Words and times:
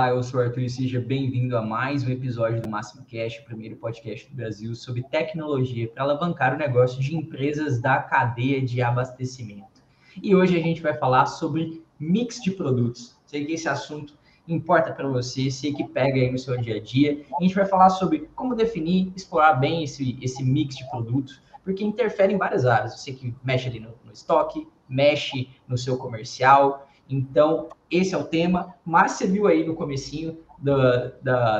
Olá, 0.00 0.08
eu 0.08 0.22
sou 0.22 0.40
o 0.40 0.42
Arthur 0.42 0.62
e 0.62 0.70
seja 0.70 0.98
bem-vindo 0.98 1.54
a 1.58 1.60
mais 1.60 2.02
um 2.02 2.10
episódio 2.10 2.62
do 2.62 2.70
Máximo 2.70 3.04
Cash, 3.04 3.38
o 3.38 3.44
primeiro 3.44 3.76
podcast 3.76 4.30
do 4.30 4.34
Brasil 4.34 4.74
sobre 4.74 5.02
tecnologia 5.02 5.88
para 5.88 6.04
alavancar 6.04 6.54
o 6.54 6.56
negócio 6.56 6.98
de 6.98 7.14
empresas 7.14 7.82
da 7.82 7.98
cadeia 7.98 8.62
de 8.62 8.80
abastecimento. 8.80 9.82
E 10.22 10.34
hoje 10.34 10.56
a 10.56 10.62
gente 10.62 10.80
vai 10.80 10.94
falar 10.94 11.26
sobre 11.26 11.84
mix 11.98 12.40
de 12.40 12.50
produtos. 12.50 13.14
Sei 13.26 13.44
que 13.44 13.52
esse 13.52 13.68
assunto 13.68 14.14
importa 14.48 14.90
para 14.90 15.06
você, 15.06 15.50
sei 15.50 15.74
que 15.74 15.86
pega 15.86 16.18
aí 16.18 16.32
no 16.32 16.38
seu 16.38 16.56
dia 16.56 16.76
a 16.76 16.80
dia. 16.80 17.22
A 17.38 17.42
gente 17.42 17.54
vai 17.54 17.66
falar 17.66 17.90
sobre 17.90 18.20
como 18.34 18.54
definir, 18.54 19.12
explorar 19.14 19.52
bem 19.52 19.84
esse, 19.84 20.18
esse 20.22 20.42
mix 20.42 20.76
de 20.76 20.88
produtos, 20.88 21.42
porque 21.62 21.84
interfere 21.84 22.32
em 22.32 22.38
várias 22.38 22.64
áreas. 22.64 22.98
Você 22.98 23.12
que 23.12 23.34
mexe 23.44 23.68
ali 23.68 23.78
no, 23.78 23.90
no 24.02 24.12
estoque, 24.12 24.66
mexe 24.88 25.50
no 25.68 25.76
seu 25.76 25.98
comercial, 25.98 26.89
então, 27.10 27.68
esse 27.90 28.14
é 28.14 28.18
o 28.18 28.24
tema, 28.24 28.74
mas 28.84 29.12
você 29.12 29.26
viu 29.26 29.46
aí 29.46 29.66
no 29.66 29.74
comecinho 29.74 30.38
do, 30.58 30.76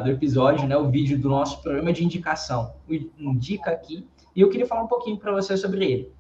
do 0.05 0.11
episódio, 0.11 0.69
né, 0.69 0.77
o 0.77 0.89
vídeo 0.89 1.19
do 1.19 1.29
nosso 1.29 1.61
programa 1.63 1.93
de 1.93 2.05
indicação, 2.05 2.75
o 2.89 2.95
Indica 3.19 3.71
Aqui, 3.71 4.07
e 4.35 4.41
eu 4.41 4.49
queria 4.49 4.67
falar 4.67 4.85
um 4.85 4.89
pouquinho 4.89 5.19
para 5.19 5.33
você 5.33 5.57
sobre 5.57 5.85
ele. 5.85 6.13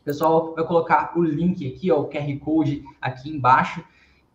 O 0.00 0.04
pessoal 0.04 0.54
vai 0.54 0.66
colocar 0.66 1.16
o 1.16 1.22
link 1.22 1.66
aqui, 1.66 1.90
ó, 1.90 2.00
o 2.00 2.08
QR 2.08 2.38
Code 2.40 2.82
aqui 3.00 3.30
embaixo, 3.30 3.84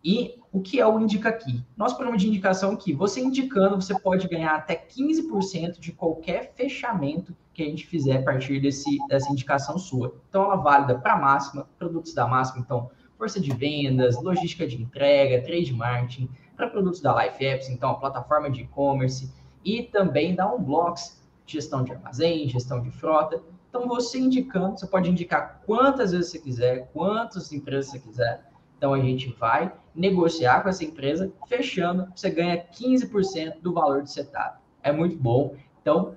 e 0.02 0.36
o 0.50 0.60
que 0.60 0.80
é 0.80 0.86
o 0.86 0.98
Indica 0.98 1.28
Aqui? 1.28 1.62
Nosso 1.76 1.94
programa 1.94 2.16
de 2.16 2.26
indicação 2.26 2.72
aqui, 2.72 2.94
você 2.94 3.20
indicando, 3.20 3.76
você 3.76 3.98
pode 4.00 4.26
ganhar 4.26 4.54
até 4.54 4.74
15% 4.74 5.78
de 5.78 5.92
qualquer 5.92 6.54
fechamento 6.56 7.36
que 7.52 7.62
a 7.62 7.66
gente 7.66 7.86
fizer 7.86 8.18
a 8.18 8.22
partir 8.22 8.58
desse, 8.58 8.98
dessa 9.06 9.30
indicação 9.30 9.78
sua. 9.78 10.14
Então, 10.28 10.44
ela 10.44 10.54
é 10.54 10.62
válida 10.62 10.98
para 10.98 11.16
máxima, 11.16 11.68
produtos 11.78 12.14
da 12.14 12.26
máxima, 12.26 12.60
então 12.60 12.90
força 13.20 13.38
de 13.38 13.52
vendas, 13.52 14.16
logística 14.22 14.66
de 14.66 14.80
entrega, 14.80 15.42
trade 15.42 15.74
marketing, 15.74 16.30
para 16.56 16.70
produtos 16.70 17.02
da 17.02 17.22
Life 17.22 17.44
Apps, 17.44 17.68
então 17.68 17.90
a 17.90 17.94
plataforma 17.94 18.50
de 18.50 18.62
e-commerce 18.62 19.30
e 19.62 19.82
também 19.82 20.34
da 20.34 20.50
Unblocks, 20.50 21.22
gestão 21.44 21.84
de 21.84 21.92
armazém, 21.92 22.48
gestão 22.48 22.80
de 22.80 22.90
frota. 22.90 23.42
Então 23.68 23.86
você 23.86 24.18
indicando, 24.18 24.78
você 24.78 24.86
pode 24.86 25.10
indicar 25.10 25.60
quantas 25.66 26.12
vezes 26.12 26.30
você 26.30 26.38
quiser, 26.38 26.88
quantas 26.94 27.52
empresas 27.52 27.90
você 27.90 27.98
quiser. 27.98 28.50
Então 28.78 28.94
a 28.94 29.00
gente 29.00 29.28
vai 29.38 29.70
negociar 29.94 30.62
com 30.62 30.70
essa 30.70 30.82
empresa, 30.82 31.30
fechando, 31.46 32.10
você 32.16 32.30
ganha 32.30 32.64
15% 32.72 33.60
do 33.60 33.74
valor 33.74 34.02
do 34.02 34.08
setup. 34.08 34.58
É 34.82 34.90
muito 34.90 35.18
bom. 35.18 35.54
Então, 35.82 36.16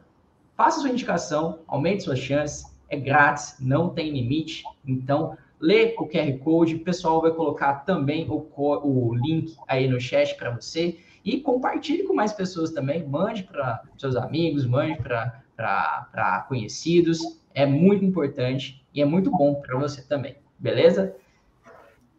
faça 0.55 0.79
sua 0.79 0.89
indicação, 0.89 1.59
aumente 1.67 2.03
suas 2.03 2.19
chances, 2.19 2.73
é 2.87 2.95
grátis, 2.95 3.57
não 3.59 3.89
tem 3.89 4.09
limite. 4.09 4.63
Então, 4.85 5.37
lê 5.63 5.95
o 5.97 6.05
QR 6.05 6.37
Code, 6.39 6.75
o 6.75 6.83
pessoal 6.83 7.21
vai 7.21 7.31
colocar 7.31 7.85
também 7.85 8.27
o, 8.29 8.45
o 8.57 9.15
link 9.15 9.55
aí 9.65 9.87
no 9.87 9.97
chat 9.97 10.35
para 10.35 10.51
você 10.51 10.99
e 11.23 11.39
compartilhe 11.39 12.03
com 12.03 12.13
mais 12.13 12.33
pessoas 12.33 12.71
também, 12.71 13.07
mande 13.07 13.43
para 13.43 13.81
seus 13.97 14.17
amigos, 14.17 14.65
mande 14.65 15.01
para 15.01 16.45
conhecidos, 16.49 17.39
é 17.55 17.65
muito 17.65 18.03
importante 18.03 18.85
e 18.93 19.01
é 19.01 19.05
muito 19.05 19.31
bom 19.31 19.55
para 19.55 19.77
você 19.77 20.01
também, 20.01 20.35
beleza? 20.59 21.15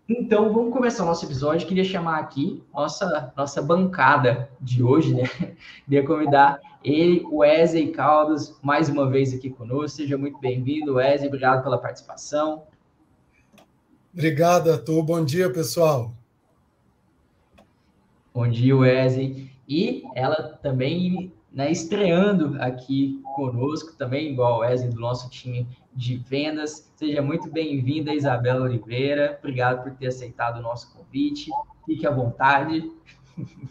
Então, 0.09 0.51
vamos 0.51 0.73
começar 0.73 1.03
o 1.03 1.07
nosso 1.07 1.25
episódio. 1.25 1.67
Queria 1.67 1.85
chamar 1.85 2.19
aqui 2.21 2.63
nossa, 2.73 3.33
nossa 3.37 3.63
bancada 3.63 4.51
de 4.61 4.83
hoje, 4.83 5.15
né? 5.15 5.23
Queria 5.85 6.05
convidar 6.07 6.61
ele, 6.83 7.23
o 7.31 7.39
Wesley 7.39 7.91
Caldas, 7.91 8.59
mais 8.63 8.89
uma 8.89 9.09
vez 9.09 9.35
aqui 9.35 9.49
conosco. 9.49 9.97
Seja 9.97 10.19
muito 10.19 10.39
bem-vindo, 10.39 10.95
Wesley. 10.95 11.29
Obrigado 11.29 11.63
pela 11.63 11.79
participação. 11.79 12.65
Obrigado, 14.15 14.71
Arthur. 14.71 15.03
Bom 15.03 15.25
dia, 15.25 15.53
pessoal. 15.53 16.13
Bom 18.33 18.49
dia, 18.49 18.77
Wesley. 18.77 19.51
E 19.69 20.05
ela 20.15 20.57
também 20.63 21.33
né, 21.53 21.73
estreando 21.73 22.57
aqui 22.63 23.21
conosco, 23.35 23.97
também 23.99 24.31
igual 24.31 24.63
a 24.63 24.67
Wesley, 24.69 24.91
do 24.91 25.01
nosso 25.01 25.29
time 25.31 25.67
de 25.93 26.17
vendas. 26.17 26.93
Seja 26.95 27.21
muito 27.21 27.51
bem-vinda, 27.51 28.15
Isabela 28.15 28.65
Oliveira. 28.65 29.37
Obrigado 29.41 29.83
por 29.83 29.91
ter 29.95 30.07
aceitado 30.07 30.59
o 30.59 30.63
nosso 30.63 30.97
convite. 30.97 31.51
Fique 31.85 32.07
à 32.07 32.13
vontade. 32.13 32.89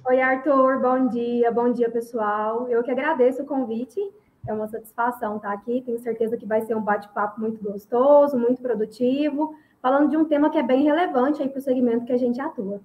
Oi, 0.06 0.22
Arthur. 0.22 0.82
Bom 0.82 1.08
dia. 1.08 1.54
Bom 1.54 1.72
dia, 1.72 1.90
pessoal. 1.90 2.68
Eu 2.68 2.84
que 2.84 2.92
agradeço 2.92 3.44
o 3.44 3.46
convite. 3.46 3.98
É 4.46 4.54
uma 4.54 4.68
satisfação 4.68 5.38
estar 5.38 5.54
aqui. 5.54 5.82
Tenho 5.86 6.00
certeza 6.00 6.36
que 6.36 6.46
vai 6.46 6.60
ser 6.64 6.76
um 6.76 6.82
bate-papo 6.82 7.40
muito 7.40 7.64
gostoso, 7.64 8.38
muito 8.38 8.62
produtivo 8.62 9.56
falando 9.84 10.10
de 10.10 10.16
um 10.16 10.24
tema 10.24 10.50
que 10.50 10.58
é 10.58 10.64
bem 10.64 10.84
relevante 10.84 11.42
aí 11.42 11.50
para 11.50 11.60
o 11.60 11.62
segmento 11.62 12.06
que 12.06 12.14
a 12.14 12.18
gente 12.18 12.40
atua. 12.40 12.80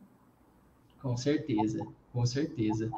Com 1.01 1.17
certeza, 1.17 1.87
com 2.13 2.27
certeza. 2.27 2.91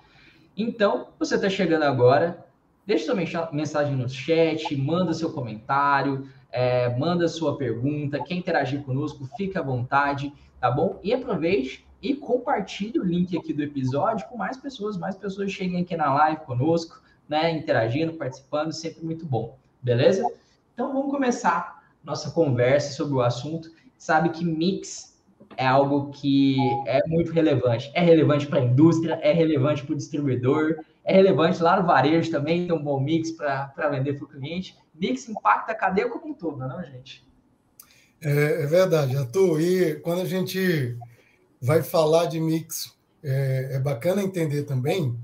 Então, 0.57 1.09
você 1.19 1.35
está 1.35 1.51
chegando 1.51 1.83
agora, 1.83 2.47
deixa 2.87 3.05
sua 3.05 3.51
mensagem 3.53 3.95
no 3.95 4.09
chat, 4.09 4.75
manda 4.75 5.13
seu 5.13 5.31
comentário, 5.31 6.27
é, 6.51 6.97
manda 6.97 7.29
sua 7.29 7.59
pergunta, 7.59 8.25
quer 8.25 8.37
interagir 8.37 8.83
conosco, 8.85 9.29
fique 9.37 9.59
à 9.59 9.63
vontade, 9.63 10.33
tá 10.59 10.71
bom? 10.71 10.99
E 11.03 11.13
aproveite 11.13 11.87
e 12.03 12.17
compartilhe 12.17 12.99
o 12.99 13.05
link 13.05 13.37
aqui 13.37 13.53
do 13.53 13.63
episódio 13.63 14.27
com 14.29 14.37
mais 14.39 14.57
pessoas, 14.57 14.97
mais 14.97 15.15
pessoas 15.15 15.53
cheguem 15.53 15.83
aqui 15.83 15.95
na 15.95 16.15
live 16.15 16.41
conosco, 16.47 17.03
né, 17.29 17.51
interagindo, 17.53 18.15
participando, 18.15 18.73
sempre 18.73 19.05
muito 19.05 19.27
bom, 19.27 19.59
beleza? 19.83 20.27
Então 20.73 20.91
vamos 20.91 21.11
começar 21.11 21.85
nossa 22.03 22.31
conversa 22.31 22.95
sobre 22.95 23.13
o 23.13 23.21
assunto 23.21 23.71
sabe 24.01 24.31
que 24.31 24.43
mix 24.43 25.15
é 25.59 25.67
algo 25.67 26.11
que 26.11 26.57
é 26.87 27.07
muito 27.07 27.33
relevante. 27.33 27.93
É 27.95 28.01
relevante 28.01 28.47
para 28.47 28.59
a 28.59 28.65
indústria, 28.65 29.21
é 29.23 29.31
relevante 29.31 29.85
para 29.85 29.93
o 29.93 29.97
distribuidor, 29.97 30.77
é 31.05 31.13
relevante 31.13 31.63
lá 31.63 31.79
no 31.79 31.87
varejo 31.87 32.31
também, 32.31 32.67
ter 32.67 32.73
um 32.73 32.83
bom 32.83 32.99
mix 32.99 33.31
para 33.31 33.91
vender 33.91 34.15
para 34.15 34.25
o 34.25 34.29
cliente. 34.29 34.75
Mix 34.95 35.29
impacta 35.29 35.73
a 35.73 35.75
cadeia 35.75 36.09
como 36.09 36.33
um 36.33 36.35
todo, 36.35 36.57
não, 36.57 36.81
é, 36.81 36.87
gente? 36.87 37.29
É, 38.23 38.63
é 38.63 38.67
verdade, 38.67 39.17
Arthur. 39.17 39.61
E 39.61 39.97
quando 39.97 40.23
a 40.23 40.27
gente 40.27 40.97
vai 41.61 41.83
falar 41.83 42.25
de 42.25 42.41
mix, 42.41 42.97
é, 43.23 43.73
é 43.73 43.79
bacana 43.79 44.23
entender 44.23 44.63
também 44.63 45.15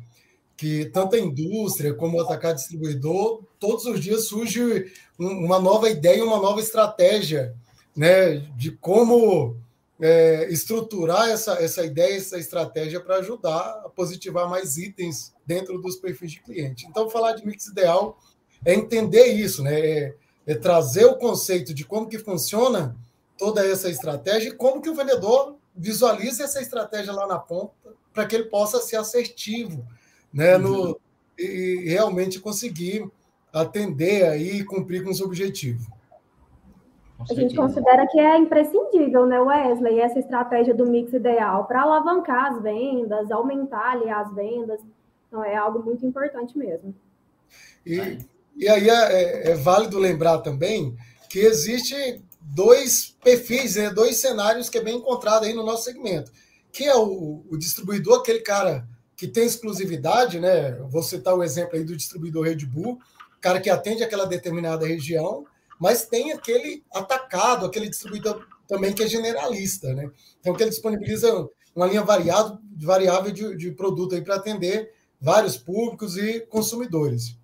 que 0.55 0.85
tanto 0.87 1.17
a 1.17 1.19
indústria 1.19 1.95
como 1.95 2.19
o 2.19 2.21
atacar 2.21 2.55
distribuidor, 2.55 3.43
todos 3.59 3.87
os 3.87 4.01
dias 4.01 4.29
surge 4.29 4.93
uma 5.19 5.59
nova 5.59 5.89
ideia, 5.89 6.23
uma 6.23 6.41
nova 6.41 6.61
estratégia 6.61 7.55
né, 7.97 8.37
de 8.57 8.73
como 8.73 9.57
é, 10.01 10.47
estruturar 10.51 11.29
essa, 11.31 11.55
essa 11.55 11.85
ideia, 11.85 12.17
essa 12.17 12.39
estratégia 12.39 13.01
para 13.01 13.17
ajudar 13.17 13.83
a 13.85 13.89
positivar 13.89 14.49
mais 14.49 14.77
itens 14.77 15.33
dentro 15.47 15.81
dos 15.81 15.97
perfis 15.97 16.33
de 16.33 16.43
cliente. 16.43 16.87
Então, 16.87 17.09
falar 17.09 17.33
de 17.33 17.47
mix 17.47 17.67
ideal 17.67 18.19
é 18.65 18.75
entender 18.75 19.27
isso, 19.27 19.63
né? 19.63 19.81
É, 19.81 20.15
é 20.47 20.55
trazer 20.55 21.07
o 21.07 21.17
conceito 21.17 21.73
de 21.73 21.85
como 21.85 22.09
que 22.09 22.19
funciona 22.19 22.97
toda 23.39 23.67
essa 23.67 23.91
estratégia 23.91 24.51
e 24.51 24.55
como 24.55 24.81
que 24.81 24.91
o 24.91 24.95
vendedor 24.95 25.57
visualiza 25.75 26.45
essa 26.45 26.61
estratégia 26.61 27.13
lá 27.13 27.27
na 27.27 27.39
ponta 27.39 27.73
para 28.13 28.27
que 28.27 28.35
ele 28.35 28.45
possa 28.45 28.81
ser 28.81 28.97
assertivo, 28.97 29.87
né? 30.33 30.57
No, 30.57 30.89
uhum. 30.89 30.97
e 31.39 31.89
realmente 31.89 32.39
conseguir 32.39 33.07
atender 33.53 34.25
aí 34.25 34.59
e 34.59 34.65
cumprir 34.65 35.03
com 35.03 35.11
os 35.11 35.21
objetivos. 35.21 35.87
A 37.19 37.35
gente 37.35 37.57
considera 37.57 38.07
que 38.07 38.19
é 38.21 38.37
imprescindível, 38.37 39.27
né, 39.27 39.41
Wesley, 39.41 40.01
essa 40.01 40.19
estratégia 40.19 40.75
do 40.75 40.87
mix 40.87 41.13
ideal 41.13 41.65
para 41.65 41.83
alavancar 41.83 42.53
as 42.53 42.63
vendas, 42.63 43.31
aumentar 43.31 43.93
ali 43.93 44.11
as 44.11 44.33
vendas. 44.35 44.81
Então, 45.29 45.43
é 45.43 45.57
algo 45.57 45.83
muito 45.83 46.05
importante 46.05 46.57
mesmo. 46.57 46.95
E, 47.85 48.19
e 48.57 48.69
aí 48.69 48.89
é, 48.89 49.13
é, 49.13 49.51
é 49.51 49.55
válido 49.55 49.99
lembrar 49.99 50.39
também 50.39 50.97
que 51.29 51.41
existe 51.41 52.23
dois 52.41 53.17
perfis, 53.23 53.77
né, 53.77 53.91
dois 53.91 54.17
cenários 54.17 54.69
que 54.69 54.79
é 54.79 54.83
bem 54.83 54.97
encontrado 54.97 55.45
aí 55.45 55.55
no 55.55 55.65
nosso 55.65 55.85
segmento, 55.85 56.31
que 56.71 56.85
é 56.85 56.95
o, 56.95 57.45
o 57.51 57.57
distribuidor, 57.57 58.21
aquele 58.21 58.41
cara 58.41 58.87
que 59.17 59.27
tem 59.27 59.47
exclusividade, 59.47 60.39
né? 60.39 60.73
Vou 60.91 61.03
citar 61.03 61.35
o 61.35 61.43
exemplo 61.43 61.77
aí 61.77 61.83
do 61.83 61.97
distribuidor 61.97 62.45
Red 62.45 62.67
Bull, 62.67 62.99
cara 63.41 63.61
que 63.61 63.71
atende 63.71 64.05
aquela 64.05 64.27
determinada 64.27 64.87
região, 64.87 65.47
mas 65.79 66.07
tem 66.07 66.33
aquele 66.33 66.85
atacado, 66.93 67.67
aquele 67.67 67.89
distribuidor 67.89 68.47
também 68.67 68.93
que 68.93 69.03
é 69.03 69.09
generalista, 69.09 69.93
né? 69.95 70.11
Então, 70.41 70.55
que 70.55 70.63
ele 70.63 70.71
disponibiliza 70.71 71.49
uma 71.75 71.87
linha 71.87 72.03
variado, 72.03 72.59
variável 72.77 73.33
de, 73.33 73.57
de 73.57 73.71
produto 73.73 74.15
aí 74.15 74.23
para 74.23 74.37
atender 74.37 74.93
vários 75.21 75.57
públicos 75.57 76.17
e 76.17 76.41
consumidores. 76.41 77.39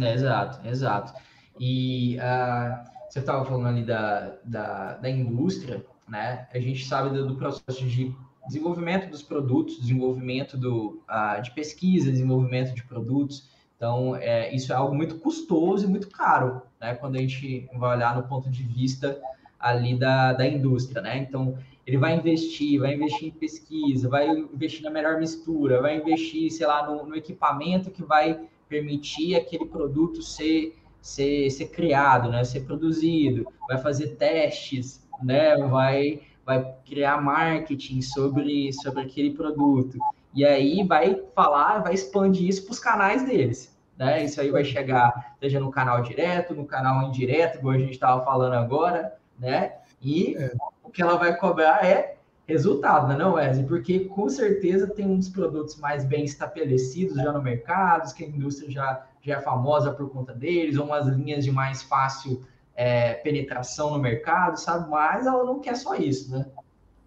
É, 0.00 0.14
exato, 0.14 0.66
exato. 0.66 1.12
E 1.58 2.16
uh, 2.18 2.88
você 3.08 3.18
estava 3.18 3.44
falando 3.44 3.68
ali 3.68 3.84
da, 3.84 4.36
da, 4.44 4.94
da, 4.94 5.10
indústria, 5.10 5.84
né? 6.06 6.46
A 6.52 6.60
gente 6.60 6.86
sabe 6.86 7.10
do, 7.10 7.26
do 7.26 7.36
processo 7.36 7.84
de 7.84 8.14
desenvolvimento 8.46 9.10
dos 9.10 9.22
produtos, 9.22 9.80
desenvolvimento 9.80 10.56
do, 10.56 11.02
uh, 11.08 11.42
de 11.42 11.50
pesquisa, 11.52 12.10
desenvolvimento 12.10 12.74
de 12.74 12.84
produtos. 12.84 13.48
Então, 13.78 14.16
é, 14.16 14.52
isso 14.52 14.72
é 14.72 14.74
algo 14.74 14.92
muito 14.92 15.20
custoso 15.20 15.84
e 15.84 15.88
muito 15.88 16.10
caro, 16.10 16.60
né? 16.80 16.96
Quando 16.96 17.14
a 17.14 17.20
gente 17.20 17.70
vai 17.78 17.96
olhar 17.96 18.16
no 18.16 18.24
ponto 18.24 18.50
de 18.50 18.64
vista 18.64 19.16
ali 19.58 19.96
da, 19.96 20.32
da 20.32 20.44
indústria, 20.48 21.00
né? 21.00 21.16
Então, 21.18 21.56
ele 21.86 21.96
vai 21.96 22.16
investir, 22.16 22.80
vai 22.80 22.94
investir 22.94 23.28
em 23.28 23.30
pesquisa, 23.30 24.08
vai 24.08 24.28
investir 24.28 24.82
na 24.82 24.90
melhor 24.90 25.20
mistura, 25.20 25.80
vai 25.80 25.96
investir, 25.96 26.50
sei 26.50 26.66
lá, 26.66 26.84
no, 26.84 27.06
no 27.06 27.14
equipamento 27.14 27.88
que 27.92 28.02
vai 28.02 28.40
permitir 28.68 29.36
aquele 29.36 29.66
produto 29.66 30.22
ser, 30.22 30.76
ser, 31.00 31.48
ser 31.48 31.68
criado, 31.68 32.30
né? 32.30 32.42
Ser 32.42 32.64
produzido, 32.64 33.46
vai 33.68 33.78
fazer 33.78 34.16
testes, 34.16 35.06
né? 35.22 35.56
Vai, 35.56 36.22
vai 36.44 36.74
criar 36.84 37.22
marketing 37.22 38.02
sobre, 38.02 38.72
sobre 38.72 39.02
aquele 39.02 39.30
produto. 39.30 39.96
E 40.34 40.44
aí 40.44 40.84
vai 40.84 41.22
falar, 41.34 41.82
vai 41.82 41.94
expandir 41.94 42.48
isso 42.48 42.64
para 42.64 42.72
os 42.72 42.78
canais 42.78 43.24
deles. 43.24 43.76
Né? 43.96 44.24
Isso 44.24 44.40
aí 44.40 44.50
vai 44.50 44.64
chegar, 44.64 45.36
seja 45.40 45.58
no 45.58 45.70
canal 45.70 46.02
direto, 46.02 46.54
no 46.54 46.64
canal 46.64 47.08
indireto, 47.08 47.58
como 47.58 47.70
a 47.70 47.78
gente 47.78 47.92
estava 47.92 48.24
falando 48.24 48.54
agora, 48.54 49.14
né? 49.38 49.72
E 50.00 50.36
é. 50.36 50.52
o 50.84 50.90
que 50.90 51.02
ela 51.02 51.16
vai 51.16 51.36
cobrar 51.36 51.84
é 51.84 52.16
resultado, 52.46 53.08
né, 53.08 53.16
não, 53.16 53.34
Wesley? 53.34 53.66
Porque 53.66 54.00
com 54.00 54.28
certeza 54.28 54.86
tem 54.86 55.06
uns 55.06 55.28
produtos 55.28 55.76
mais 55.76 56.04
bem 56.04 56.24
estabelecidos 56.24 57.16
já 57.16 57.32
no 57.32 57.42
mercado, 57.42 58.12
que 58.14 58.24
a 58.24 58.28
indústria 58.28 58.70
já, 58.70 59.06
já 59.20 59.36
é 59.36 59.40
famosa 59.40 59.92
por 59.92 60.08
conta 60.10 60.32
deles, 60.32 60.78
ou 60.78 60.86
umas 60.86 61.06
linhas 61.06 61.44
de 61.44 61.50
mais 61.50 61.82
fácil 61.82 62.42
é, 62.74 63.14
penetração 63.14 63.90
no 63.90 63.98
mercado, 63.98 64.56
sabe? 64.56 64.88
Mas 64.88 65.26
ela 65.26 65.44
não 65.44 65.58
quer 65.58 65.76
só 65.76 65.96
isso, 65.96 66.30
né? 66.30 66.46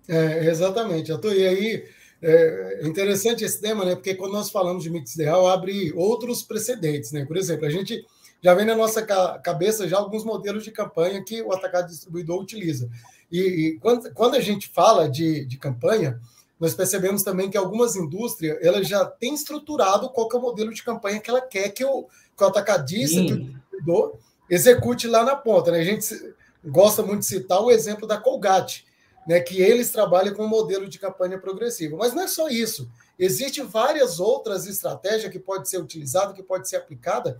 É, 0.07 0.45
exatamente. 0.45 1.11
E 1.11 1.47
aí 1.47 1.85
é 2.21 2.87
interessante 2.87 3.43
esse 3.43 3.59
tema, 3.59 3.83
né? 3.83 3.95
Porque 3.95 4.15
quando 4.15 4.33
nós 4.33 4.51
falamos 4.51 4.83
de 4.83 4.89
mix 4.89 5.15
ideal, 5.15 5.47
abre 5.47 5.91
outros 5.93 6.43
precedentes, 6.43 7.11
né? 7.11 7.25
Por 7.25 7.35
exemplo, 7.35 7.65
a 7.65 7.69
gente 7.69 8.05
já 8.41 8.53
vem 8.53 8.65
na 8.65 8.75
nossa 8.75 9.01
cabeça 9.01 9.87
já 9.87 9.97
alguns 9.97 10.23
modelos 10.23 10.63
de 10.63 10.71
campanha 10.71 11.23
que 11.23 11.41
o 11.41 11.51
atacado 11.51 11.87
distribuidor 11.87 12.41
utiliza. 12.41 12.89
E, 13.31 13.39
e 13.39 13.79
quando, 13.79 14.11
quando, 14.13 14.35
a 14.35 14.39
gente 14.39 14.67
fala 14.67 15.09
de, 15.09 15.45
de, 15.45 15.57
campanha, 15.57 16.19
nós 16.59 16.73
percebemos 16.73 17.23
também 17.23 17.49
que 17.49 17.57
algumas 17.57 17.95
indústrias 17.95 18.57
elas 18.61 18.87
já 18.87 19.05
têm 19.05 19.33
estruturado 19.33 20.09
qual 20.09 20.29
é 20.31 20.35
o 20.35 20.41
modelo 20.41 20.73
de 20.73 20.83
campanha 20.83 21.19
que 21.19 21.29
ela 21.29 21.41
quer 21.41 21.69
que 21.69 21.85
o, 21.85 22.07
que 22.35 22.43
o 22.43 22.47
atacadista, 22.47 23.19
Sim. 23.19 23.25
que 23.25 23.33
o 23.33 23.37
distribuidor 23.37 24.13
execute 24.49 25.07
lá 25.07 25.23
na 25.23 25.35
ponta. 25.35 25.71
Né? 25.71 25.79
A 25.79 25.83
gente 25.83 26.33
gosta 26.65 27.01
muito 27.01 27.19
de 27.19 27.27
citar 27.27 27.61
o 27.61 27.71
exemplo 27.71 28.05
da 28.05 28.17
Colgate, 28.17 28.85
né, 29.27 29.39
que 29.39 29.61
eles 29.61 29.91
trabalham 29.91 30.33
com 30.33 30.43
um 30.43 30.49
modelo 30.49 30.87
de 30.87 30.99
campanha 30.99 31.39
progressiva. 31.39 31.95
Mas 31.97 32.13
não 32.13 32.23
é 32.23 32.27
só 32.27 32.49
isso. 32.49 32.89
Existem 33.17 33.65
várias 33.65 34.19
outras 34.19 34.65
estratégias 34.65 35.31
que 35.31 35.39
pode 35.39 35.69
ser 35.69 35.77
utilizada, 35.77 36.33
que 36.33 36.41
pode 36.41 36.67
ser 36.67 36.77
aplicada, 36.77 37.39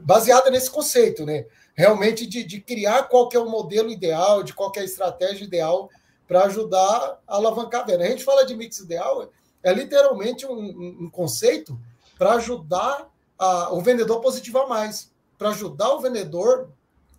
baseada 0.00 0.50
nesse 0.50 0.70
conceito, 0.70 1.24
né? 1.24 1.46
Realmente 1.74 2.26
de, 2.26 2.42
de 2.44 2.60
criar 2.60 3.04
qual 3.04 3.28
é 3.32 3.38
o 3.38 3.48
modelo 3.48 3.90
ideal, 3.90 4.42
de 4.42 4.52
qual 4.52 4.72
é 4.76 4.80
a 4.80 4.84
estratégia 4.84 5.44
ideal 5.44 5.90
para 6.26 6.44
ajudar 6.44 7.20
a 7.26 7.36
alavancar 7.36 7.82
a 7.82 7.84
venda. 7.84 8.04
A 8.04 8.08
gente 8.08 8.24
fala 8.24 8.44
de 8.44 8.54
mix 8.54 8.78
ideal, 8.78 9.30
é 9.62 9.72
literalmente 9.72 10.46
um, 10.46 11.04
um 11.04 11.10
conceito 11.10 11.78
para 12.18 12.34
ajudar 12.34 13.08
a, 13.38 13.72
o 13.72 13.80
vendedor 13.80 14.18
a 14.18 14.20
positivar 14.20 14.68
mais, 14.68 15.10
para 15.38 15.50
ajudar 15.50 15.94
o 15.94 16.00
vendedor 16.00 16.70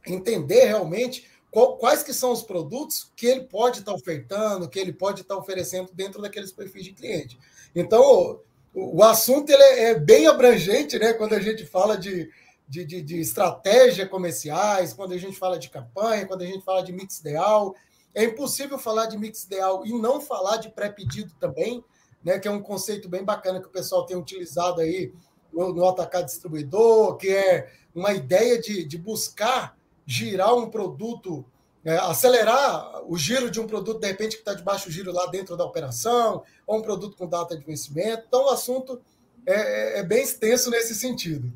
a 0.06 0.12
entender 0.12 0.66
realmente 0.66 1.28
quais 1.52 2.04
que 2.04 2.14
são 2.14 2.32
os 2.32 2.44
produtos 2.44 3.12
que 3.16 3.26
ele 3.26 3.42
pode 3.42 3.80
estar 3.80 3.92
tá 3.92 3.98
ofertando, 3.98 4.70
que 4.70 4.80
ele 4.80 4.94
pode 4.94 5.22
estar 5.22 5.36
tá 5.36 5.40
oferecendo 5.40 5.90
dentro 5.94 6.22
daqueles 6.22 6.52
perfis 6.52 6.84
de 6.84 6.94
cliente. 6.94 7.40
Então, 7.76 8.40
o, 8.74 8.98
o 8.98 9.04
assunto 9.04 9.50
ele 9.50 9.64
é, 9.64 9.84
é, 9.92 10.00
bem 10.00 10.28
abrangente, 10.28 11.00
né? 11.00 11.14
Quando 11.14 11.34
a 11.34 11.40
gente 11.40 11.66
fala 11.66 11.98
de, 11.98 12.30
de, 12.68 12.86
de, 12.86 13.02
de 13.02 13.20
estratégia 13.20 14.08
comerciais, 14.08 14.94
quando 14.94 15.14
a 15.14 15.18
gente 15.18 15.38
fala 15.38 15.58
de 15.58 15.70
campanha, 15.70 16.28
quando 16.28 16.44
a 16.44 16.46
gente 16.46 16.64
fala 16.64 16.84
de 16.84 16.92
mix 16.92 17.20
ideal. 17.20 17.76
É 18.14 18.24
impossível 18.24 18.78
falar 18.78 19.06
de 19.06 19.18
mix 19.18 19.44
ideal 19.44 19.86
e 19.86 19.94
não 19.94 20.20
falar 20.20 20.58
de 20.58 20.70
pré-pedido 20.70 21.34
também, 21.40 21.84
né? 22.24 22.38
Que 22.38 22.48
é 22.48 22.52
um 22.52 22.62
conceito 22.62 23.10
bem 23.10 23.24
bacana 23.24 23.60
que 23.60 23.68
o 23.68 23.72
pessoal 23.72 24.06
tem 24.06 24.18
utilizado 24.18 24.82
aí 24.82 25.12
no, 25.52 25.74
no 25.74 25.88
atacar 25.88 26.24
distribuidor, 26.24 27.18
que 27.18 27.30
é 27.30 27.72
uma 27.94 28.14
ideia 28.14 28.60
de, 28.60 28.84
de 28.84 28.98
buscar 28.98 29.79
girar 30.10 30.56
um 30.56 30.72
produto, 30.72 31.46
é, 31.86 31.96
acelerar 31.98 33.04
o 33.08 33.16
giro 33.16 33.52
de 33.52 33.62
um 33.62 33.68
produto, 33.68 34.00
de 34.00 34.08
repente, 34.08 34.36
que 34.36 34.42
está 34.42 34.56
de 34.56 34.64
baixo 34.64 34.90
giro 34.90 35.14
lá 35.14 35.28
dentro 35.28 35.56
da 35.56 35.64
operação, 35.64 36.42
ou 36.66 36.80
um 36.80 36.82
produto 36.82 37.16
com 37.16 37.28
data 37.28 37.56
de 37.56 37.64
vencimento. 37.64 38.24
Então, 38.28 38.46
o 38.46 38.50
assunto 38.50 39.00
é, 39.46 39.54
é, 39.54 40.00
é 40.00 40.04
bem 40.04 40.24
extenso 40.24 40.72
nesse 40.72 40.96
sentido. 40.96 41.54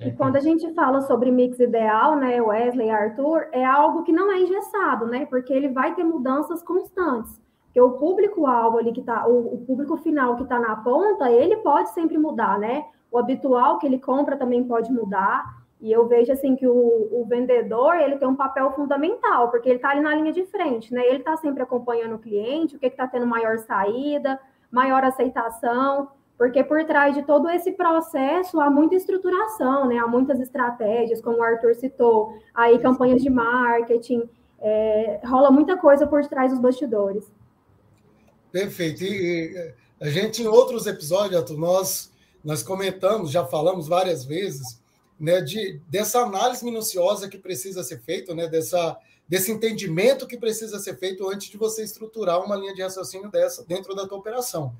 E 0.00 0.12
quando 0.12 0.36
a 0.36 0.40
gente 0.40 0.72
fala 0.74 1.00
sobre 1.02 1.30
mix 1.32 1.58
ideal, 1.58 2.16
né, 2.16 2.40
Wesley, 2.40 2.90
Arthur, 2.90 3.48
é 3.52 3.64
algo 3.64 4.04
que 4.04 4.12
não 4.12 4.30
é 4.30 4.40
engessado, 4.40 5.06
né? 5.06 5.26
Porque 5.26 5.52
ele 5.52 5.68
vai 5.68 5.94
ter 5.94 6.04
mudanças 6.04 6.62
constantes. 6.62 7.40
Porque 7.66 7.80
o 7.80 7.92
público-alvo 7.92 8.78
ali 8.78 8.92
que 8.92 9.02
tá, 9.02 9.26
o, 9.26 9.54
o 9.54 9.58
público 9.64 9.96
final 9.96 10.36
que 10.36 10.44
está 10.44 10.58
na 10.60 10.76
ponta, 10.76 11.30
ele 11.30 11.56
pode 11.58 11.90
sempre 11.90 12.16
mudar, 12.18 12.58
né? 12.58 12.84
O 13.10 13.18
habitual 13.18 13.78
que 13.78 13.86
ele 13.86 13.98
compra 13.98 14.36
também 14.36 14.64
pode 14.64 14.90
mudar. 14.92 15.63
E 15.84 15.92
eu 15.92 16.08
vejo 16.08 16.32
assim 16.32 16.56
que 16.56 16.66
o, 16.66 16.72
o 17.12 17.26
vendedor 17.28 17.96
ele 17.96 18.16
tem 18.16 18.26
um 18.26 18.34
papel 18.34 18.72
fundamental, 18.72 19.50
porque 19.50 19.68
ele 19.68 19.76
está 19.76 19.90
ali 19.90 20.00
na 20.00 20.14
linha 20.14 20.32
de 20.32 20.46
frente, 20.46 20.94
né? 20.94 21.06
Ele 21.06 21.18
está 21.18 21.36
sempre 21.36 21.62
acompanhando 21.62 22.14
o 22.14 22.18
cliente, 22.18 22.74
o 22.74 22.78
que 22.78 22.86
está 22.86 23.06
tendo 23.06 23.26
maior 23.26 23.58
saída, 23.58 24.40
maior 24.70 25.04
aceitação, 25.04 26.08
porque 26.38 26.64
por 26.64 26.82
trás 26.86 27.14
de 27.14 27.22
todo 27.22 27.50
esse 27.50 27.72
processo 27.72 28.58
há 28.62 28.70
muita 28.70 28.94
estruturação, 28.94 29.86
né? 29.86 29.98
Há 29.98 30.06
muitas 30.06 30.40
estratégias, 30.40 31.20
como 31.20 31.36
o 31.36 31.42
Arthur 31.42 31.74
citou, 31.74 32.32
aí 32.54 32.78
campanhas 32.78 33.22
de 33.22 33.28
marketing, 33.28 34.22
é, 34.62 35.20
rola 35.26 35.50
muita 35.50 35.76
coisa 35.76 36.06
por 36.06 36.26
trás 36.26 36.50
dos 36.50 36.62
bastidores. 36.62 37.30
Perfeito. 38.50 39.04
E, 39.04 39.74
a 40.00 40.08
gente, 40.08 40.42
em 40.42 40.46
outros 40.46 40.86
episódios, 40.86 41.50
nós, 41.58 42.10
nós 42.42 42.62
comentamos, 42.62 43.30
já 43.30 43.44
falamos 43.44 43.86
várias 43.86 44.24
vezes 44.24 44.82
né, 45.18 45.40
de, 45.40 45.80
dessa 45.88 46.20
análise 46.20 46.64
minuciosa 46.64 47.28
que 47.28 47.38
precisa 47.38 47.82
ser 47.82 48.00
feita, 48.00 48.34
né, 48.34 48.48
dessa, 48.48 48.96
desse 49.28 49.50
entendimento 49.50 50.26
que 50.26 50.36
precisa 50.36 50.78
ser 50.78 50.98
feito 50.98 51.28
antes 51.28 51.48
de 51.48 51.56
você 51.56 51.82
estruturar 51.82 52.44
uma 52.44 52.56
linha 52.56 52.74
de 52.74 52.82
raciocínio 52.82 53.30
dessa 53.30 53.64
dentro 53.64 53.94
da 53.94 54.06
tua 54.06 54.18
operação. 54.18 54.74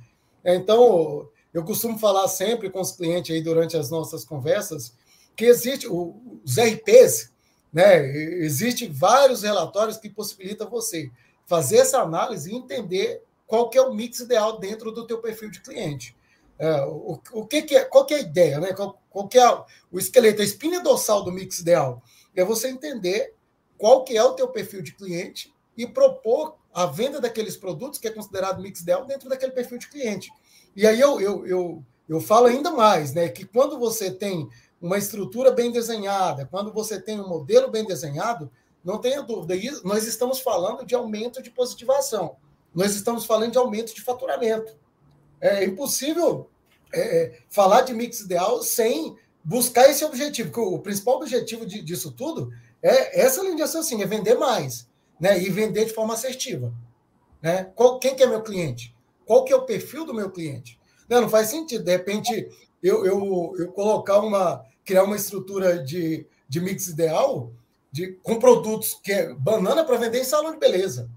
Então, 0.44 1.28
eu 1.52 1.64
costumo 1.64 1.98
falar 1.98 2.28
sempre 2.28 2.68
com 2.68 2.80
os 2.80 2.92
clientes 2.92 3.34
aí 3.34 3.40
durante 3.40 3.76
as 3.76 3.90
nossas 3.90 4.24
conversas 4.24 4.92
que 5.36 5.44
existe 5.44 5.86
os 5.88 6.58
RPs, 6.58 7.32
né? 7.72 8.04
Existem 8.44 8.90
vários 8.90 9.42
relatórios 9.42 9.96
que 9.96 10.08
possibilitam 10.08 10.68
você 10.68 11.10
fazer 11.46 11.78
essa 11.78 12.00
análise 12.00 12.50
e 12.50 12.56
entender 12.56 13.22
qual 13.46 13.68
que 13.68 13.78
é 13.78 13.82
o 13.82 13.92
mix 13.92 14.20
ideal 14.20 14.58
dentro 14.58 14.92
do 14.92 15.06
teu 15.06 15.18
perfil 15.18 15.50
de 15.50 15.60
cliente. 15.60 16.16
É, 16.58 16.82
o, 16.82 17.20
o 17.32 17.46
que, 17.46 17.62
que, 17.62 17.76
é, 17.76 17.84
qual 17.84 18.06
que 18.06 18.14
é 18.14 18.18
a 18.18 18.20
ideia, 18.20 18.60
né? 18.60 18.72
Qual, 18.72 19.00
qual 19.10 19.28
que 19.28 19.38
é 19.38 19.50
o 19.90 19.98
esqueleto, 19.98 20.40
a 20.40 20.44
espinha 20.44 20.80
dorsal 20.80 21.24
do 21.24 21.32
mix 21.32 21.60
ideal? 21.60 22.02
É 22.34 22.44
você 22.44 22.68
entender 22.68 23.34
qual 23.76 24.04
que 24.04 24.16
é 24.16 24.22
o 24.22 24.34
teu 24.34 24.48
perfil 24.48 24.82
de 24.82 24.94
cliente 24.94 25.52
e 25.76 25.86
propor 25.86 26.56
a 26.72 26.86
venda 26.86 27.20
daqueles 27.20 27.56
produtos 27.56 27.98
que 27.98 28.08
é 28.08 28.10
considerado 28.10 28.62
mix 28.62 28.80
ideal 28.80 29.04
dentro 29.04 29.28
daquele 29.28 29.52
perfil 29.52 29.78
de 29.78 29.88
cliente. 29.88 30.30
E 30.74 30.86
aí 30.86 31.00
eu, 31.00 31.20
eu, 31.20 31.46
eu, 31.46 31.84
eu 32.08 32.20
falo 32.20 32.46
ainda 32.46 32.70
mais, 32.70 33.14
né? 33.14 33.28
Que 33.28 33.44
quando 33.44 33.78
você 33.78 34.10
tem 34.10 34.48
uma 34.80 34.98
estrutura 34.98 35.50
bem 35.50 35.70
desenhada, 35.70 36.46
quando 36.50 36.72
você 36.72 37.00
tem 37.00 37.20
um 37.20 37.28
modelo 37.28 37.70
bem 37.70 37.86
desenhado, 37.86 38.50
não 38.84 38.98
tenha 38.98 39.22
dúvida. 39.22 39.54
Nós 39.82 40.06
estamos 40.06 40.40
falando 40.40 40.84
de 40.84 40.94
aumento 40.94 41.42
de 41.42 41.50
positivação. 41.50 42.36
Nós 42.74 42.94
estamos 42.94 43.24
falando 43.24 43.52
de 43.52 43.58
aumento 43.58 43.94
de 43.94 44.02
faturamento. 44.02 44.76
É 45.40 45.64
impossível 45.64 46.48
é, 46.92 47.38
falar 47.48 47.82
de 47.82 47.92
mix 47.92 48.20
ideal 48.20 48.62
sem 48.62 49.16
buscar 49.42 49.90
esse 49.90 50.04
objetivo, 50.04 50.50
o 50.62 50.78
principal 50.78 51.16
objetivo 51.16 51.66
de, 51.66 51.82
disso 51.82 52.12
tudo 52.12 52.50
é 52.82 53.22
essa 53.22 53.42
linha 53.42 53.56
de 53.56 53.62
raciocínio, 53.62 54.04
é 54.04 54.06
vender 54.06 54.34
mais, 54.34 54.88
né? 55.20 55.40
E 55.40 55.50
vender 55.50 55.86
de 55.86 55.92
forma 55.92 56.14
assertiva. 56.14 56.72
Né? 57.42 57.64
Qual, 57.74 57.98
quem 57.98 58.14
que 58.14 58.22
é 58.22 58.26
meu 58.26 58.42
cliente? 58.42 58.94
Qual 59.26 59.44
que 59.44 59.52
é 59.52 59.56
o 59.56 59.66
perfil 59.66 60.04
do 60.04 60.14
meu 60.14 60.30
cliente? 60.30 60.78
Não, 61.08 61.22
não 61.22 61.28
faz 61.28 61.48
sentido, 61.48 61.84
de 61.84 61.90
repente, 61.90 62.48
eu, 62.82 63.04
eu, 63.04 63.54
eu 63.58 63.72
colocar 63.72 64.20
uma, 64.20 64.64
criar 64.84 65.04
uma 65.04 65.16
estrutura 65.16 65.82
de, 65.82 66.26
de 66.48 66.60
mix 66.60 66.86
ideal 66.86 67.52
de, 67.90 68.12
com 68.22 68.38
produtos 68.38 68.98
que 69.02 69.12
é 69.12 69.32
banana 69.34 69.84
para 69.84 69.96
vender 69.96 70.20
em 70.20 70.24
salão 70.24 70.52
de 70.52 70.58
beleza. 70.58 71.10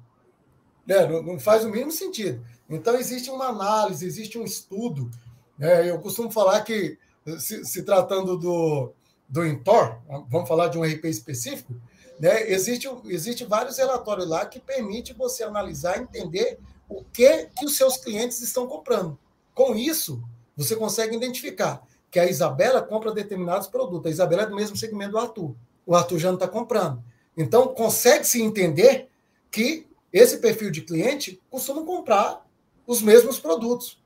Né? 0.85 1.05
Não, 1.05 1.21
não, 1.21 1.39
faz 1.39 1.65
o 1.65 1.69
mínimo 1.69 1.91
sentido. 1.91 2.45
Então, 2.69 2.95
existe 2.95 3.29
uma 3.29 3.45
análise, 3.45 4.05
existe 4.05 4.37
um 4.37 4.43
estudo. 4.43 5.09
Né? 5.57 5.89
Eu 5.89 5.99
costumo 5.99 6.31
falar 6.31 6.61
que, 6.61 6.97
se, 7.39 7.65
se 7.65 7.83
tratando 7.83 8.37
do, 8.37 8.93
do 9.27 9.45
Intor, 9.45 9.99
vamos 10.29 10.47
falar 10.47 10.67
de 10.67 10.77
um 10.77 10.83
RP 10.83 11.05
específico, 11.05 11.73
né? 12.19 12.49
existe, 12.51 12.89
existe 13.05 13.45
vários 13.45 13.77
relatórios 13.77 14.27
lá 14.27 14.45
que 14.45 14.59
permite 14.59 15.13
você 15.13 15.43
analisar, 15.43 15.99
entender 15.99 16.59
o 16.89 17.03
que, 17.03 17.49
que 17.57 17.65
os 17.65 17.75
seus 17.75 17.97
clientes 17.97 18.41
estão 18.41 18.67
comprando. 18.67 19.17
Com 19.53 19.75
isso, 19.75 20.23
você 20.55 20.75
consegue 20.75 21.15
identificar 21.15 21.83
que 22.09 22.19
a 22.19 22.29
Isabela 22.29 22.81
compra 22.81 23.13
determinados 23.13 23.67
produtos. 23.67 24.07
A 24.07 24.13
Isabela 24.13 24.43
é 24.43 24.45
do 24.45 24.55
mesmo 24.55 24.77
segmento 24.77 25.11
do 25.11 25.17
Arthur. 25.17 25.55
O 25.85 25.95
Arthur 25.95 26.19
já 26.19 26.27
não 26.29 26.35
está 26.35 26.47
comprando. 26.47 27.03
Então, 27.35 27.67
consegue-se 27.67 28.41
entender 28.41 29.09
que 29.51 29.85
esse 30.11 30.37
perfil 30.37 30.71
de 30.71 30.81
cliente 30.81 31.41
costuma 31.49 31.83
comprar 31.83 32.46
os 32.87 33.01
mesmos 33.01 33.37
produtos. 33.37 34.01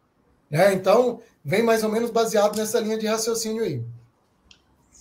Né? 0.49 0.73
Então, 0.73 1.21
vem 1.45 1.63
mais 1.63 1.83
ou 1.83 1.89
menos 1.89 2.09
baseado 2.09 2.57
nessa 2.57 2.79
linha 2.79 2.97
de 2.97 3.07
raciocínio 3.07 3.63
aí. 3.63 3.81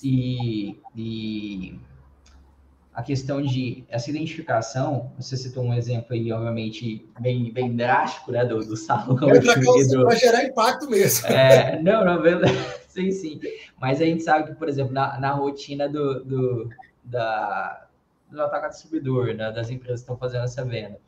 E, 0.02 0.78
e 0.94 1.80
a 2.94 3.02
questão 3.02 3.42
de 3.42 3.84
essa 3.88 4.10
identificação, 4.10 5.10
você 5.18 5.36
citou 5.36 5.64
um 5.64 5.74
exemplo 5.74 6.12
aí, 6.12 6.30
obviamente, 6.32 7.06
bem, 7.18 7.52
bem 7.52 7.74
drástico, 7.74 8.30
né, 8.30 8.44
do, 8.44 8.58
do 8.58 8.76
salão. 8.76 9.16
Para 9.16 10.14
gerar 10.14 10.44
impacto 10.44 10.88
mesmo. 10.88 11.26
É, 11.26 11.80
não, 11.82 12.04
não, 12.04 12.22
sim, 12.88 13.10
sim. 13.10 13.40
Mas 13.80 14.00
a 14.00 14.04
gente 14.04 14.22
sabe 14.22 14.50
que, 14.50 14.54
por 14.54 14.68
exemplo, 14.68 14.92
na, 14.92 15.18
na 15.18 15.32
rotina 15.32 15.88
do, 15.88 16.24
do, 16.24 16.70
da, 17.02 17.86
do 18.30 18.42
atacado 18.42 18.72
distribuidor, 18.72 19.34
né, 19.34 19.50
das 19.50 19.70
empresas 19.70 20.00
que 20.00 20.04
estão 20.04 20.16
fazendo 20.16 20.44
essa 20.44 20.64
venda, 20.64 20.98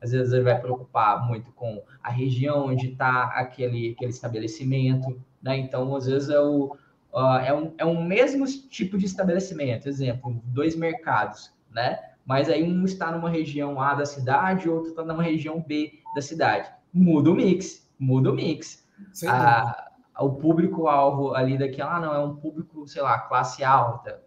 às 0.00 0.12
vezes 0.12 0.32
ele 0.32 0.44
vai 0.44 0.60
preocupar 0.60 1.26
muito 1.26 1.50
com 1.52 1.82
a 2.02 2.10
região 2.10 2.66
onde 2.66 2.92
está 2.92 3.24
aquele, 3.34 3.92
aquele 3.92 4.10
estabelecimento, 4.10 5.20
né? 5.42 5.56
Então, 5.56 5.94
às 5.94 6.06
vezes 6.06 6.28
é 6.28 6.40
o, 6.40 6.76
uh, 7.12 7.38
é, 7.44 7.54
um, 7.54 7.74
é 7.78 7.84
um 7.84 8.04
mesmo 8.04 8.46
tipo 8.46 8.98
de 8.98 9.06
estabelecimento, 9.06 9.88
exemplo, 9.88 10.40
dois 10.44 10.76
mercados, 10.76 11.52
né? 11.70 11.98
Mas 12.24 12.48
aí 12.48 12.62
um 12.62 12.84
está 12.84 13.12
numa 13.12 13.30
região 13.30 13.80
A 13.80 13.94
da 13.94 14.04
cidade, 14.04 14.68
outro 14.68 14.90
está 14.90 15.04
numa 15.04 15.22
região 15.22 15.60
B 15.60 16.00
da 16.14 16.20
cidade. 16.20 16.68
Muda 16.92 17.30
o 17.30 17.34
mix, 17.34 17.88
muda 17.98 18.30
o 18.30 18.34
mix. 18.34 18.84
A, 19.26 19.92
o 20.18 20.30
público-alvo 20.30 21.34
ali 21.34 21.58
daquela, 21.58 21.96
ah, 21.96 22.00
não, 22.00 22.14
é 22.14 22.18
um 22.18 22.36
público, 22.36 22.86
sei 22.88 23.02
lá, 23.02 23.18
classe 23.18 23.62
alta, 23.62 24.22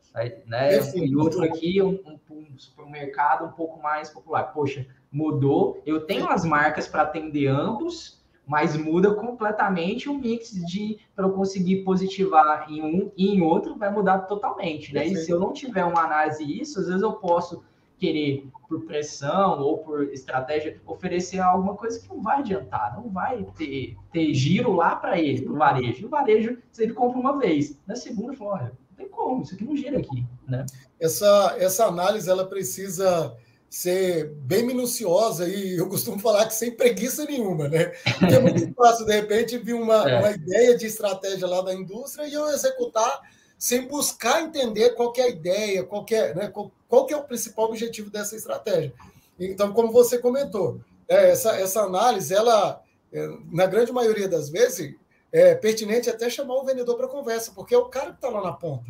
né? 0.45 0.77
E 0.95 1.15
outro 1.15 1.43
aqui, 1.43 1.81
um, 1.81 1.99
um, 2.05 2.19
um 2.31 2.57
supermercado 2.57 3.45
um 3.45 3.51
pouco 3.51 3.81
mais 3.81 4.09
popular. 4.09 4.43
Poxa, 4.53 4.85
mudou. 5.11 5.81
Eu 5.85 6.01
tenho 6.01 6.29
as 6.29 6.45
marcas 6.45 6.87
para 6.87 7.03
atender 7.03 7.47
ambos, 7.47 8.19
mas 8.45 8.75
muda 8.75 9.13
completamente 9.13 10.09
o 10.09 10.17
mix 10.17 10.51
de 10.65 10.97
para 11.15 11.25
eu 11.25 11.31
conseguir 11.31 11.83
positivar 11.83 12.65
em 12.69 12.81
um 12.81 13.11
e 13.15 13.35
em 13.35 13.41
outro 13.41 13.77
vai 13.77 13.91
mudar 13.91 14.19
totalmente, 14.19 14.93
né? 14.93 15.05
E 15.05 15.15
se 15.15 15.29
eu 15.29 15.39
não 15.39 15.53
tiver 15.53 15.85
uma 15.85 16.03
análise 16.03 16.45
disso, 16.45 16.79
às 16.79 16.87
vezes 16.87 17.01
eu 17.01 17.13
posso 17.13 17.63
querer 17.99 18.47
por 18.67 18.85
pressão 18.85 19.59
ou 19.59 19.79
por 19.79 20.03
estratégia 20.13 20.79
oferecer 20.87 21.39
alguma 21.39 21.75
coisa 21.75 21.99
que 21.99 22.07
não 22.07 22.21
vai 22.21 22.39
adiantar, 22.39 22.95
não 22.95 23.09
vai 23.09 23.45
ter, 23.57 23.97
ter 24.11 24.33
giro 24.33 24.73
lá 24.73 24.95
para 24.95 25.19
ele, 25.19 25.41
para 25.41 25.53
o 25.53 25.57
varejo. 25.57 26.07
O 26.07 26.09
varejo, 26.09 26.57
se 26.71 26.83
ele 26.83 26.93
compra 26.93 27.19
uma 27.19 27.37
vez, 27.37 27.77
na 27.85 27.95
segunda, 27.95 28.33
fala, 28.33 28.53
olha, 28.53 28.71
não 28.89 28.97
tem 28.97 29.09
como, 29.09 29.43
isso 29.43 29.53
aqui 29.53 29.65
não 29.65 29.75
gira 29.75 29.99
aqui, 29.99 30.25
né? 30.47 30.65
Essa, 30.99 31.55
essa 31.59 31.85
análise, 31.85 32.29
ela 32.29 32.47
precisa 32.47 33.35
ser 33.69 34.29
bem 34.29 34.65
minuciosa 34.65 35.47
e 35.47 35.77
eu 35.77 35.87
costumo 35.87 36.17
falar 36.19 36.47
que 36.47 36.55
sem 36.55 36.71
preguiça 36.71 37.25
nenhuma, 37.25 37.69
né? 37.69 37.85
Porque 38.17 38.33
é 38.33 38.39
muito 38.39 38.73
fácil, 38.73 39.05
de 39.05 39.13
repente, 39.13 39.57
vir 39.57 39.75
uma, 39.75 40.09
é. 40.09 40.19
uma 40.19 40.31
ideia 40.31 40.75
de 40.75 40.87
estratégia 40.87 41.47
lá 41.47 41.61
da 41.61 41.73
indústria 41.73 42.25
e 42.25 42.33
eu 42.33 42.47
executar 42.49 43.21
sem 43.57 43.87
buscar 43.87 44.41
entender 44.41 44.91
qual 44.91 45.13
é 45.17 45.21
a 45.21 45.27
ideia, 45.27 45.83
qual 45.83 46.05
é, 46.09 46.33
né, 46.33 46.47
qual, 46.47 46.71
qual 46.87 47.07
é 47.09 47.15
o 47.15 47.23
principal 47.23 47.65
objetivo 47.65 48.09
dessa 48.09 48.35
estratégia. 48.35 48.93
Então, 49.37 49.71
como 49.73 49.91
você 49.91 50.17
comentou, 50.17 50.79
é, 51.07 51.31
essa, 51.31 51.51
essa 51.57 51.81
análise, 51.81 52.33
ela, 52.33 52.81
é, 53.11 53.27
na 53.51 53.65
grande 53.67 53.91
maioria 53.91 54.27
das 54.27 54.49
vezes, 54.49 54.95
é 55.31 55.53
pertinente 55.53 56.09
até 56.09 56.29
chamar 56.29 56.55
o 56.55 56.63
vendedor 56.63 56.97
para 56.97 57.07
conversa, 57.07 57.51
porque 57.53 57.75
é 57.75 57.77
o 57.77 57.85
cara 57.85 58.11
que 58.11 58.15
está 58.15 58.29
lá 58.29 58.41
na 58.41 58.53
ponta. 58.53 58.85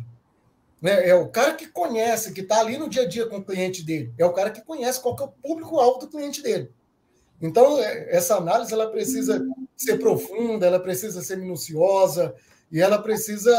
Né? 0.80 1.08
É 1.08 1.14
o 1.14 1.28
cara 1.28 1.54
que 1.54 1.66
conhece, 1.66 2.32
que 2.32 2.40
está 2.40 2.60
ali 2.60 2.78
no 2.78 2.88
dia 2.88 3.02
a 3.02 3.08
dia 3.08 3.26
com 3.26 3.38
o 3.38 3.44
cliente 3.44 3.84
dele. 3.84 4.12
É 4.16 4.24
o 4.24 4.32
cara 4.32 4.50
que 4.50 4.62
conhece 4.62 5.00
qual 5.00 5.14
que 5.14 5.22
é 5.22 5.26
o 5.26 5.28
público-alvo 5.28 5.98
do 5.98 6.08
cliente 6.08 6.42
dele. 6.42 6.70
Então, 7.40 7.78
é, 7.78 8.14
essa 8.14 8.36
análise 8.36 8.72
ela 8.72 8.90
precisa 8.90 9.44
ser 9.76 9.98
profunda, 9.98 10.66
ela 10.66 10.80
precisa 10.80 11.22
ser 11.22 11.36
minuciosa 11.36 12.34
e 12.70 12.80
ela 12.80 12.98
precisa 12.98 13.50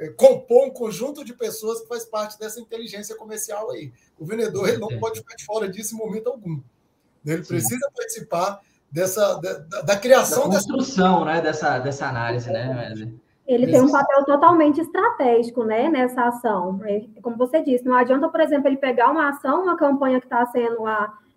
é, 0.00 0.08
compor 0.16 0.66
um 0.66 0.70
conjunto 0.70 1.24
de 1.24 1.34
pessoas 1.34 1.80
que 1.80 1.88
faz 1.88 2.04
parte 2.04 2.38
dessa 2.38 2.60
inteligência 2.60 3.14
comercial 3.14 3.70
aí. 3.70 3.92
O 4.18 4.24
vendedor 4.24 4.68
ele 4.68 4.78
não 4.78 4.98
pode 4.98 5.20
ficar 5.20 5.34
de 5.34 5.44
fora 5.44 5.68
disso 5.68 5.94
em 5.94 5.98
momento 5.98 6.28
algum. 6.28 6.60
Ele 7.24 7.42
precisa 7.42 7.90
participar 7.94 8.60
dessa 8.90 9.34
da, 9.34 9.82
da 9.82 9.96
criação 9.96 10.48
da 10.48 10.56
construção, 10.56 11.24
dessa... 11.24 11.34
né, 11.34 11.40
dessa 11.42 11.78
dessa 11.80 12.06
análise, 12.06 12.50
né? 12.50 13.12
Ele 13.46 13.66
tem 13.70 13.80
um 13.80 13.92
papel 13.92 14.24
totalmente 14.24 14.80
estratégico, 14.80 15.62
né, 15.62 15.88
nessa 15.88 16.24
ação. 16.24 16.80
É, 16.84 17.04
como 17.22 17.36
você 17.36 17.62
disse, 17.62 17.84
não 17.84 17.94
adianta, 17.94 18.28
por 18.28 18.40
exemplo, 18.40 18.68
ele 18.68 18.76
pegar 18.76 19.10
uma 19.10 19.28
ação, 19.28 19.62
uma 19.62 19.76
campanha 19.76 20.18
que 20.18 20.26
está 20.26 20.44
sendo 20.46 20.82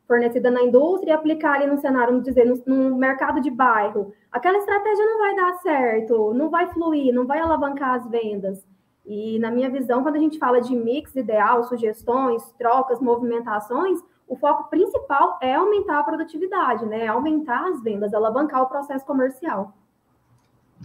fornecida 0.07 0.49
na 0.49 0.63
indústria 0.63 1.11
e 1.11 1.13
aplicar 1.13 1.53
ali 1.53 1.67
no 1.67 1.77
cenário, 1.77 2.09
vamos 2.09 2.23
dizer, 2.23 2.45
no, 2.45 2.61
no, 2.65 2.97
mercado 2.97 3.39
de 3.39 3.51
bairro. 3.51 4.11
Aquela 4.31 4.57
estratégia 4.57 5.05
não 5.05 5.19
vai 5.19 5.35
dar 5.35 5.53
certo, 5.59 6.33
não 6.33 6.49
vai 6.49 6.65
fluir, 6.67 7.13
não 7.13 7.27
vai 7.27 7.39
alavancar 7.39 7.93
as 7.93 8.09
vendas. 8.09 8.67
E, 9.05 9.37
na 9.37 9.51
minha 9.51 9.69
visão, 9.69 10.01
quando 10.01 10.15
a 10.15 10.19
gente 10.19 10.39
fala 10.39 10.59
de 10.59 10.75
mix 10.75 11.15
ideal, 11.15 11.63
sugestões, 11.63 12.43
trocas, 12.53 12.99
movimentações, 12.99 13.99
o 14.27 14.35
foco 14.35 14.67
principal 14.69 15.37
é 15.41 15.53
aumentar 15.53 15.99
a 15.99 16.03
produtividade, 16.03 16.85
né? 16.85 17.07
Aumentar 17.07 17.67
as 17.69 17.81
vendas, 17.81 18.13
alavancar 18.13 18.63
o 18.63 18.67
processo 18.67 19.05
comercial. 19.05 19.73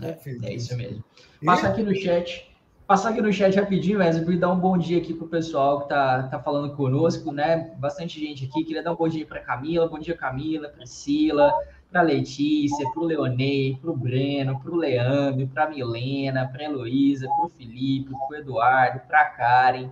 É, 0.03 0.19
é 0.43 0.55
isso 0.55 0.77
mesmo. 0.77 1.05
Passa 1.45 1.69
aqui 1.69 1.83
no 1.83 1.95
chat. 1.95 2.55
Passar 2.87 3.11
aqui 3.11 3.23
no 3.23 3.33
chat 3.33 3.57
rapidinho, 3.57 4.01
Wesley, 4.01 4.37
dar 4.37 4.53
um 4.53 4.61
bom 4.61 4.77
dia 4.77 4.99
aqui 4.99 5.15
para 5.15 5.25
o 5.25 5.29
pessoal 5.29 5.81
que 5.81 5.89
tá, 5.89 6.25
tá 6.25 6.39
falando 6.39 6.77
conosco, 6.77 7.33
né? 7.33 7.75
Bastante 7.79 8.21
gente 8.21 8.45
aqui. 8.45 8.63
Queria 8.63 8.83
dar 8.83 8.93
um 8.93 8.97
bom 8.97 9.09
dia 9.09 9.25
para 9.25 9.41
Camila, 9.41 9.89
bom 9.89 9.99
dia, 9.99 10.15
Camila, 10.15 10.69
Priscila, 10.69 11.51
para 11.91 12.03
Letícia, 12.03 12.85
para 12.93 13.03
o 13.03 13.07
Leonei, 13.07 13.79
para 13.81 13.91
o 13.91 13.97
Breno, 13.97 14.61
para 14.61 14.71
o 14.71 14.77
Leandro, 14.77 15.49
para 15.49 15.65
a 15.65 15.71
Milena, 15.71 16.47
para 16.47 16.61
a 16.61 16.65
Heloísa, 16.65 17.27
para 17.27 17.47
o 17.47 17.49
Felipe, 17.49 18.11
para 18.11 18.29
o 18.29 18.35
Eduardo, 18.35 19.01
para 19.09 19.21
a 19.23 19.31
Karen. 19.31 19.89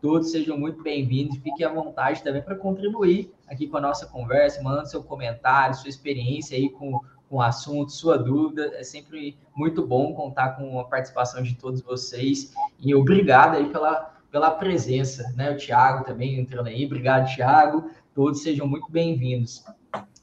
Todos 0.00 0.32
sejam 0.32 0.58
muito 0.58 0.82
bem-vindos. 0.82 1.38
Fiquem 1.38 1.64
à 1.64 1.72
vontade 1.72 2.24
também 2.24 2.42
para 2.42 2.56
contribuir 2.56 3.32
aqui 3.46 3.68
com 3.68 3.76
a 3.76 3.80
nossa 3.80 4.04
conversa, 4.06 4.60
mandando 4.60 4.88
seu 4.88 5.04
comentário, 5.04 5.76
sua 5.76 5.88
experiência 5.88 6.58
aí 6.58 6.68
com 6.70 7.00
com 7.32 7.38
o 7.38 7.42
assunto, 7.42 7.90
sua 7.90 8.18
dúvida. 8.18 8.72
É 8.74 8.84
sempre 8.84 9.38
muito 9.56 9.86
bom 9.86 10.12
contar 10.12 10.50
com 10.50 10.78
a 10.78 10.84
participação 10.84 11.42
de 11.42 11.54
todos 11.54 11.80
vocês. 11.80 12.52
E 12.78 12.94
obrigado 12.94 13.56
aí 13.56 13.70
pela, 13.70 14.14
pela 14.30 14.50
presença, 14.50 15.32
né? 15.34 15.50
O 15.50 15.56
Thiago 15.56 16.04
também 16.04 16.38
entrando 16.38 16.66
aí. 16.66 16.84
Obrigado, 16.84 17.34
Thiago. 17.34 17.90
Todos 18.14 18.42
sejam 18.42 18.66
muito 18.66 18.92
bem-vindos. 18.92 19.64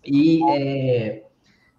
E 0.05 0.39
é, 0.51 1.23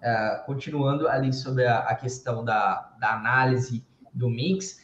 é, 0.02 0.42
continuando 0.46 1.06
ali 1.06 1.32
sobre 1.32 1.64
a, 1.64 1.78
a, 1.78 1.94
questão 1.94 2.44
da, 2.44 2.92
da 2.98 3.14
análise 3.14 3.86
do 4.12 4.28
mix, 4.28 4.80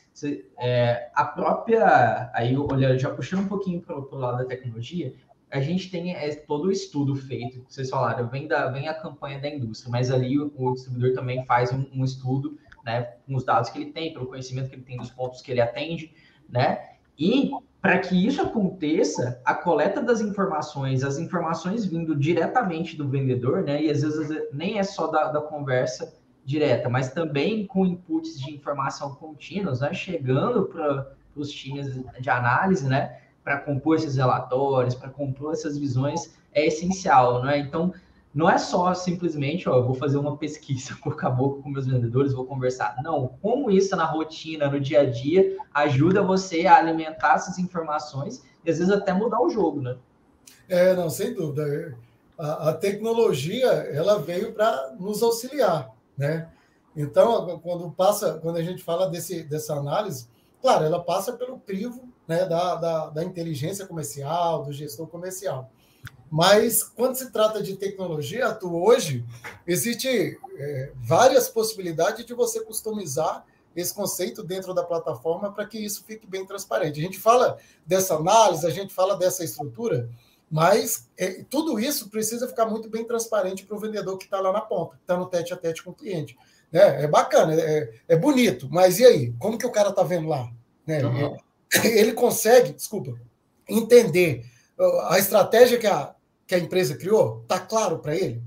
é, 0.61 1.11
a 1.13 1.25
própria, 1.25 2.31
aí 2.33 2.57
olhando, 2.57 2.97
já 3.01 3.11
puxando 3.11 3.41
um 3.41 3.49
pouquinho 3.49 3.81
para 3.81 3.99
o 3.99 4.17
lado 4.17 4.39
da 4.39 4.45
tecnologia, 4.45 5.13
a 5.51 5.61
gente 5.61 5.91
tem 5.91 6.15
é, 6.15 6.35
todo 6.35 6.67
o 6.67 6.73
estudo 6.73 7.15
feito, 7.15 7.65
vocês 7.69 7.89
falaram, 7.89 8.29
vem, 8.29 8.49
da, 8.49 8.69
vem 8.69 8.89
a 8.89 8.95
campanha 8.95 9.41
da 9.41 9.49
indústria, 9.49 9.91
mas 9.91 10.11
ali 10.11 10.39
o, 10.39 10.53
o 10.57 10.73
distribuidor 10.75 11.15
também 11.15 11.45
faz 11.45 11.73
um, 11.73 11.87
um, 11.95 12.05
estudo, 12.05 12.59
né, 12.85 13.03
com 13.27 13.35
os 13.35 13.45
dados 13.45 13.71
que 13.71 13.79
ele 13.79 13.93
tem, 13.93 14.13
pelo 14.13 14.27
conhecimento 14.27 14.69
que 14.69 14.77
ele 14.77 14.83
tem 14.83 14.97
dos 14.97 15.11
pontos 15.11 15.41
que 15.43 15.51
ele 15.51 15.61
atende, 15.61 16.13
né, 16.49 16.91
E 17.19 17.51
para 17.87 18.01
que 18.01 18.27
isso 18.27 18.43
aconteça, 18.43 19.41
a 19.45 19.55
coleta 19.55 20.03
das 20.03 20.21
informações, 20.21 21.05
as 21.05 21.19
informações 21.19 21.85
vindo 21.85 22.17
diretamente 22.17 22.97
do 22.97 23.09
vendedor, 23.09 23.63
né? 23.63 23.81
E 23.81 23.89
às 23.89 24.03
vezes 24.03 24.29
nem 24.53 24.81
é 24.81 24.83
só 24.83 25.07
da, 25.07 25.31
da 25.31 25.41
conversa 25.41 26.13
direta, 26.45 26.89
mas 26.89 27.13
também 27.13 27.65
com 27.65 27.87
inputs 27.87 28.41
de 28.41 28.53
informação 28.53 29.15
contínuos, 29.15 29.81
né? 29.81 29.95
Chegando 29.95 30.65
para 30.67 31.13
os 31.37 31.53
times 31.53 31.87
de 32.21 32.29
análise, 32.29 32.89
né? 32.89 33.21
Para 33.47 33.59
compor 33.59 33.95
esses 33.95 34.17
relatórios, 34.17 34.97
para 34.97 35.09
compor 35.09 35.53
essas 35.53 35.79
visões, 35.79 36.35
é 36.53 36.67
essencial, 36.67 37.45
não 37.45 37.49
é? 37.49 37.61
Então, 37.61 37.95
não 38.35 38.51
é 38.51 38.59
só 38.59 38.93
simplesmente, 38.93 39.69
ó, 39.69 39.77
eu 39.77 39.85
vou 39.85 39.95
fazer 39.95 40.17
uma 40.17 40.37
pesquisa 40.37 40.99
o 41.07 41.11
caboclo 41.13 41.63
com 41.63 41.69
meus 41.69 41.87
vendedores, 41.87 42.33
vou 42.33 42.45
conversar. 42.45 42.97
Não, 43.05 43.29
como 43.41 43.71
isso 43.71 43.95
na 43.95 44.05
rotina, 44.05 44.69
no 44.69 44.81
dia 44.81 45.03
a 45.03 45.11
dia, 45.11 45.57
ajuda 45.73 46.23
você 46.23 46.67
a 46.67 46.77
alimentar 46.77 47.37
essas 47.37 47.57
informações 47.57 48.43
e 48.65 48.71
às 48.71 48.79
vezes 48.79 48.93
até 48.93 49.13
mudar 49.13 49.41
o 49.41 49.49
jogo, 49.49 49.81
né? 49.81 49.97
É, 50.69 50.93
não, 50.95 51.09
sem 51.09 51.33
dúvida. 51.33 51.97
A, 52.37 52.71
a 52.71 52.73
tecnologia, 52.75 53.69
ela 53.69 54.19
veio 54.19 54.53
para 54.53 54.97
nos 54.99 55.23
auxiliar, 55.23 55.95
né? 56.19 56.51
Então, 56.97 57.61
quando 57.61 57.91
passa, 57.93 58.41
quando 58.43 58.57
a 58.57 58.63
gente 58.63 58.83
fala 58.83 59.09
desse, 59.09 59.45
dessa 59.45 59.75
análise, 59.75 60.29
claro, 60.61 60.85
ela 60.85 61.01
passa 61.01 61.35
pelo 61.35 61.61
crivo 61.61 62.06
né, 62.27 62.45
da, 62.45 62.75
da, 62.77 63.07
da 63.11 63.25
inteligência 63.25 63.87
comercial, 63.87 64.65
do 64.65 64.73
gestor 64.73 65.07
comercial. 65.07 65.71
Mas 66.31 66.83
quando 66.83 67.15
se 67.15 67.31
trata 67.31 67.63
de 67.63 67.77
tecnologia, 67.77 68.47
Arthur, 68.47 68.75
hoje 68.75 69.25
existe 69.67 70.39
é, 70.57 70.93
várias 70.97 71.49
possibilidades 71.49 72.25
de 72.25 72.35
você 72.35 72.61
customizar 72.61 73.45
esse 73.77 73.95
conceito 73.95 74.43
dentro 74.43 74.73
da 74.73 74.83
plataforma 74.83 75.53
para 75.53 75.67
que 75.67 75.79
isso 75.79 76.03
fique 76.05 76.27
bem 76.27 76.45
transparente. 76.47 76.99
A 76.99 77.03
gente 77.03 77.19
fala 77.19 77.59
dessa 77.87 78.15
análise, 78.15 78.67
a 78.67 78.71
gente 78.71 78.93
fala 78.93 79.17
dessa 79.17 79.45
estrutura, 79.45 80.09
mas 80.51 81.09
é, 81.17 81.45
tudo 81.49 81.79
isso 81.79 82.09
precisa 82.09 82.49
ficar 82.49 82.67
muito 82.67 82.89
bem 82.89 83.05
transparente 83.05 83.65
para 83.65 83.77
o 83.77 83.81
vendedor 83.81 84.17
que 84.17 84.25
está 84.25 84.41
lá 84.41 84.51
na 84.51 84.63
ponta, 84.63 84.97
que 84.97 85.03
está 85.03 85.17
no 85.17 85.27
tete 85.27 85.53
a 85.53 85.57
tete 85.57 85.83
com 85.83 85.91
o 85.91 85.95
cliente. 85.95 86.37
Né? 86.73 87.05
É 87.05 87.07
bacana, 87.07 87.55
é, 87.55 87.93
é 88.09 88.17
bonito, 88.17 88.67
mas 88.71 88.99
e 88.99 89.05
aí? 89.05 89.35
Como 89.39 89.59
que 89.59 89.67
o 89.67 89.73
cara 89.73 89.91
está 89.91 90.03
vendo 90.03 90.29
lá? 90.29 90.51
Né? 90.87 91.05
Uhum. 91.05 91.37
Ele 91.85 92.13
consegue, 92.13 92.73
desculpa, 92.73 93.19
entender 93.69 94.45
a 95.09 95.19
estratégia 95.19 95.79
que 95.79 95.87
a, 95.87 96.15
que 96.47 96.55
a 96.55 96.59
empresa 96.59 96.97
criou? 96.97 97.41
Está 97.43 97.59
claro 97.59 97.99
para 97.99 98.15
ele? 98.15 98.43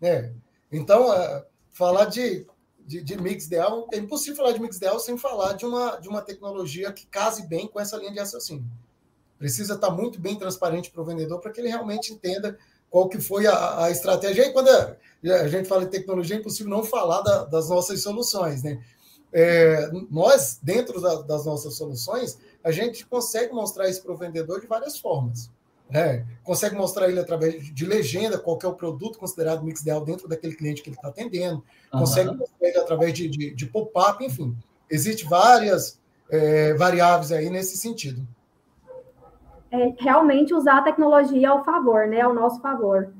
Né? 0.00 0.32
Então, 0.72 1.10
uh, 1.10 1.44
falar 1.70 2.06
de, 2.06 2.46
de, 2.86 3.02
de 3.02 3.20
MixDL, 3.20 3.86
é 3.92 3.98
impossível 3.98 4.36
falar 4.36 4.52
de 4.52 4.60
MixDL 4.60 4.98
sem 4.98 5.16
falar 5.18 5.52
de 5.52 5.64
uma, 5.64 5.96
de 5.96 6.08
uma 6.08 6.22
tecnologia 6.22 6.92
que 6.92 7.06
case 7.06 7.46
bem 7.46 7.68
com 7.68 7.78
essa 7.78 7.96
linha 7.96 8.12
de 8.12 8.18
raciocínio. 8.18 8.64
Precisa 9.38 9.74
estar 9.74 9.88
tá 9.88 9.92
muito 9.92 10.20
bem 10.20 10.36
transparente 10.36 10.90
para 10.90 11.02
o 11.02 11.04
vendedor 11.04 11.40
para 11.40 11.52
que 11.52 11.60
ele 11.60 11.68
realmente 11.68 12.12
entenda 12.12 12.58
qual 12.88 13.08
que 13.08 13.20
foi 13.20 13.46
a, 13.46 13.84
a 13.84 13.90
estratégia. 13.90 14.46
E 14.46 14.52
quando 14.52 14.68
a, 14.68 14.96
a, 15.42 15.48
gente 15.48 15.68
fala 15.68 15.84
de 15.84 15.90
tecnologia, 15.90 16.36
é 16.36 16.38
impossível 16.38 16.70
não 16.70 16.84
falar 16.84 17.20
da, 17.22 17.44
das 17.44 17.68
nossas 17.68 18.02
soluções. 18.02 18.62
Né? 18.62 18.82
É, 19.36 19.90
nós, 20.12 20.60
dentro 20.62 21.00
da, 21.00 21.22
das 21.22 21.44
nossas 21.44 21.74
soluções, 21.74 22.38
a 22.62 22.70
gente 22.70 23.04
consegue 23.04 23.52
mostrar 23.52 23.88
isso 23.88 24.00
para 24.00 24.12
o 24.12 24.16
vendedor 24.16 24.60
de 24.60 24.68
várias 24.68 24.96
formas. 24.96 25.50
Né? 25.90 26.24
Consegue 26.44 26.76
mostrar 26.76 27.08
ele 27.08 27.18
através 27.18 27.62
de 27.74 27.84
legenda 27.84 28.38
qual 28.38 28.56
é 28.62 28.66
o 28.66 28.74
produto 28.74 29.18
considerado 29.18 29.64
mix 29.64 29.80
ideal 29.80 30.04
dentro 30.04 30.28
daquele 30.28 30.54
cliente 30.54 30.82
que 30.82 30.88
ele 30.88 30.96
está 30.96 31.08
atendendo, 31.08 31.64
uhum. 31.92 32.00
consegue 32.00 32.30
mostrar 32.30 32.68
ele 32.68 32.78
através 32.78 33.12
de, 33.12 33.28
de, 33.28 33.54
de 33.54 33.66
pop-up, 33.66 34.24
enfim. 34.24 34.56
Existem 34.88 35.28
várias 35.28 36.00
é, 36.30 36.72
variáveis 36.74 37.32
aí 37.32 37.50
nesse 37.50 37.76
sentido. 37.76 38.26
É, 39.70 39.92
realmente 39.98 40.54
usar 40.54 40.78
a 40.78 40.82
tecnologia 40.82 41.50
ao 41.50 41.64
favor, 41.64 42.06
né? 42.06 42.20
Ao 42.20 42.32
nosso 42.32 42.60
favor. 42.60 43.12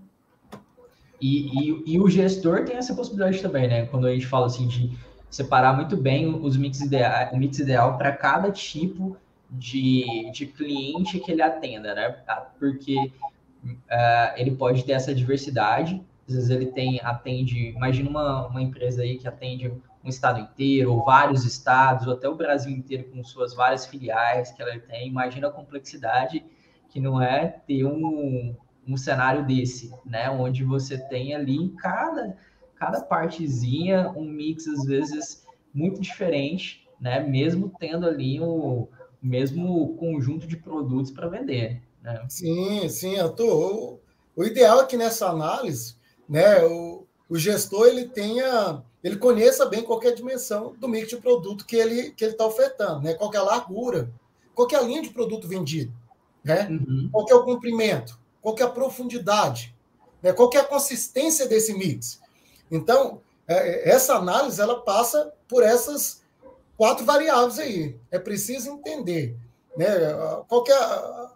E, 1.20 1.48
e, 1.48 1.94
e, 1.94 2.00
o 2.00 2.08
gestor 2.08 2.64
tem 2.64 2.76
essa 2.76 2.94
possibilidade 2.94 3.42
também, 3.42 3.66
né? 3.66 3.86
Quando 3.86 4.06
a 4.06 4.12
gente 4.12 4.26
fala 4.26 4.46
assim 4.46 4.68
de 4.68 4.96
separar 5.34 5.74
muito 5.74 5.96
bem 5.96 6.32
os 6.32 6.56
mix 6.56 6.80
ideal, 6.80 7.30
o 7.32 7.36
mix 7.36 7.58
ideal 7.58 7.98
para 7.98 8.12
cada 8.12 8.52
tipo 8.52 9.16
de, 9.50 10.30
de 10.32 10.46
cliente 10.46 11.18
que 11.18 11.32
ele 11.32 11.42
atenda, 11.42 11.92
né? 11.92 12.22
Ah, 12.28 12.46
porque 12.56 13.10
uh, 13.64 14.32
ele 14.36 14.52
pode 14.52 14.84
ter 14.84 14.92
essa 14.92 15.12
diversidade, 15.12 16.00
às 16.28 16.36
vezes 16.36 16.50
ele 16.50 16.66
tem, 16.66 17.00
atende, 17.02 17.70
imagina 17.70 18.08
uma, 18.08 18.46
uma 18.46 18.62
empresa 18.62 19.02
aí 19.02 19.18
que 19.18 19.26
atende 19.26 19.72
um 20.04 20.08
estado 20.08 20.38
inteiro, 20.38 20.92
ou 20.92 21.04
vários 21.04 21.44
estados, 21.44 22.06
ou 22.06 22.12
até 22.12 22.28
o 22.28 22.36
Brasil 22.36 22.70
inteiro 22.70 23.02
com 23.12 23.24
suas 23.24 23.54
várias 23.54 23.86
filiais 23.86 24.52
que 24.52 24.62
ela 24.62 24.78
tem, 24.78 25.08
imagina 25.08 25.48
a 25.48 25.50
complexidade 25.50 26.44
que 26.90 27.00
não 27.00 27.20
é 27.20 27.48
ter 27.66 27.84
um, 27.84 28.54
um 28.86 28.96
cenário 28.96 29.44
desse, 29.44 29.92
né? 30.06 30.30
Onde 30.30 30.62
você 30.62 30.96
tem 30.96 31.34
ali 31.34 31.70
cada, 31.70 32.36
cada 32.76 33.00
partezinha 33.00 34.12
um 34.16 34.24
mix, 34.24 34.66
às 34.66 34.84
vezes, 34.84 35.44
muito 35.72 36.00
diferente, 36.00 36.86
né? 37.00 37.20
Mesmo 37.20 37.72
tendo 37.78 38.06
ali 38.06 38.40
o, 38.40 38.88
mesmo 39.24 39.96
conjunto 39.96 40.46
de 40.46 40.58
produtos 40.58 41.10
para 41.10 41.28
vender. 41.28 41.80
Né? 42.02 42.26
Sim, 42.28 42.86
sim, 42.90 43.18
Arthur. 43.18 43.48
O, 43.48 44.00
o 44.36 44.44
ideal 44.44 44.82
é 44.82 44.86
que 44.86 44.98
nessa 44.98 45.30
análise, 45.30 45.96
né, 46.28 46.62
o, 46.62 47.06
o 47.26 47.38
gestor 47.38 47.86
ele 47.86 48.06
tenha, 48.06 48.82
ele 49.02 49.16
conheça 49.16 49.64
bem 49.64 49.82
qualquer 49.82 50.14
dimensão 50.14 50.74
do 50.78 50.86
mix 50.86 51.08
de 51.08 51.16
produto 51.16 51.64
que 51.64 51.74
ele 51.74 52.10
que 52.10 52.22
ele 52.22 52.32
está 52.32 52.46
ofertando, 52.46 53.00
né? 53.00 53.14
Qual 53.14 53.32
é 53.32 53.38
a 53.38 53.42
largura, 53.42 54.12
qual 54.54 54.68
é 54.70 54.76
a 54.76 54.82
linha 54.82 55.00
de 55.00 55.08
produto 55.08 55.48
vendido, 55.48 55.92
né? 56.44 56.68
Uhum. 56.68 57.08
Qual 57.10 57.26
é 57.30 57.34
o 57.34 57.44
comprimento, 57.44 58.20
qual 58.42 58.54
é 58.58 58.62
a 58.62 58.68
profundidade, 58.68 59.74
né? 60.22 60.34
Qual 60.34 60.50
é 60.52 60.58
a 60.58 60.64
consistência 60.64 61.48
desse 61.48 61.72
mix. 61.72 62.20
Então, 62.74 63.20
é, 63.46 63.88
essa 63.88 64.16
análise 64.16 64.60
ela 64.60 64.82
passa 64.82 65.32
por 65.46 65.62
essas 65.62 66.22
quatro 66.76 67.04
variáveis 67.04 67.60
aí. 67.60 67.96
É 68.10 68.18
preciso 68.18 68.70
entender 68.70 69.36
né, 69.76 69.86
qual 70.48 70.64
é 70.66 70.72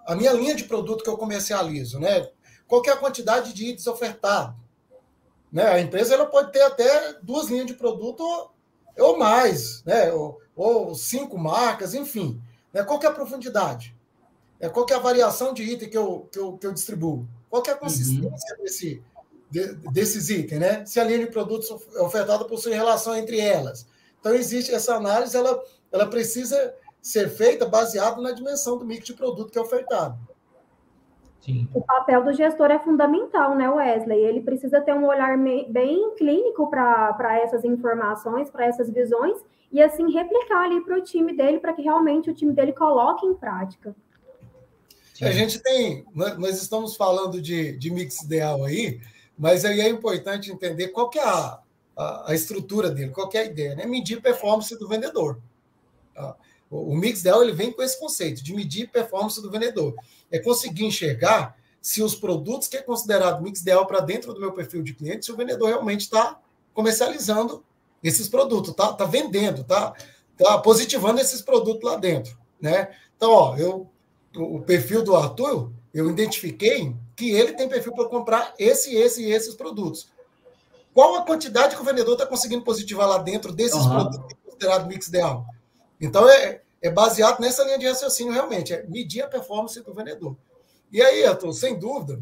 a, 0.06 0.16
minha 0.16 0.32
linha 0.32 0.56
de 0.56 0.64
produto 0.64 1.04
que 1.04 1.08
eu 1.08 1.16
comercializo, 1.16 2.00
né? 2.00 2.28
Qual 2.66 2.82
é 2.84 2.90
a 2.90 2.96
quantidade 2.96 3.52
de 3.52 3.66
itens 3.66 3.86
ofertado. 3.86 4.54
Né? 5.50 5.64
A 5.64 5.80
empresa 5.80 6.12
ela 6.12 6.26
pode 6.26 6.52
ter 6.52 6.62
até 6.62 7.14
duas 7.22 7.48
linhas 7.48 7.66
de 7.66 7.74
produto 7.74 8.20
ou, 8.20 8.50
ou 8.98 9.18
mais, 9.18 9.82
né? 9.84 10.12
Ou, 10.12 10.40
ou, 10.56 10.94
cinco 10.96 11.38
marcas, 11.38 11.94
enfim. 11.94 12.42
Né? 12.72 12.82
Qual 12.82 13.00
é 13.00 13.06
a 13.06 13.12
profundidade? 13.12 13.94
É, 14.58 14.68
qual 14.68 14.84
é 14.90 14.94
a 14.94 14.98
variação 14.98 15.54
de 15.54 15.62
item 15.62 15.88
que 15.88 15.96
eu, 15.96 16.28
que 16.32 16.38
eu, 16.38 16.58
que 16.58 16.66
eu 16.66 16.72
distribuo? 16.72 17.26
Qual 17.48 17.62
é 17.64 17.70
a 17.70 17.76
consistência 17.76 18.56
uhum. 18.56 18.64
desse, 18.64 19.02
de, 19.50 19.74
desses 19.92 20.28
itens, 20.30 20.60
né? 20.60 20.86
Se 20.86 21.00
a 21.00 21.04
linha 21.04 21.20
de 21.20 21.26
produtos 21.26 21.70
ofertada 21.70 22.44
possui 22.44 22.72
relação 22.74 23.16
entre 23.16 23.40
elas 23.40 23.86
então, 24.20 24.34
existe 24.34 24.74
essa 24.74 24.94
análise, 24.94 25.36
ela, 25.36 25.62
ela 25.92 26.06
precisa 26.06 26.74
ser 27.00 27.28
feita 27.28 27.66
baseada 27.66 28.20
na 28.20 28.32
dimensão 28.32 28.76
do 28.76 28.84
mix 28.84 29.06
de 29.06 29.14
produto 29.14 29.50
que 29.50 29.58
é 29.58 29.62
ofertado. 29.62 30.18
Sim. 31.40 31.68
O 31.72 31.80
papel 31.80 32.24
do 32.24 32.32
gestor 32.32 32.70
é 32.70 32.78
fundamental, 32.78 33.54
né, 33.54 33.70
Wesley? 33.70 34.18
Ele 34.18 34.40
precisa 34.40 34.80
ter 34.80 34.92
um 34.92 35.06
olhar 35.06 35.38
bem 35.38 36.14
clínico 36.16 36.68
para 36.68 37.40
essas 37.40 37.64
informações, 37.64 38.50
para 38.50 38.66
essas 38.66 38.90
visões, 38.90 39.38
e 39.70 39.80
assim 39.80 40.12
replicar 40.12 40.64
ali 40.64 40.80
para 40.82 40.98
o 40.98 41.02
time 41.02 41.34
dele, 41.34 41.60
para 41.60 41.72
que 41.72 41.82
realmente 41.82 42.28
o 42.28 42.34
time 42.34 42.52
dele 42.52 42.72
coloque 42.72 43.24
em 43.24 43.34
prática. 43.34 43.94
Sim. 45.14 45.24
A 45.24 45.32
gente 45.32 45.62
tem, 45.62 46.04
nós 46.14 46.60
estamos 46.60 46.96
falando 46.96 47.40
de, 47.40 47.76
de 47.76 47.90
mix 47.90 48.22
ideal 48.22 48.64
aí, 48.64 49.00
mas 49.38 49.64
aí 49.64 49.80
é 49.80 49.88
importante 49.88 50.50
entender 50.50 50.88
qual 50.88 51.08
que 51.08 51.18
é 51.18 51.24
a, 51.24 51.60
a, 51.96 52.30
a 52.32 52.34
estrutura 52.34 52.90
dele, 52.90 53.10
qual 53.10 53.30
é 53.32 53.38
a 53.38 53.44
ideia? 53.44 53.74
Né? 53.74 53.86
Medir 53.86 54.20
performance 54.20 54.76
do 54.78 54.88
vendedor. 54.88 55.40
Tá? 56.14 56.36
O, 56.70 56.92
o 56.92 56.96
Mixdell 56.96 57.42
ele 57.42 57.52
vem 57.52 57.72
com 57.72 57.82
esse 57.82 57.98
conceito 57.98 58.42
de 58.42 58.54
medir 58.54 58.90
performance 58.90 59.40
do 59.40 59.50
vendedor. 59.50 59.94
É 60.30 60.38
conseguir 60.38 60.84
enxergar 60.84 61.56
se 61.80 62.02
os 62.02 62.14
produtos 62.14 62.68
que 62.68 62.76
é 62.76 62.82
considerado 62.82 63.42
Mixdell 63.42 63.86
para 63.86 64.00
dentro 64.00 64.34
do 64.34 64.40
meu 64.40 64.52
perfil 64.52 64.82
de 64.82 64.92
cliente, 64.94 65.24
se 65.24 65.32
o 65.32 65.36
vendedor 65.36 65.68
realmente 65.68 66.02
está 66.02 66.38
comercializando 66.74 67.64
esses 68.02 68.28
produtos, 68.28 68.74
tá, 68.74 68.92
tá 68.92 69.04
vendendo, 69.04 69.64
tá, 69.64 69.94
tá 70.36 70.58
positivando 70.58 71.20
esses 71.20 71.40
produtos 71.40 71.82
lá 71.82 71.96
dentro, 71.96 72.36
né? 72.60 72.94
Então, 73.16 73.30
ó, 73.30 73.56
eu 73.56 73.90
o 74.36 74.60
perfil 74.60 75.02
do 75.02 75.16
Arthur, 75.16 75.72
eu 75.92 76.10
identifiquei 76.10 76.94
que 77.18 77.30
ele 77.32 77.52
tem 77.52 77.68
perfil 77.68 77.92
para 77.92 78.08
comprar 78.08 78.54
esse, 78.58 78.94
esse 78.94 79.24
e 79.24 79.32
esses 79.32 79.54
produtos 79.54 80.08
qual 80.98 81.14
a 81.14 81.22
quantidade 81.22 81.76
que 81.76 81.80
o 81.80 81.84
vendedor 81.84 82.14
está 82.14 82.26
conseguindo 82.26 82.64
positivar 82.64 83.08
lá 83.08 83.18
dentro 83.18 83.52
desses 83.52 83.80
uhum. 83.80 83.90
produtos 83.90 84.36
considerados 84.44 84.88
mix 84.88 85.06
ideal. 85.06 85.46
Então, 86.00 86.28
é, 86.28 86.60
é 86.82 86.90
baseado 86.90 87.38
nessa 87.38 87.62
linha 87.62 87.78
de 87.78 87.86
raciocínio, 87.86 88.32
realmente, 88.32 88.72
é 88.72 88.84
medir 88.88 89.22
a 89.22 89.28
performance 89.28 89.80
do 89.80 89.94
vendedor. 89.94 90.36
E 90.90 91.00
aí, 91.00 91.24
Arthur, 91.24 91.52
sem 91.52 91.78
dúvida, 91.78 92.20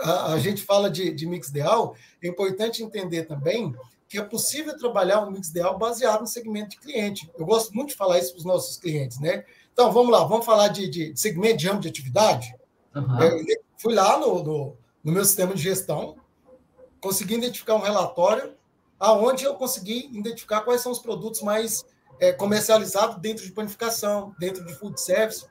a, 0.00 0.32
a 0.32 0.38
gente 0.38 0.62
fala 0.62 0.88
de, 0.88 1.12
de 1.12 1.26
mix 1.26 1.48
ideal, 1.48 1.94
é 2.22 2.28
importante 2.28 2.82
entender 2.82 3.24
também 3.24 3.74
que 4.08 4.16
é 4.16 4.22
possível 4.22 4.74
trabalhar 4.78 5.20
um 5.20 5.30
mix 5.30 5.48
ideal 5.48 5.76
baseado 5.76 6.22
no 6.22 6.26
segmento 6.26 6.70
de 6.70 6.78
cliente. 6.78 7.30
Eu 7.38 7.44
gosto 7.44 7.70
muito 7.74 7.90
de 7.90 7.96
falar 7.96 8.18
isso 8.18 8.32
para 8.32 8.38
os 8.38 8.46
nossos 8.46 8.78
clientes, 8.78 9.20
né? 9.20 9.44
Então, 9.74 9.92
vamos 9.92 10.10
lá, 10.10 10.24
vamos 10.24 10.46
falar 10.46 10.68
de, 10.68 10.88
de 10.88 11.12
segmento 11.20 11.58
de 11.58 11.68
ramo 11.68 11.80
de 11.80 11.88
atividade. 11.88 12.54
Uhum. 12.94 13.22
Eu 13.22 13.44
fui 13.80 13.94
lá 13.94 14.18
no, 14.18 14.42
no, 14.42 14.76
no, 15.02 15.12
meu 15.12 15.24
sistema 15.24 15.54
de 15.54 15.62
gestão, 15.62 16.16
consegui 17.00 17.34
identificar 17.36 17.74
um 17.74 17.80
relatório 17.80 18.52
aonde 18.98 19.44
eu 19.44 19.54
consegui 19.54 20.10
identificar 20.12 20.60
quais 20.60 20.82
são 20.82 20.92
os 20.92 20.98
produtos 20.98 21.40
mais 21.40 21.82
é, 22.20 22.30
comercializados 22.30 23.16
dentro 23.16 23.42
de 23.42 23.50
panificação, 23.52 24.34
dentro 24.38 24.66
de 24.66 24.74
food 24.74 25.00
service. 25.00 25.46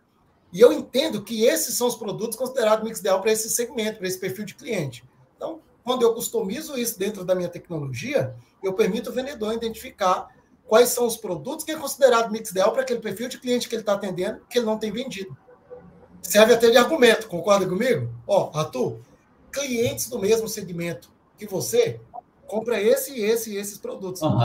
E 0.53 0.61
eu 0.61 0.71
entendo 0.71 1.23
que 1.23 1.43
esses 1.43 1.75
são 1.75 1.87
os 1.87 1.95
produtos 1.95 2.37
considerados 2.37 2.83
mix 2.83 2.99
ideal 2.99 3.19
para 3.19 3.31
esse 3.31 3.49
segmento, 3.49 3.97
para 3.97 4.07
esse 4.07 4.19
perfil 4.19 4.45
de 4.45 4.53
cliente. 4.53 5.03
Então, 5.35 5.61
quando 5.83 6.03
eu 6.03 6.13
customizo 6.13 6.77
isso 6.77 6.99
dentro 6.99 7.25
da 7.25 7.33
minha 7.33 7.49
tecnologia, 7.49 8.35
eu 8.61 8.73
permito 8.73 9.09
o 9.09 9.13
vendedor 9.13 9.53
identificar 9.53 10.27
quais 10.67 10.89
são 10.89 11.07
os 11.07 11.17
produtos 11.17 11.65
que 11.65 11.71
é 11.71 11.75
considerado 11.75 12.31
mix 12.31 12.51
ideal 12.51 12.71
para 12.71 12.83
aquele 12.83 12.99
perfil 12.99 13.27
de 13.27 13.39
cliente 13.39 13.67
que 13.67 13.73
ele 13.73 13.81
está 13.81 13.93
atendendo, 13.93 14.45
que 14.47 14.59
ele 14.59 14.67
não 14.67 14.77
tem 14.77 14.91
vendido. 14.91 15.35
Serve 16.21 16.53
até 16.53 16.69
de 16.69 16.77
argumento, 16.77 17.27
concorda 17.27 17.67
comigo? 17.67 18.09
Ó, 18.27 18.51
Arthur, 18.53 18.99
clientes 19.51 20.09
do 20.09 20.19
mesmo 20.19 20.47
segmento 20.47 21.09
que 21.37 21.45
você, 21.45 21.99
compra 22.49 22.81
esse, 22.81 23.19
esse 23.21 23.53
e 23.53 23.57
esses 23.57 23.77
produtos. 23.77 24.21
Uhum. 24.21 24.37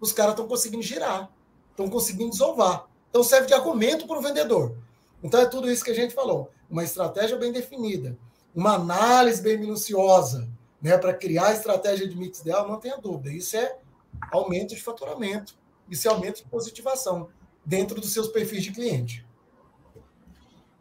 Os, 0.00 0.12
caras 0.12 0.32
estão 0.32 0.46
conseguindo 0.46 0.82
girar, 0.82 1.30
estão 1.70 1.88
conseguindo 1.88 2.30
desovar. 2.30 2.86
Então 3.08 3.22
serve 3.22 3.46
de 3.46 3.54
argumento 3.54 4.06
para 4.06 4.18
o 4.18 4.22
vendedor. 4.22 4.76
Então 5.22 5.40
é 5.40 5.46
tudo 5.46 5.70
isso 5.70 5.84
que 5.84 5.90
a 5.90 5.94
gente 5.94 6.14
falou. 6.14 6.50
Uma 6.68 6.84
estratégia 6.84 7.36
bem 7.36 7.52
definida, 7.52 8.16
uma 8.54 8.74
análise 8.74 9.40
bem 9.40 9.58
minuciosa, 9.58 10.48
né, 10.80 10.96
para 10.96 11.14
criar 11.14 11.48
a 11.48 11.52
estratégia 11.52 12.08
de 12.08 12.16
mix 12.16 12.40
ideal, 12.40 12.66
não 12.66 12.78
tenha 12.78 12.96
dúvida. 12.96 13.30
Isso 13.30 13.56
é 13.56 13.78
aumento 14.30 14.74
de 14.74 14.82
faturamento, 14.82 15.54
isso 15.88 16.08
é 16.08 16.10
aumento 16.10 16.36
de 16.36 16.48
positivação 16.48 17.28
dentro 17.64 18.00
dos 18.00 18.12
seus 18.12 18.28
perfis 18.28 18.62
de 18.62 18.72
cliente. 18.72 19.26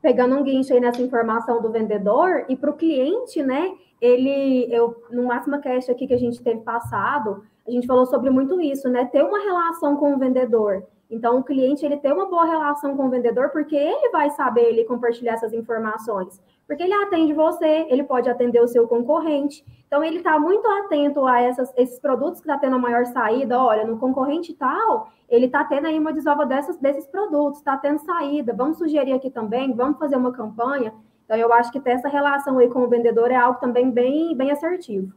Pegando 0.01 0.35
um 0.35 0.43
guincho 0.43 0.73
aí 0.73 0.79
nessa 0.79 1.01
informação 1.01 1.61
do 1.61 1.71
vendedor 1.71 2.45
e 2.47 2.55
para 2.55 2.69
o 2.69 2.75
cliente, 2.75 3.43
né? 3.43 3.73
Ele, 4.01 4.67
eu, 4.73 5.03
no 5.09 5.23
Máxima 5.23 5.59
Cash 5.59 5.89
aqui 5.89 6.07
que 6.07 6.13
a 6.13 6.19
gente 6.19 6.41
teve 6.41 6.61
passado, 6.61 7.43
a 7.67 7.71
gente 7.71 7.85
falou 7.85 8.05
sobre 8.05 8.29
muito 8.29 8.59
isso, 8.61 8.89
né? 8.89 9.05
Ter 9.05 9.23
uma 9.23 9.39
relação 9.39 9.97
com 9.97 10.13
o 10.15 10.17
vendedor. 10.17 10.83
Então, 11.09 11.39
o 11.39 11.43
cliente 11.43 11.85
ele 11.85 11.97
tem 11.97 12.13
uma 12.13 12.27
boa 12.27 12.45
relação 12.45 12.95
com 12.95 13.07
o 13.07 13.09
vendedor 13.09 13.49
porque 13.49 13.75
ele 13.75 14.09
vai 14.09 14.29
saber 14.29 14.65
ele 14.65 14.85
compartilhar 14.85 15.33
essas 15.33 15.53
informações. 15.53 16.41
Porque 16.69 16.83
ele 16.83 16.93
atende 16.93 17.33
você, 17.33 17.87
ele 17.89 18.03
pode 18.03 18.29
atender 18.29 18.61
o 18.61 18.67
seu 18.67 18.87
concorrente. 18.87 19.65
Então, 19.87 20.03
ele 20.03 20.17
está 20.17 20.39
muito 20.39 20.67
atento 20.67 21.25
a 21.25 21.41
essas, 21.41 21.73
esses 21.75 21.97
produtos 21.97 22.39
que 22.39 22.47
está 22.47 22.59
tendo 22.59 22.75
a 22.75 22.79
maior 22.79 23.07
saída. 23.07 23.59
Olha, 23.59 23.87
no 23.87 23.97
concorrente 23.97 24.53
tal, 24.53 25.11
ele 25.27 25.47
está 25.47 25.63
tendo 25.63 25.87
aí 25.87 25.97
uma 25.97 26.13
desova 26.13 26.45
dessas, 26.45 26.77
desses 26.77 27.07
produtos, 27.07 27.57
está 27.57 27.75
tendo 27.75 27.97
saída. 27.97 28.53
Vamos 28.53 28.77
sugerir 28.77 29.13
aqui 29.13 29.31
também, 29.31 29.73
vamos 29.73 29.97
fazer 29.97 30.15
uma 30.15 30.31
campanha. 30.31 30.93
Então, 31.25 31.35
eu 31.35 31.51
acho 31.51 31.71
que 31.71 31.79
ter 31.79 31.93
essa 31.93 32.07
relação 32.07 32.59
aí 32.59 32.69
com 32.69 32.83
o 32.83 32.87
vendedor 32.87 33.31
é 33.31 33.35
algo 33.35 33.59
também 33.59 33.89
bem, 33.89 34.37
bem 34.37 34.51
assertivo. 34.51 35.11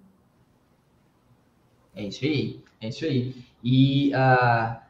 É 1.94 2.04
isso 2.04 2.24
aí, 2.24 2.64
é 2.80 2.88
isso 2.88 3.04
aí. 3.04 3.34
E 3.62 4.10
uh, 4.14 4.80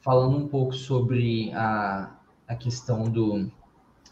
falando 0.00 0.38
um 0.38 0.48
pouco 0.48 0.72
sobre 0.72 1.52
a, 1.52 2.10
a 2.48 2.56
questão 2.56 3.02
do, 3.02 3.50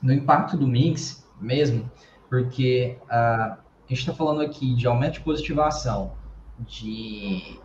do 0.03 0.13
impacto 0.13 0.55
do 0.55 0.67
mix 0.69 1.27
mesmo, 1.41 1.91
porque 2.29 2.99
uh, 3.05 3.09
a 3.09 3.59
gente 3.89 4.01
está 4.01 4.13
falando 4.13 4.43
aqui 4.43 4.75
de 4.75 4.87
aumento 4.87 5.15
de 5.15 5.21
positivação, 5.21 6.13
de, 6.59 7.59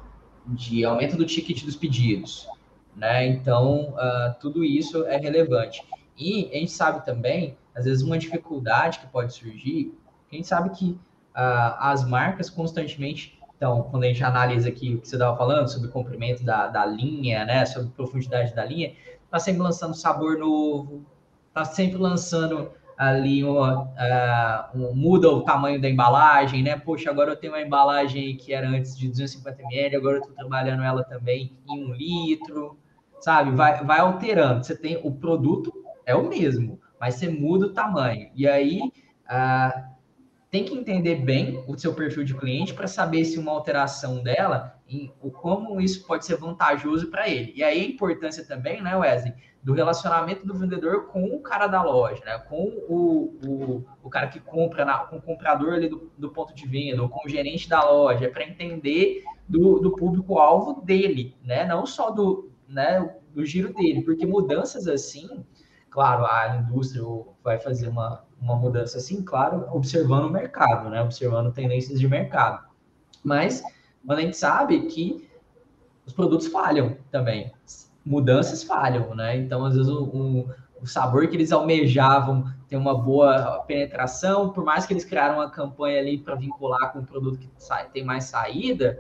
de 0.48 0.86
aumento 0.86 1.18
do 1.18 1.26
ticket 1.26 1.64
dos 1.64 1.76
pedidos, 1.76 2.48
né? 2.96 3.28
Então, 3.28 3.90
uh, 3.90 4.34
tudo 4.40 4.64
isso 4.64 5.06
é 5.06 5.18
relevante. 5.18 5.82
E 6.18 6.50
a 6.52 6.58
gente 6.58 6.72
sabe 6.72 7.06
também, 7.06 7.58
às 7.76 7.86
vezes, 7.86 8.04
uma 8.04 8.18
dificuldade 8.18 9.00
que 9.00 9.08
pode 9.08 9.34
surgir, 9.34 9.98
a 10.32 10.36
gente 10.36 10.48
sabe 10.48 10.70
que 10.70 10.92
uh, 11.36 11.76
as 11.80 12.08
marcas 12.08 12.50
constantemente, 12.50 13.40
então, 13.56 13.84
quando 13.84 14.04
a 14.04 14.08
gente 14.08 14.24
analisa 14.24 14.70
aqui 14.70 14.96
o 14.96 15.02
que 15.02 15.08
você 15.08 15.16
estava 15.16 15.38
falando 15.38 15.68
sobre 15.68 15.88
o 15.88 15.92
comprimento 15.92 16.44
da, 16.44 16.68
da 16.68 16.86
linha, 16.86 17.46
né, 17.46 17.66
sobre 17.66 17.90
profundidade 17.92 18.54
da 18.54 18.66
linha, 18.66 18.94
está 19.26 19.40
sempre 19.40 19.62
lançando 19.62 19.96
sabor 19.96 20.38
novo, 20.38 21.06
está 21.48 21.66
sempre 21.66 21.98
lançando 21.98 22.72
ali 22.98 23.44
uma, 23.44 23.84
uh, 24.74 24.96
muda 24.96 25.30
o 25.30 25.42
tamanho 25.42 25.82
da 25.82 25.90
embalagem, 25.90 26.64
né? 26.64 26.78
Poxa, 26.78 27.10
agora 27.10 27.32
eu 27.32 27.36
tenho 27.36 27.54
uma 27.54 27.62
embalagem 27.62 28.36
que 28.38 28.54
era 28.54 28.68
antes 28.68 28.98
de 28.98 29.08
250 29.08 29.62
ml, 29.64 29.96
agora 29.96 30.18
eu 30.18 30.22
estou 30.22 30.36
trabalhando 30.36 30.84
ela 30.84 31.04
também 31.04 31.58
em 31.68 31.84
um 31.84 31.94
litro, 31.94 32.78
sabe? 33.20 33.52
Vai, 33.52 33.84
vai 33.84 34.00
alterando. 34.00 34.64
Você 34.64 34.76
tem 34.76 35.00
o 35.04 35.12
produto 35.12 35.74
é 36.06 36.16
o 36.16 36.28
mesmo, 36.28 36.80
mas 37.00 37.16
você 37.16 37.30
muda 37.30 37.68
o 37.68 37.74
tamanho. 37.74 38.30
E 38.36 38.48
aí 38.48 38.92
uh, 39.26 39.94
tem 40.52 40.64
que 40.64 40.74
entender 40.74 41.16
bem 41.16 41.64
o 41.68 41.78
seu 41.78 41.94
perfil 41.94 42.24
de 42.24 42.36
cliente 42.36 42.74
para 42.74 42.88
saber 42.88 43.26
se 43.26 43.40
uma 43.40 43.52
alteração 43.52 44.22
dela, 44.22 44.80
em, 44.88 45.12
como 45.32 45.82
isso 45.82 46.06
pode 46.06 46.26
ser 46.26 46.38
vantajoso 46.38 47.10
para 47.10 47.28
ele. 47.28 47.54
E 47.56 47.64
aí 47.64 47.82
a 47.82 47.88
importância 47.88 48.46
também, 48.46 48.82
né, 48.82 48.96
Wesley, 48.96 49.34
do 49.64 49.74
relacionamento 49.74 50.46
do 50.46 50.54
vendedor 50.54 51.08
com 51.08 51.24
o 51.24 51.40
cara 51.40 51.68
da 51.68 51.82
loja, 51.82 52.22
né, 52.26 52.38
com 52.50 52.64
o, 52.90 53.40
o, 53.46 53.86
o 54.04 54.10
cara 54.10 54.28
que 54.28 54.40
compra, 54.40 54.84
na, 54.84 55.00
com 55.00 55.18
o 55.18 55.22
comprador 55.22 55.74
ali 55.74 55.88
do, 55.88 56.12
do 56.18 56.30
ponto 56.30 56.54
de 56.54 56.68
venda, 56.68 57.02
ou 57.02 57.08
com 57.08 57.26
o 57.26 57.30
gerente 57.30 57.70
da 57.70 57.84
loja, 57.84 58.30
para 58.30 58.44
entender 58.44 59.24
do, 59.48 59.80
do 59.80 59.96
público-alvo 59.96 60.82
dele, 60.82 61.36
né, 61.42 61.66
não 61.66 61.86
só 61.86 62.12
do, 62.12 62.52
né, 62.68 63.16
do 63.34 63.46
giro 63.46 63.74
dele, 63.74 64.02
porque 64.02 64.26
mudanças 64.26 64.88
assim, 64.88 65.46
claro, 65.90 66.26
a 66.26 66.58
indústria 66.58 67.04
vai 67.44 67.60
fazer 67.60 67.88
uma, 67.88 68.26
uma 68.44 68.56
mudança 68.56 68.98
assim, 68.98 69.24
claro, 69.24 69.68
observando 69.72 70.26
o 70.26 70.30
mercado, 70.30 70.90
né? 70.90 71.02
Observando 71.02 71.54
tendências 71.54 72.00
de 72.00 72.08
mercado. 72.08 72.68
Mas 73.24 73.64
a 74.08 74.20
gente 74.20 74.36
sabe 74.36 74.88
que 74.88 75.30
os 76.06 76.12
produtos 76.12 76.48
falham 76.48 76.98
também. 77.10 77.52
Mudanças 78.06 78.64
falham, 78.64 79.16
né? 79.16 79.38
Então, 79.38 79.66
às 79.66 79.76
vezes, 79.76 79.92
o, 79.92 80.48
o 80.82 80.86
sabor 80.86 81.28
que 81.28 81.36
eles 81.36 81.52
almejavam 81.52 82.46
tem 82.68 82.78
uma 82.78 82.98
boa 82.98 83.64
penetração, 83.68 84.50
por 84.50 84.66
mais 84.66 84.86
que 84.86 84.94
eles 84.94 85.06
criaram 85.06 85.36
uma 85.36 85.50
campanha 85.50 86.00
ali 86.00 86.18
para 86.18 86.36
vincular 86.36 86.92
com 86.92 87.00
um 87.00 87.06
produto 87.06 87.38
que 87.38 87.50
sai, 87.58 87.88
tem 87.90 88.04
mais 88.04 88.26
saída, 88.26 89.00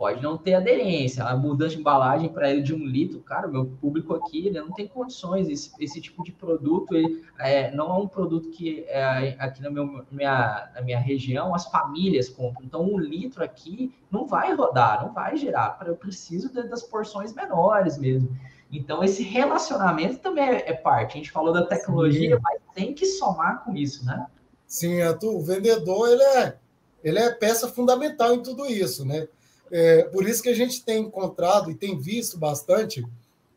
pode 0.00 0.22
não 0.22 0.38
ter 0.38 0.54
aderência. 0.54 1.22
A 1.24 1.36
mudança 1.36 1.74
de 1.74 1.80
embalagem 1.80 2.30
para 2.30 2.50
ele 2.50 2.62
de 2.62 2.74
um 2.74 2.86
litro, 2.86 3.20
cara, 3.20 3.46
meu 3.46 3.66
público 3.66 4.14
aqui 4.14 4.46
ele 4.46 4.58
não 4.58 4.72
tem 4.72 4.88
condições. 4.88 5.46
Esse, 5.50 5.70
esse 5.78 6.00
tipo 6.00 6.24
de 6.24 6.32
produto 6.32 6.96
ele, 6.96 7.22
é, 7.38 7.70
não 7.72 7.90
é 7.90 7.98
um 7.98 8.08
produto 8.08 8.48
que 8.48 8.82
é, 8.88 9.36
aqui 9.38 9.60
na, 9.60 9.68
meu, 9.68 10.02
minha, 10.10 10.70
na 10.74 10.80
minha 10.80 10.98
região 10.98 11.54
as 11.54 11.66
famílias 11.66 12.30
compram. 12.30 12.64
Então, 12.64 12.82
um 12.82 12.98
litro 12.98 13.44
aqui 13.44 13.94
não 14.10 14.26
vai 14.26 14.54
rodar, 14.54 15.04
não 15.04 15.12
vai 15.12 15.36
gerar. 15.36 15.78
Eu 15.84 15.94
preciso 15.94 16.50
das 16.50 16.82
porções 16.82 17.34
menores 17.34 17.98
mesmo. 17.98 18.34
Então, 18.72 19.04
esse 19.04 19.22
relacionamento 19.22 20.16
também 20.20 20.48
é, 20.48 20.70
é 20.70 20.72
parte. 20.72 21.12
A 21.12 21.16
gente 21.18 21.30
falou 21.30 21.52
da 21.52 21.66
tecnologia, 21.66 22.36
Sim. 22.36 22.42
mas 22.42 22.58
tem 22.74 22.94
que 22.94 23.04
somar 23.04 23.62
com 23.64 23.76
isso, 23.76 24.06
né? 24.06 24.26
Sim, 24.66 25.02
Arthur, 25.02 25.34
o 25.34 25.42
vendedor 25.42 26.08
ele 26.08 26.22
é, 26.22 26.56
ele 27.04 27.18
é 27.18 27.30
peça 27.34 27.68
fundamental 27.68 28.32
em 28.32 28.42
tudo 28.42 28.64
isso, 28.64 29.04
né? 29.04 29.28
É, 29.70 30.02
por 30.04 30.28
isso 30.28 30.42
que 30.42 30.48
a 30.48 30.54
gente 30.54 30.84
tem 30.84 31.02
encontrado 31.02 31.70
e 31.70 31.74
tem 31.74 31.98
visto 31.98 32.38
bastante 32.38 33.04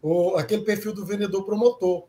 o, 0.01 0.35
aquele 0.35 0.63
perfil 0.63 0.93
do 0.93 1.05
vendedor 1.05 1.43
promotor, 1.43 2.05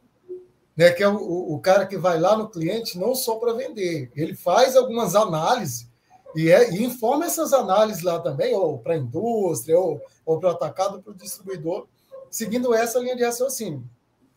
né, 0.76 0.90
que 0.90 1.02
é 1.02 1.08
o, 1.08 1.54
o 1.54 1.58
cara 1.60 1.86
que 1.86 1.96
vai 1.96 2.18
lá 2.18 2.36
no 2.36 2.48
cliente 2.48 2.98
não 2.98 3.14
só 3.14 3.36
para 3.36 3.52
vender, 3.52 4.10
ele 4.14 4.34
faz 4.34 4.76
algumas 4.76 5.14
análises 5.14 5.88
e, 6.34 6.50
é, 6.50 6.70
e 6.70 6.84
informa 6.84 7.26
essas 7.26 7.52
análises 7.52 8.02
lá 8.02 8.18
também, 8.18 8.54
ou 8.54 8.78
para 8.78 8.94
a 8.94 8.98
indústria, 8.98 9.78
ou, 9.78 10.00
ou 10.26 10.38
para 10.40 10.48
o 10.48 10.52
atacado, 10.52 11.00
para 11.00 11.12
o 11.12 11.16
distribuidor, 11.16 11.86
seguindo 12.28 12.74
essa 12.74 12.98
linha 12.98 13.14
de 13.14 13.24
raciocínio. 13.24 13.84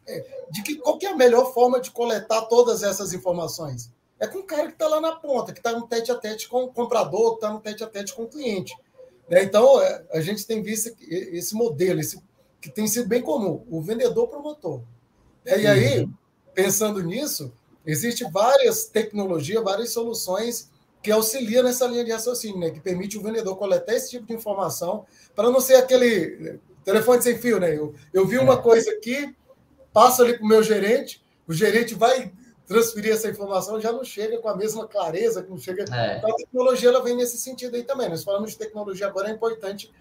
É, 0.07 0.23
de 0.51 0.61
que 0.61 0.75
qual 0.75 0.97
que 0.97 1.05
é 1.05 1.09
a 1.09 1.15
melhor 1.15 1.53
forma 1.53 1.81
de 1.81 1.91
coletar 1.91 2.43
todas 2.43 2.83
essas 2.83 3.13
informações? 3.13 3.91
É 4.19 4.27
com 4.27 4.39
o 4.39 4.43
cara 4.43 4.67
que 4.67 4.73
está 4.73 4.87
lá 4.87 5.01
na 5.01 5.15
ponta, 5.15 5.51
que 5.51 5.59
está 5.59 5.73
no 5.73 5.87
tete 5.87 6.11
a 6.11 6.15
tete 6.15 6.47
com 6.47 6.63
o 6.63 6.73
comprador, 6.73 7.31
que 7.31 7.37
está 7.37 7.51
no 7.51 7.59
tete 7.59 7.83
a 7.83 7.87
tete 7.87 8.13
com 8.13 8.23
o 8.23 8.27
cliente. 8.27 8.75
Né? 9.29 9.43
Então, 9.43 9.81
é, 9.81 10.03
a 10.13 10.21
gente 10.21 10.45
tem 10.45 10.61
visto 10.61 10.95
esse 11.01 11.53
modelo, 11.53 11.99
esse, 11.99 12.21
que 12.61 12.69
tem 12.69 12.87
sido 12.87 13.07
bem 13.07 13.21
comum, 13.21 13.65
o 13.69 13.81
vendedor 13.81 14.27
promotor. 14.27 14.81
Né? 15.45 15.61
E 15.61 15.67
aí, 15.67 15.99
uhum. 15.99 16.13
pensando 16.53 17.01
nisso, 17.01 17.51
existem 17.85 18.29
várias 18.31 18.85
tecnologias, 18.85 19.63
várias 19.63 19.91
soluções 19.91 20.69
que 21.01 21.11
auxiliam 21.11 21.63
nessa 21.63 21.85
linha 21.87 22.03
de 22.03 22.11
raciocínio, 22.11 22.59
né? 22.59 22.71
que 22.71 22.79
permite 22.79 23.17
o 23.17 23.21
vendedor 23.21 23.55
coletar 23.57 23.93
esse 23.93 24.09
tipo 24.09 24.25
de 24.25 24.33
informação, 24.33 25.05
para 25.35 25.49
não 25.49 25.59
ser 25.59 25.75
aquele 25.75 26.59
telefone 26.83 27.21
sem 27.21 27.37
fio. 27.37 27.59
Né? 27.59 27.77
Eu, 27.77 27.93
eu 28.13 28.25
vi 28.25 28.37
uma 28.37 28.55
é. 28.55 28.61
coisa 28.61 28.91
aqui, 28.91 29.35
passo 29.93 30.21
ali 30.21 30.33
para 30.33 30.43
o 30.43 30.47
meu 30.47 30.63
gerente, 30.63 31.23
o 31.47 31.53
gerente 31.53 31.95
vai 31.95 32.31
transferir 32.67 33.13
essa 33.13 33.29
informação 33.29 33.79
já 33.79 33.91
não 33.91 34.03
chega 34.03 34.37
com 34.39 34.49
a 34.49 34.55
mesma 34.55 34.85
clareza, 34.85 35.41
que 35.41 35.49
não 35.49 35.57
chega. 35.57 35.85
É. 35.91 36.17
Então, 36.17 36.29
a 36.29 36.35
tecnologia 36.35 36.89
ela 36.89 37.01
vem 37.01 37.15
nesse 37.15 37.37
sentido 37.37 37.75
aí 37.75 37.83
também. 37.83 38.09
Nós 38.09 38.23
falamos 38.23 38.51
de 38.51 38.57
tecnologia 38.57 39.07
agora, 39.07 39.29
é 39.29 39.31
importante 39.31 39.91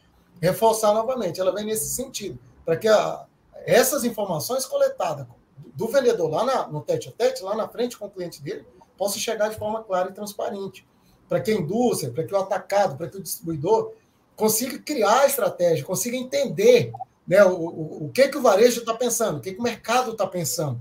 reforçar 0.42 0.92
novamente. 0.92 1.40
Ela 1.40 1.54
vem 1.54 1.64
nesse 1.64 1.88
sentido, 1.88 2.38
para 2.64 2.76
que 2.76 2.88
a, 2.88 3.24
essas 3.64 4.04
informações 4.04 4.66
coletadas 4.66 5.26
do 5.74 5.86
vendedor 5.88 6.28
lá 6.28 6.44
na, 6.44 6.66
no 6.66 6.82
tete 6.82 7.08
a 7.08 7.12
tete, 7.12 7.42
lá 7.42 7.54
na 7.54 7.68
frente 7.68 7.96
com 7.96 8.06
o 8.06 8.10
cliente 8.10 8.42
dele, 8.42 8.66
possam 8.98 9.18
chegar 9.18 9.48
de 9.48 9.56
forma 9.56 9.82
clara 9.84 10.10
e 10.10 10.12
transparente. 10.12 10.86
Para 11.28 11.40
que 11.40 11.52
a 11.52 11.54
indústria, 11.54 12.12
para 12.12 12.24
que 12.24 12.34
o 12.34 12.36
atacado, 12.36 12.96
para 12.96 13.08
que 13.08 13.16
o 13.16 13.22
distribuidor 13.22 13.92
consiga 14.34 14.78
criar 14.78 15.20
a 15.20 15.26
estratégia, 15.26 15.84
consiga 15.84 16.16
entender 16.16 16.92
né, 17.26 17.44
o, 17.44 17.54
o, 17.54 18.06
o 18.06 18.10
que, 18.12 18.28
que 18.28 18.36
o 18.36 18.42
varejo 18.42 18.80
está 18.80 18.94
pensando, 18.94 19.38
o 19.38 19.40
que, 19.40 19.52
que 19.52 19.60
o 19.60 19.62
mercado 19.62 20.12
está 20.12 20.26
pensando. 20.26 20.80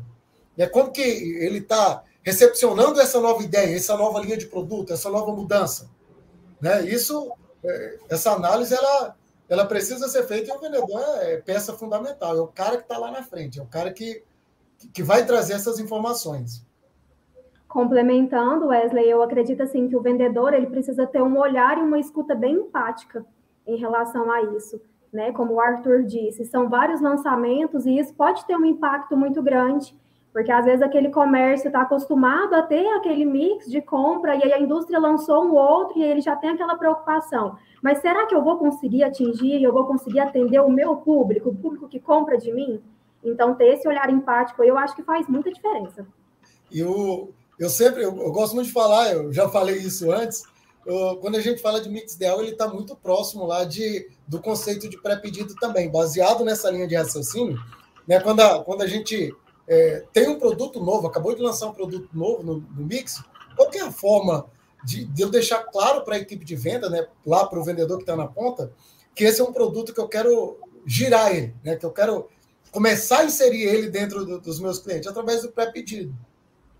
Né, 0.58 0.68
como 0.68 0.92
que 0.92 1.02
ele 1.02 1.60
está 1.60 2.04
recepcionando 2.24 3.00
essa 3.00 3.22
nova 3.22 3.44
ideia, 3.44 3.76
essa 3.76 3.96
nova 3.96 4.20
linha 4.20 4.38
de 4.38 4.48
produto, 4.48 4.92
essa 4.92 5.10
nova 5.10 5.32
mudança. 5.32 5.90
Né? 6.60 6.84
Isso, 6.86 7.32
é, 7.64 8.00
essa 8.10 8.32
análise, 8.32 8.74
ela, 8.74 9.16
ela 9.48 9.66
precisa 9.66 10.08
ser 10.08 10.24
feita 10.24 10.50
e 10.50 10.56
o 10.56 10.60
vendedor 10.60 11.02
é 11.22 11.38
peça 11.38 11.74
fundamental, 11.74 12.36
é 12.36 12.42
o 12.42 12.48
cara 12.48 12.78
que 12.78 12.84
está 12.84 12.98
lá 12.98 13.12
na 13.12 13.22
frente, 13.22 13.60
é 13.60 13.64
o 13.64 13.68
cara 13.68 13.94
que, 13.94 14.24
que 14.92 15.04
vai 15.04 15.26
trazer 15.26 15.54
essas 15.54 15.80
informações. 15.80 16.66
Complementando, 17.68 18.68
Wesley, 18.68 19.10
eu 19.10 19.22
acredito 19.22 19.62
assim 19.62 19.88
que 19.88 19.96
o 19.96 20.02
vendedor 20.02 20.54
ele 20.54 20.68
precisa 20.68 21.06
ter 21.06 21.22
um 21.22 21.38
olhar 21.38 21.78
e 21.78 21.82
uma 21.82 22.00
escuta 22.00 22.34
bem 22.34 22.56
empática 22.56 23.26
em 23.68 23.76
relação 23.76 24.32
a 24.32 24.42
isso, 24.56 24.82
né? 25.12 25.32
Como 25.34 25.56
o 25.56 25.60
Arthur 25.60 26.04
disse, 26.04 26.46
são 26.46 26.70
vários 26.70 27.02
lançamentos 27.02 27.86
e 27.86 28.00
isso 28.00 28.14
pode 28.14 28.46
ter 28.46 28.56
um 28.56 28.66
impacto 28.66 29.18
muito 29.18 29.44
grande, 29.44 29.94
porque 30.36 30.52
às 30.52 30.66
vezes 30.66 30.82
aquele 30.82 31.10
comércio 31.12 31.68
está 31.68 31.84
acostumado 31.84 32.56
a 32.56 32.62
ter 32.62 32.86
aquele 32.90 33.24
mix 33.24 33.72
de 33.72 33.82
compra 33.82 34.36
e 34.36 34.44
aí 34.44 34.52
a 34.52 34.60
indústria 34.60 35.00
lançou 35.00 35.46
um 35.46 35.54
outro 35.54 35.98
e 35.98 36.04
ele 36.04 36.20
já 36.20 36.36
tem 36.36 36.50
aquela 36.50 36.76
preocupação. 36.76 37.58
Mas 37.82 38.00
será 38.00 38.26
que 38.26 38.36
eu 38.36 38.44
vou 38.44 38.58
conseguir 38.58 39.06
atingir, 39.06 39.64
eu 39.64 39.72
vou 39.72 39.86
conseguir 39.86 40.20
atender 40.20 40.60
o 40.60 40.70
meu 40.70 40.98
público, 40.98 41.52
o 41.52 41.56
público 41.56 41.88
que 41.88 42.02
compra 42.02 42.38
de 42.38 42.52
mim? 42.52 42.82
Então 43.24 43.56
ter 43.56 43.76
esse 43.76 43.88
olhar 43.88 44.10
empático, 44.10 44.62
eu 44.62 44.78
acho 44.78 44.94
que 44.94 45.04
faz 45.04 45.26
muita 45.30 45.50
diferença. 45.50 46.06
E 46.70 46.84
o 46.84 47.30
eu 47.58 47.70
sempre, 47.70 48.04
eu, 48.04 48.14
eu, 48.18 48.32
gosto 48.34 48.56
muito 48.56 48.68
de 48.68 48.74
falar, 48.74 49.14
eu 49.14 49.32
já 49.32 49.48
falei 49.48 49.78
isso 49.78 50.12
antes, 50.12 50.44
eu, 50.86 51.16
quando 51.22 51.36
a 51.36 51.42
gente 51.42 51.62
fala 51.62 51.80
de 51.80 51.88
mix 51.88 52.16
ideal, 52.16 52.42
ele 52.42 52.52
está 52.52 52.68
muito 52.68 52.94
próximo 52.98 53.46
lá 53.46 53.64
de, 53.64 54.10
do 54.28 54.42
conceito 54.42 54.90
de 54.90 55.02
pré-pedido 55.02 55.56
também, 55.56 55.90
baseado 55.90 56.44
nessa 56.44 56.70
linha 56.70 56.90
de 56.90 56.96
raciocínio, 56.96 57.58
né, 58.06 58.20
quando, 58.20 58.42
a, 58.42 58.62
quando 58.62 58.82
a 58.82 58.88
gente 58.88 59.34
é, 59.68 60.04
tem 60.14 60.28
um 60.28 60.40
produto 60.40 60.80
novo, 60.84 61.08
acabou 61.08 61.36
de 61.36 61.42
lançar 61.42 61.68
um 61.68 61.74
produto 61.74 62.10
novo 62.14 62.44
no, 62.44 62.60
no 62.60 62.86
Mix, 62.86 63.24
qual 63.56 63.70
é 63.74 63.80
a 63.80 63.92
forma 63.92 64.46
de, 64.84 65.06
de 65.06 65.22
eu 65.22 65.30
deixar 65.30 65.64
claro 65.64 66.04
para 66.04 66.16
a 66.16 66.20
equipe 66.20 66.46
de 66.46 66.56
venda, 66.56 66.90
né, 66.90 67.08
lá 67.26 67.46
para 67.48 67.60
o 67.60 67.64
vendedor 67.64 67.98
que 67.98 68.04
está 68.04 68.16
na 68.16 68.28
ponta, 68.28 68.72
que 69.14 69.24
esse 69.24 69.42
é 69.42 69.44
um 69.44 69.54
produto 69.54 69.94
que 69.94 70.00
eu 70.00 70.08
quero 70.08 70.58
girar 70.86 71.36
ele, 71.36 71.56
né, 71.64 71.76
que 71.76 71.86
eu 71.86 71.92
quero 71.92 72.30
começar 72.72 73.20
a 73.20 73.26
inserir 73.26 73.64
ele 73.64 73.90
dentro 73.90 74.26
do, 74.26 74.40
dos 74.40 74.60
meus 74.60 74.80
clientes 74.80 75.08
através 75.08 75.42
do 75.42 75.52
pré-pedido. 75.52 76.16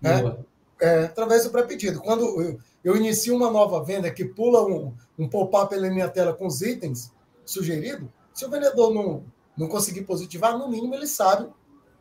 Né? 0.00 0.36
é, 0.80 1.04
através 1.04 1.44
do 1.44 1.50
pré-pedido. 1.50 2.00
Quando 2.00 2.24
eu, 2.40 2.58
eu, 2.84 2.96
inicio 2.96 3.34
uma 3.34 3.50
nova 3.50 3.82
venda 3.82 4.10
que 4.10 4.24
pula 4.24 4.64
um, 4.64 4.94
um 5.18 5.28
pop-up 5.28 5.74
na 5.76 5.90
minha 5.90 6.08
tela 6.08 6.34
com 6.34 6.46
os 6.46 6.60
itens 6.60 7.12
sugeridos, 7.44 8.08
se 8.34 8.44
o 8.44 8.50
vendedor 8.50 8.92
não, 8.92 9.24
não 9.56 9.68
conseguir 9.68 10.02
positivar, 10.02 10.58
no 10.58 10.68
mínimo 10.68 10.94
ele 10.94 11.06
sabe 11.06 11.48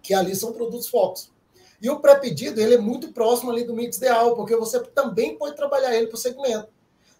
que 0.05 0.13
ali 0.13 0.35
são 0.35 0.53
produtos 0.53 0.87
focos. 0.87 1.31
E 1.81 1.89
o 1.89 1.99
pré-pedido 1.99 2.61
ele 2.61 2.75
é 2.75 2.77
muito 2.77 3.11
próximo 3.11 3.51
ali 3.51 3.63
do 3.63 3.73
mix 3.73 3.97
ideal, 3.97 4.35
porque 4.35 4.55
você 4.55 4.79
também 4.79 5.35
pode 5.35 5.55
trabalhar 5.55 5.95
ele 5.95 6.07
para 6.07 6.15
o 6.15 6.19
segmento. 6.19 6.69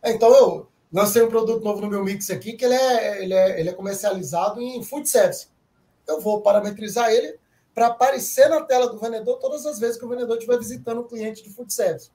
É, 0.01 0.11
então 0.11 0.31
eu 0.33 0.67
lancei 0.93 1.23
um 1.23 1.29
produto 1.29 1.63
novo 1.63 1.81
no 1.81 1.89
meu 1.89 2.03
mix 2.03 2.29
aqui 2.29 2.53
que 2.53 2.63
ele 2.63 2.75
é, 2.75 3.23
ele 3.23 3.33
é, 3.33 3.59
ele 3.59 3.69
é 3.69 3.73
comercializado 3.73 4.61
em 4.61 4.83
food 4.83 5.09
service. 5.09 5.47
Eu 6.07 6.21
vou 6.21 6.41
parametrizar 6.41 7.11
ele 7.11 7.39
para 7.73 7.87
aparecer 7.87 8.47
na 8.49 8.61
tela 8.61 8.87
do 8.87 8.99
vendedor 8.99 9.39
todas 9.39 9.65
as 9.65 9.79
vezes 9.79 9.97
que 9.97 10.05
o 10.05 10.09
vendedor 10.09 10.37
estiver 10.37 10.57
visitando 10.57 11.01
o 11.01 11.05
cliente 11.05 11.43
de 11.43 11.49
food 11.49 11.73
service. 11.73 12.11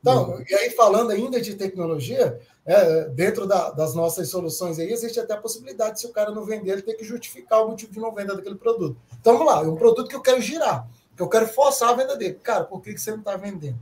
Então, 0.00 0.30
uhum. 0.30 0.44
e 0.48 0.54
aí 0.54 0.70
falando 0.70 1.10
ainda 1.10 1.40
de 1.40 1.54
tecnologia, 1.54 2.40
é, 2.64 3.08
dentro 3.08 3.46
da, 3.46 3.70
das 3.70 3.94
nossas 3.94 4.28
soluções 4.28 4.78
aí, 4.78 4.92
existe 4.92 5.18
até 5.18 5.34
a 5.34 5.38
possibilidade, 5.38 6.00
se 6.00 6.06
o 6.06 6.12
cara 6.12 6.30
não 6.30 6.44
vender, 6.44 6.72
ele 6.72 6.82
ter 6.82 6.94
que 6.94 7.04
justificar 7.04 7.64
o 7.64 7.70
motivo 7.70 7.92
de 7.92 7.98
não 7.98 8.14
venda 8.14 8.36
daquele 8.36 8.54
produto. 8.54 8.96
Então, 9.20 9.38
vamos 9.38 9.52
lá, 9.52 9.62
é 9.62 9.66
um 9.68 9.76
produto 9.76 10.08
que 10.08 10.14
eu 10.14 10.20
quero 10.20 10.40
girar, 10.40 10.88
que 11.16 11.22
eu 11.22 11.28
quero 11.28 11.48
forçar 11.48 11.90
a 11.90 11.94
venda 11.94 12.16
dele. 12.16 12.34
Cara, 12.42 12.64
por 12.64 12.80
que, 12.80 12.94
que 12.94 13.00
você 13.00 13.10
não 13.10 13.18
está 13.18 13.36
vendendo? 13.36 13.78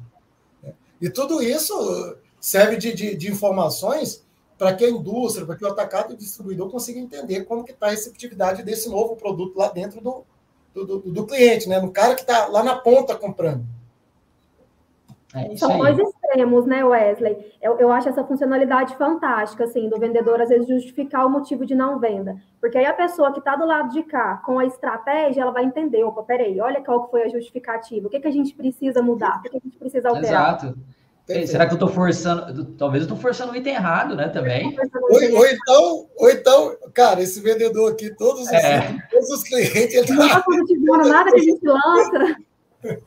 É. 0.64 0.72
E 1.00 1.10
tudo 1.10 1.42
isso 1.42 2.16
serve 2.40 2.76
de, 2.76 2.94
de, 2.94 3.14
de 3.16 3.30
informações 3.30 4.24
para 4.56 4.74
que 4.74 4.84
a 4.84 4.90
indústria, 4.90 5.44
para 5.44 5.56
que 5.56 5.64
o 5.64 5.68
atacado 5.68 6.12
e 6.12 6.14
o 6.14 6.18
distribuidor 6.18 6.70
consiga 6.70 6.98
entender 6.98 7.44
como 7.44 7.64
que 7.64 7.72
está 7.72 7.88
a 7.88 7.90
receptividade 7.90 8.62
desse 8.62 8.88
novo 8.88 9.16
produto 9.16 9.58
lá 9.58 9.68
dentro 9.68 10.00
do, 10.00 10.24
do, 10.72 10.86
do, 10.86 10.98
do 11.12 11.26
cliente, 11.26 11.68
né? 11.68 11.80
No 11.80 11.90
cara 11.90 12.14
que 12.14 12.22
está 12.22 12.46
lá 12.46 12.62
na 12.62 12.76
ponta 12.76 13.14
comprando. 13.14 13.66
É 15.36 15.56
São 15.56 15.76
dois 15.76 15.98
extremos, 15.98 16.66
né, 16.66 16.82
Wesley? 16.82 17.52
Eu, 17.60 17.78
eu 17.78 17.92
acho 17.92 18.08
essa 18.08 18.24
funcionalidade 18.24 18.96
fantástica, 18.96 19.64
assim, 19.64 19.88
do 19.88 19.98
vendedor 19.98 20.40
às 20.40 20.48
vezes 20.48 20.66
justificar 20.66 21.26
o 21.26 21.30
motivo 21.30 21.66
de 21.66 21.74
não 21.74 21.98
venda. 21.98 22.36
Porque 22.60 22.78
aí 22.78 22.86
a 22.86 22.94
pessoa 22.94 23.32
que 23.32 23.38
está 23.38 23.54
do 23.54 23.66
lado 23.66 23.90
de 23.90 24.02
cá, 24.02 24.40
com 24.44 24.58
a 24.58 24.64
estratégia, 24.64 25.42
ela 25.42 25.52
vai 25.52 25.64
entender, 25.64 26.02
opa, 26.04 26.22
peraí, 26.22 26.58
olha 26.60 26.82
qual 26.82 27.10
foi 27.10 27.24
a 27.24 27.28
justificativa, 27.28 28.06
o 28.06 28.10
que, 28.10 28.18
que 28.18 28.28
a 28.28 28.32
gente 28.32 28.54
precisa 28.54 29.02
mudar, 29.02 29.38
o 29.38 29.42
que, 29.42 29.50
que 29.50 29.56
a 29.58 29.60
gente 29.60 29.78
precisa 29.78 30.08
alterar. 30.08 30.56
Exato. 30.56 30.78
Será 31.46 31.66
que 31.66 31.72
eu 31.72 31.76
estou 31.76 31.88
forçando? 31.88 32.64
Talvez 32.76 33.02
eu 33.02 33.06
estou 33.06 33.18
forçando 33.18 33.52
o 33.52 33.56
item 33.56 33.74
errado, 33.74 34.14
né? 34.14 34.28
Também. 34.28 34.76
Ou, 35.10 35.38
ou, 35.38 35.46
então, 35.46 36.06
ou 36.16 36.30
então, 36.30 36.76
cara, 36.94 37.20
esse 37.20 37.40
vendedor 37.40 37.92
aqui, 37.92 38.14
todos 38.14 38.42
os, 38.42 38.52
é. 38.52 38.96
todos 39.10 39.28
os 39.30 39.42
clientes. 39.42 39.92
Ele 39.92 40.12
não 40.12 40.24
está 40.24 40.40
positivando 40.40 41.08
nada 41.08 41.32
que 41.32 41.40
a 41.40 41.42
gente 41.42 41.60
lança. 41.66 42.36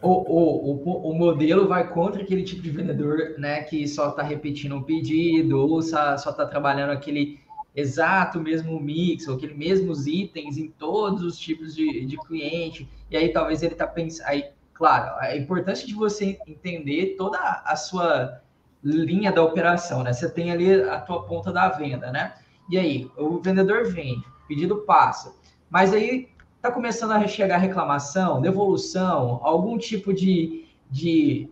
O, 0.02 0.10
o, 0.10 0.72
o, 0.72 1.12
o, 1.12 1.16
modelo 1.16 1.68
vai 1.68 1.88
contra 1.88 2.22
aquele 2.22 2.44
tipo 2.44 2.62
de 2.62 2.72
vendedor, 2.72 3.36
né? 3.38 3.62
Que 3.64 3.88
só 3.88 4.10
está 4.10 4.24
repetindo 4.24 4.76
um 4.76 4.84
pedido, 4.84 5.60
ou 5.60 5.82
só 5.82 6.16
está 6.16 6.46
trabalhando 6.46 6.92
aquele 6.92 7.40
exato 7.76 8.40
mesmo 8.42 8.80
mix, 8.80 9.28
ou 9.28 9.36
aquele 9.36 9.54
mesmos 9.54 10.08
itens 10.08 10.58
em 10.58 10.70
todos 10.70 11.24
os 11.24 11.38
tipos 11.38 11.76
de, 11.76 12.06
de 12.06 12.18
cliente. 12.18 12.90
E 13.10 13.16
aí 13.16 13.30
talvez 13.30 13.64
ele 13.64 13.74
está 13.74 13.88
pensando. 13.88 14.28
Aí 14.28 14.46
claro, 14.80 15.14
a 15.20 15.36
importância 15.36 15.86
de 15.86 15.94
você 15.94 16.40
entender 16.48 17.16
toda 17.18 17.38
a 17.38 17.76
sua 17.76 18.42
linha 18.82 19.30
da 19.30 19.44
operação, 19.44 20.04
né? 20.04 20.14
Você 20.14 20.30
tem 20.30 20.52
ali 20.52 20.82
a 20.82 21.02
tua 21.02 21.24
ponta 21.24 21.52
da 21.52 21.68
venda, 21.68 22.10
né? 22.14 22.34
E 22.70 22.78
aí, 22.78 23.12
o 23.18 23.42
vendedor 23.42 23.92
vende, 23.92 24.24
pedido 24.48 24.78
passa, 24.78 25.36
mas 25.70 25.94
aí 25.94 26.30
tá 26.62 26.72
começando 26.72 27.12
a 27.12 27.28
chegar 27.28 27.58
reclamação, 27.58 28.42
devolução, 28.42 29.40
algum 29.44 29.78
tipo 29.78 30.14
de, 30.14 30.66
de 30.90 31.50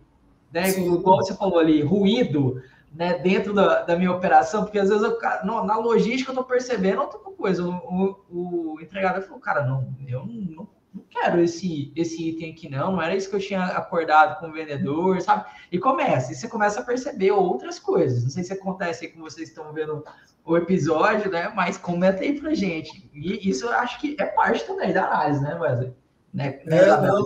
né, 0.52 0.70
igual 0.70 1.16
você 1.18 1.34
falou 1.34 1.58
ali, 1.58 1.82
ruído, 1.82 2.62
né, 2.94 3.18
dentro 3.18 3.52
da, 3.52 3.82
da 3.82 3.96
minha 3.96 4.12
operação, 4.12 4.64
porque 4.64 4.78
às 4.78 4.88
vezes 4.88 5.04
eu, 5.04 5.18
não, 5.44 5.64
na 5.64 5.76
logística 5.76 6.30
eu 6.30 6.36
tô 6.36 6.44
percebendo 6.44 7.00
outra 7.00 7.18
coisa. 7.18 7.64
O, 7.64 8.16
o, 8.30 8.74
o 8.74 8.80
entregador 8.80 9.22
falou, 9.22 9.40
cara, 9.40 9.64
não, 9.64 9.94
eu 10.06 10.26
não, 10.26 10.34
não 10.34 10.68
não 10.98 11.04
quero 11.08 11.40
esse, 11.40 11.92
esse 11.94 12.28
item 12.30 12.52
aqui, 12.52 12.68
não, 12.68 12.92
não 12.92 13.02
era 13.02 13.14
isso 13.14 13.28
que 13.28 13.36
eu 13.36 13.40
tinha 13.40 13.62
acordado 13.62 14.40
com 14.40 14.48
o 14.48 14.52
vendedor, 14.52 15.20
sabe? 15.20 15.44
E 15.70 15.78
começa, 15.78 16.32
e 16.32 16.34
você 16.34 16.48
começa 16.48 16.80
a 16.80 16.84
perceber 16.84 17.30
outras 17.30 17.78
coisas. 17.78 18.24
Não 18.24 18.30
sei 18.30 18.42
se 18.42 18.52
acontece 18.52 19.06
aí 19.06 19.12
com 19.12 19.20
vocês 19.20 19.48
estão 19.48 19.72
vendo 19.72 20.04
o 20.48 20.56
episódio, 20.56 21.30
né? 21.30 21.52
Mas 21.54 21.76
comenta 21.76 22.22
aí 22.22 22.40
pra 22.40 22.54
gente. 22.54 23.10
E 23.14 23.48
isso 23.48 23.66
eu 23.66 23.72
acho 23.72 24.00
que 24.00 24.16
é 24.18 24.24
parte 24.24 24.64
também 24.64 24.92
da 24.92 25.04
análise, 25.06 25.42
né, 25.42 25.54
Wesley? 25.54 25.92
Né? 26.32 26.60
É, 26.66 26.86
não, 26.86 27.24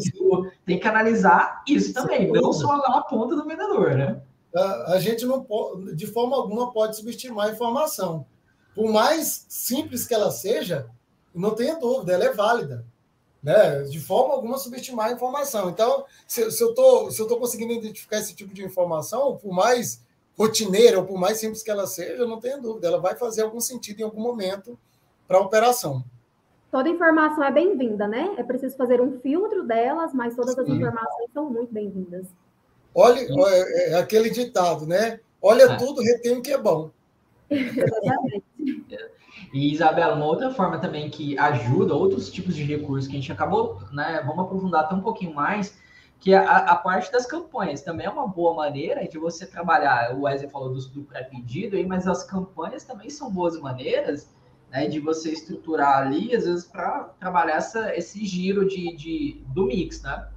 tem 0.65 0.79
que 0.79 0.89
analisar 0.89 1.63
isso 1.67 1.93
também, 1.93 2.27
Sim. 2.27 2.33
não 2.33 2.53
só 2.53 2.77
lá 2.77 2.89
na 2.89 3.03
ponta 3.03 3.35
do 3.35 3.45
vendedor, 3.45 3.95
né? 3.95 4.21
A, 4.55 4.95
a 4.95 5.01
gente 5.01 5.25
não 5.25 5.43
pode, 5.43 5.95
de 5.97 6.07
forma 6.07 6.37
alguma, 6.37 6.73
pode 6.73 6.97
subestimar 6.97 7.49
a 7.49 7.53
informação. 7.53 8.27
Por 8.75 8.91
mais 8.91 9.47
simples 9.49 10.07
que 10.07 10.15
ela 10.15 10.31
seja, 10.31 10.87
não 11.35 11.55
tenha 11.55 11.79
dúvida, 11.79 12.13
ela 12.13 12.25
é 12.25 12.33
válida 12.33 12.85
né? 13.43 13.83
De 13.83 13.99
forma 13.99 14.35
alguma 14.35 14.57
subestimar 14.57 15.09
a 15.09 15.13
informação. 15.13 15.69
Então, 15.69 16.05
se, 16.27 16.51
se 16.51 16.63
eu 16.63 16.71
estou 16.71 17.11
se 17.11 17.21
eu 17.21 17.27
tô 17.27 17.39
conseguindo 17.39 17.73
identificar 17.73 18.19
esse 18.19 18.35
tipo 18.35 18.55
de 18.55 18.65
informação, 18.65 19.37
por 19.37 19.53
mais 19.53 20.02
rotineira 20.39 20.99
ou 20.99 21.07
por 21.07 21.19
mais 21.19 21.39
simples 21.39 21.63
que 21.63 21.71
ela 21.71 21.87
seja, 21.87 22.27
não 22.27 22.41
tenho 22.41 22.61
dúvida, 22.61 22.89
ela 22.89 23.01
vai 23.01 23.17
fazer 23.17 23.43
algum 23.43 23.61
sentido 23.61 24.01
em 24.01 24.05
algum 24.05 24.21
momento 24.21 24.79
para 25.27 25.39
a 25.39 25.41
operação. 25.41 26.05
Toda 26.71 26.89
informação 26.89 27.45
é 27.45 27.51
bem-vinda, 27.51 28.09
né? 28.09 28.35
É 28.39 28.43
preciso 28.43 28.77
fazer 28.77 29.01
um 29.01 29.21
filtro 29.21 29.63
delas, 29.63 30.15
mas 30.15 30.35
todas 30.35 30.55
Sim. 30.55 30.63
as 30.63 30.69
informações 30.69 31.31
são 31.35 31.51
muito 31.51 31.73
bem-vindas. 31.73 32.27
Olha, 32.95 33.21
é, 33.21 33.91
é 33.91 33.95
aquele 33.95 34.31
ditado, 34.31 34.87
né? 34.87 35.21
Olha 35.41 35.73
ah. 35.73 35.77
tudo, 35.77 36.03
retém 36.03 36.37
o 36.37 36.43
que 36.43 36.53
é 36.53 36.59
bom. 36.59 36.91
Exatamente. 37.51 38.45
E, 39.53 39.71
Isabela, 39.73 40.15
uma 40.15 40.25
outra 40.25 40.51
forma 40.51 40.79
também 40.79 41.11
que 41.11 41.39
ajuda 41.39 41.95
outros 41.95 42.31
tipos 42.31 42.55
de 42.55 42.63
recursos 42.63 43.07
que 43.07 43.17
a 43.17 43.21
gente 43.21 43.33
acabou, 43.33 43.79
né? 43.93 44.23
Vamos 44.27 44.45
aprofundar 44.45 44.85
até 44.85 44.95
um 44.95 45.03
pouquinho 45.03 45.35
mais, 45.35 45.77
que 46.23 46.33
a, 46.33 46.59
a 46.59 46.77
parte 46.77 47.11
das 47.11 47.27
campanhas 47.27 47.83
também 47.83 48.07
é 48.07 48.09
uma 48.09 48.29
boa 48.29 48.55
maneira 48.55 49.07
de 49.09 49.19
você 49.19 49.45
trabalhar. 49.45 50.15
O 50.15 50.23
Wesley 50.23 50.49
falou 50.49 50.73
do, 50.73 50.81
do 50.91 51.03
pré-pedido 51.03 51.75
aí, 51.75 51.85
mas 51.85 52.07
as 52.07 52.23
campanhas 52.23 52.85
também 52.85 53.11
são 53.11 53.29
boas 53.29 53.59
maneiras 53.59 54.33
né, 54.71 54.87
de 54.87 55.01
você 55.01 55.33
estruturar 55.33 55.99
ali, 55.99 56.33
às 56.33 56.47
vezes, 56.47 56.65
para 56.65 57.11
trabalhar 57.19 57.57
essa, 57.57 57.97
esse 57.97 58.25
giro 58.25 58.69
de, 58.69 58.95
de, 58.95 59.43
do 59.49 59.67
mix, 59.67 60.01
né? 60.01 60.29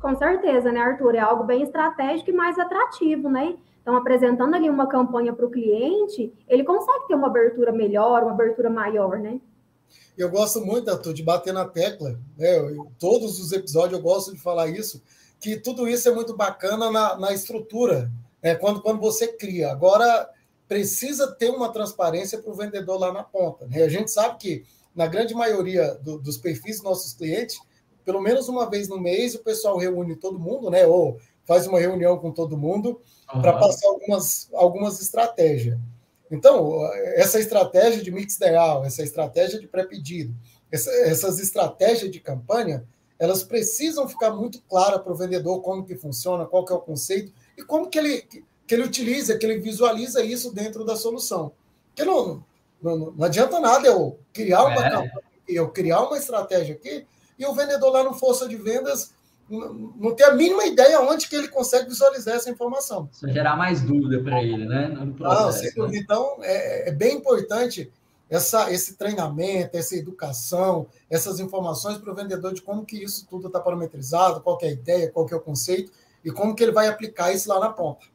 Com 0.00 0.16
certeza, 0.16 0.72
né, 0.72 0.80
Arthur? 0.80 1.14
É 1.14 1.20
algo 1.20 1.44
bem 1.44 1.62
estratégico 1.62 2.30
e 2.30 2.32
mais 2.32 2.58
atrativo, 2.58 3.28
né? 3.28 3.58
Então, 3.82 3.94
apresentando 3.94 4.54
ali 4.54 4.70
uma 4.70 4.88
campanha 4.88 5.34
para 5.34 5.44
o 5.44 5.50
cliente, 5.50 6.32
ele 6.48 6.64
consegue 6.64 7.08
ter 7.08 7.14
uma 7.14 7.26
abertura 7.26 7.72
melhor, 7.72 8.22
uma 8.22 8.32
abertura 8.32 8.70
maior, 8.70 9.18
né? 9.18 9.38
Eu 10.16 10.30
gosto 10.30 10.64
muito, 10.64 10.90
Arthur, 10.90 11.12
de 11.12 11.22
bater 11.22 11.52
na 11.52 11.66
tecla. 11.66 12.18
Né? 12.38 12.58
Eu, 12.58 12.86
todos 12.98 13.38
os 13.38 13.52
episódios 13.52 13.98
eu 13.98 14.02
gosto 14.02 14.32
de 14.32 14.40
falar 14.40 14.68
isso, 14.68 15.02
que 15.40 15.56
tudo 15.56 15.88
isso 15.88 16.08
é 16.08 16.12
muito 16.12 16.36
bacana 16.36 16.90
na, 16.90 17.16
na 17.16 17.32
estrutura, 17.32 18.10
né? 18.42 18.54
quando, 18.54 18.80
quando 18.82 19.00
você 19.00 19.28
cria. 19.28 19.70
Agora, 19.70 20.28
precisa 20.68 21.32
ter 21.32 21.50
uma 21.50 21.72
transparência 21.72 22.38
para 22.38 22.50
o 22.50 22.54
vendedor 22.54 22.98
lá 22.98 23.12
na 23.12 23.22
ponta. 23.22 23.66
Né? 23.66 23.82
A 23.82 23.88
gente 23.88 24.10
sabe 24.10 24.38
que, 24.38 24.64
na 24.94 25.06
grande 25.06 25.34
maioria 25.34 25.94
do, 25.96 26.18
dos 26.18 26.36
perfis 26.36 26.76
dos 26.76 26.84
nossos 26.84 27.12
clientes, 27.12 27.58
pelo 28.04 28.20
menos 28.20 28.48
uma 28.48 28.68
vez 28.68 28.88
no 28.88 29.00
mês, 29.00 29.34
o 29.34 29.42
pessoal 29.42 29.76
reúne 29.76 30.16
todo 30.16 30.38
mundo, 30.38 30.70
né? 30.70 30.86
ou 30.86 31.18
faz 31.44 31.66
uma 31.66 31.78
reunião 31.78 32.18
com 32.18 32.32
todo 32.32 32.56
mundo 32.56 33.00
uhum. 33.32 33.40
para 33.40 33.52
passar 33.54 33.88
algumas, 33.88 34.48
algumas 34.54 35.00
estratégias. 35.00 35.78
Então, 36.30 36.80
essa 37.14 37.38
estratégia 37.38 38.02
de 38.02 38.10
mix 38.10 38.36
ideal, 38.36 38.84
essa 38.84 39.02
estratégia 39.02 39.60
de 39.60 39.68
pré-pedido, 39.68 40.34
essa, 40.72 40.90
essas 40.90 41.38
estratégias 41.38 42.10
de 42.10 42.18
campanha, 42.18 42.84
elas 43.18 43.42
precisam 43.42 44.08
ficar 44.08 44.30
muito 44.30 44.60
claras 44.62 45.00
para 45.00 45.12
o 45.12 45.16
vendedor 45.16 45.60
como 45.62 45.84
que 45.84 45.96
funciona, 45.96 46.44
qual 46.44 46.64
que 46.64 46.72
é 46.72 46.76
o 46.76 46.80
conceito 46.80 47.32
e 47.56 47.62
como 47.62 47.88
que 47.88 47.98
ele, 47.98 48.22
que 48.66 48.74
ele 48.74 48.82
utiliza, 48.82 49.38
que 49.38 49.46
ele 49.46 49.58
visualiza 49.58 50.22
isso 50.22 50.52
dentro 50.52 50.84
da 50.84 50.96
solução. 50.96 51.52
Porque 51.88 52.04
não, 52.04 52.44
não, 52.82 53.12
não 53.12 53.24
adianta 53.24 53.58
nada 53.58 53.88
eu 53.88 54.18
criar 54.32 54.64
uma 54.64 54.86
é. 54.86 54.90
campanha, 54.90 55.22
eu 55.48 55.68
criar 55.70 56.02
uma 56.02 56.18
estratégia 56.18 56.74
aqui 56.74 57.06
e 57.38 57.46
o 57.46 57.54
vendedor 57.54 57.90
lá 57.90 58.04
no 58.04 58.14
força 58.14 58.48
de 58.48 58.56
vendas 58.56 59.14
não 59.48 60.14
tem 60.14 60.26
a 60.26 60.34
mínima 60.34 60.66
ideia 60.66 61.00
onde 61.00 61.28
que 61.28 61.36
ele 61.36 61.48
consegue 61.48 61.88
visualizar 61.88 62.34
essa 62.34 62.50
informação. 62.50 63.08
Isso 63.12 63.28
gerar 63.28 63.56
mais 63.56 63.80
dúvida 63.80 64.20
para 64.22 64.42
ele, 64.42 64.66
né? 64.66 64.88
No 64.88 65.14
processo, 65.14 65.78
não, 65.78 65.86
né? 65.86 65.98
Então, 65.98 66.38
é, 66.42 66.88
é, 66.88 66.92
bem 66.92 67.16
importante 67.16 67.90
essa, 68.28 68.72
esse 68.72 68.96
treinamento, 68.96 69.76
essa 69.76 69.96
educação, 69.96 70.86
essas 71.08 71.38
informações 71.38 71.98
para 71.98 72.12
o 72.12 72.14
vendedor 72.14 72.52
de 72.52 72.62
como 72.62 72.84
que 72.84 73.02
isso 73.02 73.26
tudo 73.28 73.46
está 73.46 73.60
parametrizado, 73.60 74.40
qual 74.40 74.58
é 74.62 74.66
a 74.66 74.72
ideia, 74.72 75.10
qual 75.10 75.26
é 75.30 75.34
o 75.34 75.40
conceito 75.40 75.92
e 76.24 76.30
como 76.30 76.54
que 76.54 76.62
ele 76.62 76.72
vai 76.72 76.88
aplicar 76.88 77.32
isso 77.32 77.48
lá 77.48 77.60
na 77.60 77.70
ponta. 77.70 78.06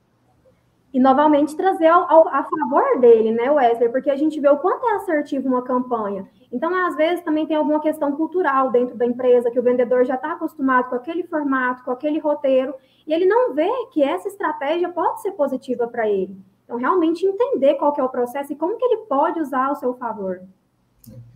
E 0.93 1.00
novamente 1.00 1.56
trazer 1.56 1.88
ao, 1.88 2.04
ao, 2.12 2.28
a 2.28 2.43
favor 2.43 3.00
dele, 3.00 3.32
né, 3.32 3.50
Wesley? 3.50 3.88
Porque 3.88 4.10
a 4.10 4.15
gente 4.17 4.41
vê 4.41 4.50
o 4.50 4.58
quanto 4.58 4.86
é 4.86 4.95
assertivo 4.95 5.47
uma 5.47 5.62
campanha. 5.62 6.28
Então, 6.52 6.76
às 6.86 6.97
vezes, 6.97 7.24
também 7.24 7.47
tem 7.47 7.56
alguma 7.56 7.80
questão 7.80 8.12
cultural 8.12 8.69
dentro 8.71 8.97
da 8.97 9.06
empresa, 9.06 9.50
que 9.50 9.58
o 9.58 9.63
vendedor 9.63 10.04
já 10.04 10.15
está 10.15 10.34
acostumado 10.34 10.89
com 10.89 10.95
aquele 10.95 11.24
formato, 11.24 11.86
com 11.86 11.91
aquele 11.91 12.19
roteiro, 12.19 12.74
e 13.08 13.13
ele 13.13 13.26
não 13.26 13.54
vê 13.54 13.69
que 13.93 14.04
essa 14.04 14.28
estratégia 14.28 14.89
pode 14.89 15.21
ser 15.21 15.32
positiva 15.32 15.88
para 15.88 16.10
ele. 16.10 16.38
Então, 16.71 16.79
realmente 16.79 17.25
entender 17.25 17.73
qual 17.73 17.91
que 17.91 17.99
é 17.99 18.03
o 18.03 18.07
processo 18.07 18.53
e 18.53 18.55
como 18.55 18.77
que 18.77 18.86
ele 18.86 18.99
pode 18.99 19.41
usar 19.41 19.67
ao 19.67 19.75
seu 19.75 19.93
favor. 19.95 20.41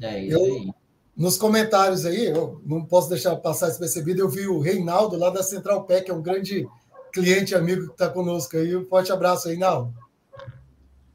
É 0.01 0.23
isso 0.23 0.37
aí. 0.37 0.67
Eu, 0.67 0.73
nos 1.15 1.37
comentários 1.37 2.05
aí, 2.05 2.27
eu 2.27 2.61
não 2.65 2.85
posso 2.85 3.09
deixar 3.09 3.35
passar 3.35 3.67
despercebido, 3.67 4.21
eu 4.21 4.29
vi 4.29 4.47
o 4.47 4.61
Reinaldo 4.61 5.17
lá 5.17 5.29
da 5.29 5.43
Central 5.43 5.83
Pé, 5.83 5.99
que 5.99 6.09
é 6.09 6.13
um 6.13 6.21
grande 6.21 6.65
cliente 7.11 7.53
amigo 7.53 7.87
que 7.87 7.91
está 7.91 8.09
conosco 8.09 8.55
aí. 8.55 8.73
Um 8.77 8.85
forte 8.85 9.11
abraço, 9.11 9.49
Reinaldo. 9.49 9.93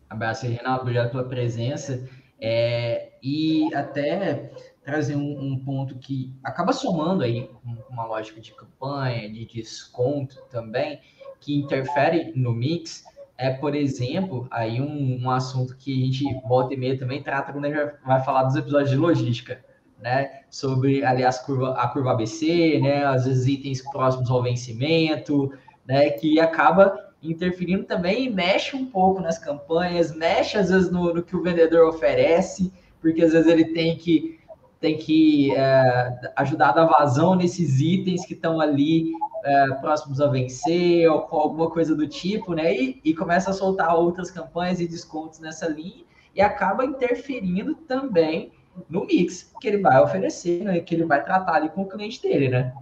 Abraço, 0.09 0.47
Reinaldo. 0.47 0.83
Obrigado 0.83 1.11
pela 1.11 1.25
presença. 1.25 2.07
É, 2.39 3.13
e 3.23 3.75
até 3.75 4.53
trazer 4.85 5.17
um, 5.17 5.41
um, 5.41 5.59
ponto 5.65 5.99
que 5.99 6.35
acaba 6.45 6.75
somando 6.75 7.23
aí 7.23 7.49
com 7.49 7.77
uma 7.89 8.05
lógica 8.05 8.39
de 8.39 8.53
campanha, 8.53 9.31
de 9.33 9.47
desconto 9.47 10.43
também, 10.51 11.01
que 11.39 11.55
interfere 11.55 12.33
no 12.35 12.53
mix, 12.53 13.05
é, 13.41 13.49
por 13.49 13.75
exemplo, 13.75 14.47
aí 14.51 14.83
um, 14.83 15.19
um 15.23 15.31
assunto 15.31 15.75
que 15.75 16.03
a 16.03 16.05
gente 16.05 16.25
volta 16.47 16.75
e 16.75 16.77
meia 16.77 16.99
também 16.99 17.23
trata 17.23 17.53
quando 17.53 17.65
a 17.65 17.69
gente 17.73 17.95
vai 18.05 18.23
falar 18.23 18.43
dos 18.43 18.55
episódios 18.55 18.91
de 18.91 18.97
logística, 18.97 19.65
né? 19.99 20.43
Sobre, 20.51 21.03
aliás, 21.03 21.39
curva, 21.39 21.73
a 21.73 21.89
curva 21.89 22.11
ABC, 22.11 22.79
né? 22.83 23.03
Às 23.03 23.25
vezes 23.25 23.47
itens 23.47 23.81
próximos 23.81 24.31
ao 24.31 24.43
vencimento, 24.43 25.51
né? 25.87 26.11
Que 26.11 26.39
acaba 26.39 26.95
interferindo 27.23 27.85
também 27.85 28.27
e 28.27 28.31
mexe 28.31 28.77
um 28.77 28.85
pouco 28.85 29.23
nas 29.23 29.39
campanhas, 29.39 30.15
mexe 30.15 30.59
às 30.59 30.69
vezes 30.69 30.91
no, 30.91 31.15
no 31.15 31.23
que 31.23 31.35
o 31.35 31.43
vendedor 31.43 31.89
oferece, 31.89 32.71
porque 33.01 33.23
às 33.23 33.33
vezes 33.33 33.51
ele 33.51 33.73
tem 33.73 33.97
que 33.97 34.39
tem 34.79 34.99
que 34.99 35.55
é, 35.55 36.33
ajudar 36.37 36.71
a 36.71 36.73
dar 36.73 36.85
vazão 36.87 37.35
nesses 37.35 37.81
itens 37.81 38.25
que 38.25 38.35
estão 38.35 38.61
ali 38.61 39.13
é, 39.45 39.71
próximos 39.75 40.21
a 40.21 40.27
vencer 40.27 41.11
ou 41.11 41.27
alguma 41.31 41.71
coisa 41.71 41.95
do 41.95 42.07
tipo, 42.07 42.55
né? 42.55 42.75
E, 42.75 43.01
e 43.05 43.15
começa 43.15 43.51
a 43.51 43.55
soltar 43.55 43.95
outras 43.97 44.31
campanhas 44.31 44.81
e 44.81 44.87
descontos 44.87 45.41
nessa 45.41 45.69
linha 45.69 46.05
e 46.35 46.41
acaba 46.41 46.85
interferindo 46.85 47.75
também 47.75 48.53
no 48.89 49.05
mix 49.05 49.51
que 49.61 49.69
ele 49.69 49.79
vai 49.79 50.01
oferecer, 50.01 50.63
né? 50.63 50.81
Que 50.81 50.95
ele 50.95 51.05
vai 51.05 51.23
tratar 51.23 51.55
ali 51.55 51.69
com 51.69 51.83
o 51.83 51.89
cliente 51.89 52.23
dele, 52.23 52.49
né? 52.49 52.73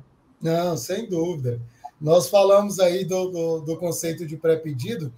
Não, 0.40 0.76
sem 0.76 1.08
dúvida. 1.08 1.60
Nós 2.00 2.28
falamos 2.28 2.78
aí 2.78 3.04
do, 3.04 3.30
do, 3.30 3.60
do 3.60 3.76
conceito 3.76 4.24
de 4.24 4.36
pré-pedido, 4.36 5.12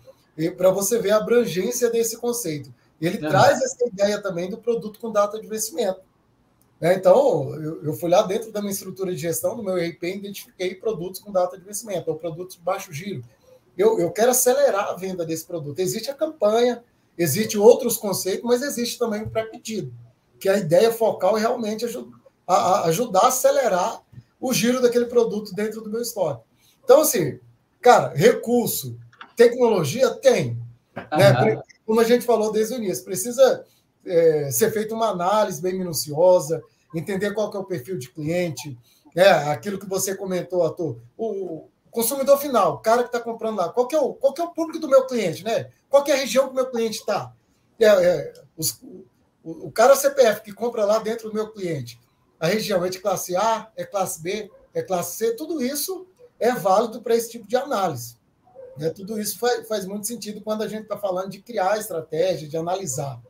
para 0.57 0.70
você 0.70 0.98
ver 0.98 1.11
a 1.11 1.18
abrangência 1.18 1.90
desse 1.90 2.16
conceito. 2.16 2.72
Ele 3.00 3.22
uhum. 3.22 3.29
traz 3.29 3.61
essa 3.61 3.87
ideia 3.87 4.20
também 4.22 4.48
do 4.48 4.57
produto 4.57 4.98
com 4.98 5.11
data 5.11 5.40
de 5.40 5.46
vencimento. 5.46 6.00
Né? 6.80 6.94
Então, 6.94 7.54
eu, 7.56 7.84
eu, 7.84 7.92
fui 7.92 8.08
lá 8.08 8.22
dentro 8.22 8.50
da 8.50 8.60
minha 8.60 8.72
estrutura 8.72 9.12
de 9.12 9.18
gestão, 9.18 9.54
do 9.54 9.62
meu 9.62 9.76
EIP, 9.78 10.16
identifiquei 10.16 10.74
produtos 10.74 11.20
com 11.20 11.30
data 11.30 11.58
de 11.58 11.64
vencimento, 11.64 12.10
ou 12.10 12.16
produtos 12.16 12.56
de 12.56 12.62
baixo 12.62 12.92
giro. 12.92 13.22
Eu, 13.76 13.98
eu 13.98 14.10
quero 14.10 14.30
acelerar 14.30 14.88
a 14.88 14.94
venda 14.94 15.24
desse 15.24 15.44
produto. 15.44 15.78
Existe 15.78 16.10
a 16.10 16.14
campanha, 16.14 16.82
existe 17.18 17.58
outros 17.58 17.96
conceitos, 17.96 18.44
mas 18.44 18.62
existe 18.62 18.98
também 18.98 19.22
o 19.22 19.30
pré-pedido, 19.30 19.92
que 20.38 20.48
a 20.48 20.56
ideia 20.56 20.90
focal 20.90 21.36
é 21.36 21.40
realmente 21.40 21.84
ajudar 21.84 22.18
a, 22.46 22.84
ajudar 22.86 23.20
a 23.20 23.28
acelerar 23.28 24.02
o 24.40 24.52
giro 24.52 24.80
daquele 24.80 25.04
produto 25.04 25.54
dentro 25.54 25.82
do 25.82 25.90
meu 25.90 26.00
estoque. 26.00 26.42
Então, 26.82 27.02
assim, 27.02 27.38
cara, 27.80 28.12
recurso, 28.14 28.98
tecnologia 29.36 30.10
tem. 30.10 30.58
Uhum. 30.96 31.18
Né? 31.18 31.62
Como 31.86 32.00
a 32.00 32.04
gente 32.04 32.24
falou 32.24 32.50
desde 32.50 32.74
o 32.74 32.78
início, 32.78 33.04
precisa 33.04 33.64
é, 34.04 34.50
ser 34.50 34.72
feita 34.72 34.94
uma 34.94 35.08
análise 35.08 35.60
bem 35.60 35.74
minuciosa, 35.74 36.62
entender 36.94 37.32
qual 37.32 37.52
é 37.52 37.58
o 37.58 37.64
perfil 37.64 37.98
de 37.98 38.10
cliente, 38.10 38.76
né? 39.14 39.28
aquilo 39.50 39.78
que 39.78 39.88
você 39.88 40.14
comentou, 40.14 40.62
o 41.16 41.68
consumidor 41.90 42.38
final, 42.38 42.74
o 42.74 42.78
cara 42.78 43.02
que 43.02 43.08
está 43.08 43.20
comprando 43.20 43.58
lá, 43.58 43.68
qual 43.68 43.88
é 43.92 43.98
o, 43.98 44.14
qual 44.14 44.34
é 44.38 44.42
o 44.42 44.50
público 44.50 44.78
do 44.78 44.88
meu 44.88 45.06
cliente, 45.06 45.44
né? 45.44 45.70
Qual 45.88 46.04
é 46.06 46.12
a 46.12 46.16
região 46.16 46.46
que 46.46 46.52
o 46.52 46.54
meu 46.54 46.70
cliente 46.70 46.98
está? 46.98 47.32
É, 47.78 47.86
é, 47.86 48.32
o, 48.56 49.66
o 49.66 49.72
cara 49.72 49.96
CPF 49.96 50.42
que 50.42 50.52
compra 50.52 50.84
lá 50.84 50.98
dentro 50.98 51.28
do 51.28 51.34
meu 51.34 51.50
cliente, 51.50 52.00
a 52.38 52.46
região 52.46 52.84
é 52.84 52.88
de 52.88 53.00
classe 53.00 53.36
A, 53.36 53.70
é 53.76 53.84
classe 53.84 54.22
B, 54.22 54.50
é 54.72 54.82
classe 54.82 55.16
C, 55.16 55.34
tudo 55.36 55.62
isso 55.62 56.06
é 56.38 56.52
válido 56.52 57.02
para 57.02 57.14
esse 57.14 57.30
tipo 57.30 57.46
de 57.46 57.56
análise. 57.56 58.16
Né? 58.76 58.88
Tudo 58.90 59.20
isso 59.20 59.38
faz, 59.38 59.66
faz 59.68 59.84
muito 59.84 60.06
sentido 60.06 60.40
quando 60.40 60.62
a 60.62 60.68
gente 60.68 60.84
está 60.84 60.96
falando 60.96 61.30
de 61.30 61.42
criar 61.42 61.78
estratégia, 61.78 62.48
de 62.48 62.56
analisar. 62.56 63.20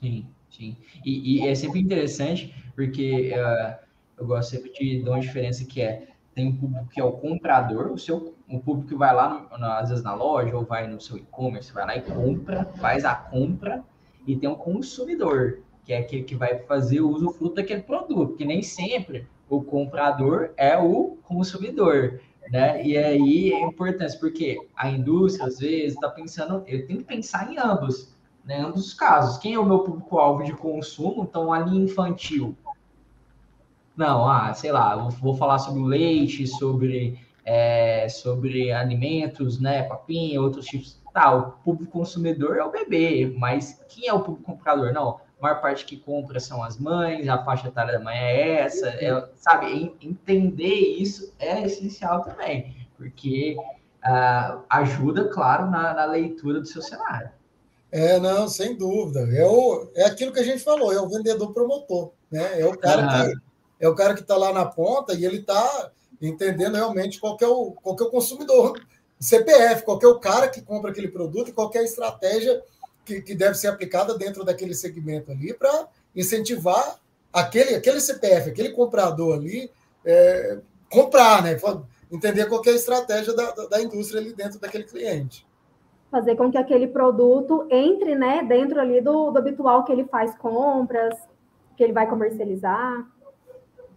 Sim, 0.00 0.26
sim. 0.50 0.76
E, 1.04 1.42
e 1.42 1.48
é 1.48 1.54
sempre 1.54 1.80
interessante, 1.80 2.54
porque 2.74 3.32
uh, 3.34 3.78
eu 4.18 4.26
gosto 4.26 4.50
sempre 4.50 4.72
de 4.72 5.02
dar 5.02 5.12
uma 5.12 5.20
diferença 5.20 5.64
que 5.64 5.80
é 5.80 6.08
tem 6.34 6.48
um 6.48 6.56
público 6.56 6.88
que 6.88 7.00
é 7.00 7.04
o 7.04 7.12
comprador, 7.12 7.90
o 7.92 7.98
seu 7.98 8.34
o 8.48 8.58
público 8.58 8.88
que 8.88 8.94
vai 8.96 9.14
lá, 9.14 9.46
no, 9.58 9.66
às 9.66 9.90
vezes 9.90 10.02
na 10.02 10.14
loja, 10.14 10.56
ou 10.56 10.64
vai 10.64 10.86
no 10.86 11.00
seu 11.00 11.16
e-commerce, 11.16 11.72
vai 11.72 11.86
lá 11.86 11.96
e 11.96 12.02
compra, 12.02 12.64
faz 12.80 13.04
a 13.04 13.14
compra, 13.14 13.84
e 14.26 14.36
tem 14.36 14.48
um 14.48 14.56
consumidor, 14.56 15.60
que 15.84 15.92
é 15.92 15.98
aquele 15.98 16.24
que 16.24 16.34
vai 16.34 16.58
fazer 16.58 17.00
o 17.00 17.10
uso 17.10 17.30
fruto 17.30 17.56
daquele 17.56 17.82
produto, 17.82 18.36
que 18.36 18.44
nem 18.44 18.60
sempre 18.62 19.26
o 19.48 19.62
comprador 19.62 20.50
é 20.56 20.76
o 20.76 21.18
consumidor, 21.22 22.20
né? 22.50 22.84
E 22.84 22.98
aí 22.98 23.52
é 23.52 23.60
importante, 23.60 24.18
porque 24.18 24.58
a 24.76 24.90
indústria, 24.90 25.46
às 25.46 25.58
vezes, 25.58 25.94
está 25.94 26.08
pensando, 26.08 26.64
ele 26.66 26.82
tem 26.82 26.96
que 26.96 27.04
pensar 27.04 27.52
em 27.52 27.56
ambos, 27.58 28.14
né? 28.44 28.60
Ambos 28.60 28.86
os 28.86 28.94
casos. 28.94 29.38
Quem 29.38 29.54
é 29.54 29.58
o 29.58 29.64
meu 29.64 29.80
público-alvo 29.80 30.44
de 30.44 30.52
consumo? 30.52 31.24
Então, 31.28 31.52
a 31.52 31.60
linha 31.60 31.84
infantil. 31.84 32.56
Não, 33.96 34.28
ah, 34.28 34.52
sei 34.54 34.72
lá, 34.72 34.96
vou 34.96 35.34
falar 35.34 35.58
sobre 35.58 35.82
leite, 35.82 36.46
sobre, 36.46 37.18
é, 37.44 38.08
sobre 38.08 38.72
alimentos, 38.72 39.60
né? 39.60 39.82
Papinha, 39.82 40.40
outros 40.40 40.66
tipos. 40.66 40.98
Tá, 41.12 41.34
o 41.34 41.52
público 41.64 41.90
consumidor 41.90 42.56
é 42.56 42.62
o 42.62 42.70
bebê, 42.70 43.34
mas 43.36 43.84
quem 43.88 44.06
é 44.08 44.12
o 44.12 44.20
público 44.20 44.52
comprador? 44.52 44.92
Não, 44.92 45.20
a 45.40 45.42
maior 45.42 45.60
parte 45.60 45.84
que 45.84 45.96
compra 45.96 46.38
são 46.38 46.62
as 46.62 46.78
mães, 46.78 47.28
a 47.28 47.42
faixa 47.42 47.66
etária 47.66 47.94
da 47.94 48.04
mãe 48.04 48.16
é 48.16 48.60
essa, 48.60 48.88
é, 48.88 49.28
sabe? 49.34 49.96
Entender 50.00 50.74
isso 51.00 51.34
é 51.38 51.64
essencial 51.64 52.22
também, 52.22 52.76
porque 52.96 53.56
uh, 54.04 54.62
ajuda, 54.68 55.28
claro, 55.28 55.70
na, 55.70 55.94
na, 55.94 56.04
leitura 56.04 56.60
do 56.60 56.66
seu 56.66 56.82
cenário. 56.82 57.30
É, 57.92 58.20
não, 58.20 58.48
sem 58.48 58.76
dúvida. 58.76 59.20
É, 59.34 59.44
o, 59.46 59.88
é 59.94 60.04
aquilo 60.04 60.32
que 60.32 60.40
a 60.40 60.44
gente 60.44 60.62
falou, 60.62 60.92
é 60.92 61.00
o 61.00 61.08
vendedor 61.08 61.52
promotor, 61.52 62.12
né? 62.30 62.60
É 62.60 62.66
o 62.66 62.76
cara 62.76 63.26
que 63.26 63.50
é 63.80 63.88
o 63.88 63.94
cara 63.94 64.14
que 64.14 64.20
está 64.20 64.36
lá 64.36 64.52
na 64.52 64.66
ponta 64.66 65.14
e 65.14 65.24
ele 65.24 65.38
está 65.38 65.90
entendendo 66.20 66.74
realmente 66.74 67.18
qual 67.18 67.36
é 67.40 67.46
o, 67.46 67.72
qual 67.72 67.96
é 67.98 68.02
o 68.02 68.10
consumidor, 68.10 68.78
CPF, 69.18 69.82
qual 69.84 69.98
é 70.02 70.06
o 70.06 70.18
cara 70.18 70.48
que 70.48 70.60
compra 70.60 70.90
aquele 70.90 71.08
produto 71.08 71.48
e 71.48 71.52
qual 71.52 71.70
é 71.74 71.78
a 71.78 71.82
estratégia 71.82 72.62
que, 73.04 73.22
que 73.22 73.34
deve 73.34 73.54
ser 73.54 73.68
aplicada 73.68 74.16
dentro 74.18 74.44
daquele 74.44 74.74
segmento 74.74 75.32
ali 75.32 75.54
para 75.54 75.88
incentivar 76.14 77.00
aquele, 77.32 77.74
aquele 77.74 78.00
CPF, 78.00 78.50
aquele 78.50 78.70
comprador 78.70 79.38
ali, 79.38 79.70
é, 80.04 80.58
comprar, 80.90 81.42
né? 81.42 81.58
Entender 82.12 82.46
qual 82.46 82.62
é 82.66 82.70
a 82.70 82.74
estratégia 82.74 83.32
da, 83.32 83.50
da 83.52 83.80
indústria 83.80 84.20
ali 84.20 84.34
dentro 84.34 84.58
daquele 84.58 84.84
cliente. 84.84 85.46
Fazer 86.10 86.36
com 86.36 86.50
que 86.50 86.58
aquele 86.58 86.88
produto 86.88 87.66
entre 87.70 88.14
né, 88.14 88.42
dentro 88.42 88.80
ali 88.80 89.00
do, 89.00 89.30
do 89.30 89.38
habitual 89.38 89.84
que 89.84 89.92
ele 89.92 90.04
faz 90.04 90.36
compras, 90.36 91.16
que 91.76 91.84
ele 91.84 91.92
vai 91.92 92.08
comercializar. 92.08 93.06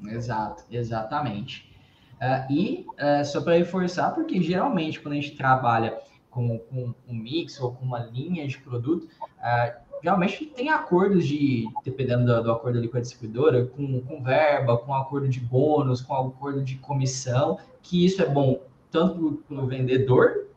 Exato, 0.07 0.63
exatamente. 0.71 1.73
Uh, 2.21 2.53
e 2.53 2.85
uh, 2.91 3.25
só 3.25 3.41
para 3.41 3.57
reforçar, 3.57 4.11
porque 4.11 4.41
geralmente 4.41 5.01
quando 5.01 5.13
a 5.13 5.15
gente 5.15 5.35
trabalha 5.35 5.99
com, 6.29 6.57
com, 6.59 6.93
um 7.07 7.13
mix 7.13 7.59
ou 7.59 7.73
com 7.73 7.85
uma 7.85 7.99
linha 7.99 8.47
de 8.47 8.57
produto, 8.59 9.05
uh, 9.05 9.83
geralmente 10.01 10.45
tem 10.45 10.69
acordos 10.69 11.27
de, 11.27 11.67
dependendo 11.83 12.25
do, 12.25 12.43
do, 12.43 12.51
acordo 12.51 12.77
ali 12.77 12.87
com 12.87 12.97
a 12.97 13.01
distribuidora, 13.01 13.65
com, 13.65 14.01
com 14.01 14.23
verba, 14.23 14.77
com 14.77 14.93
acordo 14.93 15.27
de 15.27 15.39
bônus, 15.39 16.01
com 16.01 16.13
acordo 16.15 16.63
de 16.63 16.75
comissão, 16.75 17.57
que 17.81 18.05
isso 18.05 18.21
é 18.21 18.25
bom 18.25 18.61
tanto 18.89 19.43
para 19.47 19.61
o 19.61 19.67
vendedor 19.67 20.47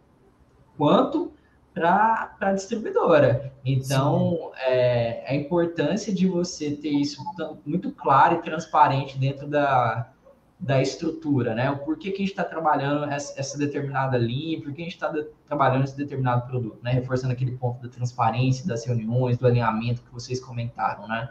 quanto 0.77 1.33
para 1.77 2.35
a 2.41 2.53
distribuidora. 2.55 3.53
Então, 3.63 4.51
é, 4.67 5.23
a 5.29 5.35
importância 5.35 6.11
de 6.13 6.27
você 6.27 6.71
ter 6.71 6.89
isso 6.89 7.23
muito 7.67 7.93
claro 7.93 8.37
e 8.37 8.43
transparente 8.43 9.19
dentro 9.19 9.47
da, 9.47 10.11
da 10.59 10.81
estrutura, 10.81 11.55
né? 11.55 11.71
O 11.71 11.77
porquê 11.81 12.11
que 12.11 12.17
a 12.17 12.21
gente 12.21 12.31
está 12.31 12.45
trabalhando 12.45 13.05
essa, 13.05 13.39
essa, 13.39 13.59
determinada 13.59 14.17
linha, 14.17 14.59
por 14.63 14.73
que 14.73 14.81
a 14.81 14.85
gente 14.85 14.95
está 14.95 15.13
trabalhando 15.47 15.85
esse 15.85 15.95
determinado 15.95 16.47
produto, 16.47 16.79
né? 16.83 16.93
Reforçando 16.93 17.35
aquele 17.35 17.53
ponto 17.53 17.83
da 17.83 17.91
transparência, 17.91 18.67
das 18.67 18.87
reuniões, 18.87 19.37
do 19.37 19.47
alinhamento 19.47 20.01
que 20.01 20.11
vocês 20.11 20.41
comentaram, 20.43 21.07
né? 21.07 21.29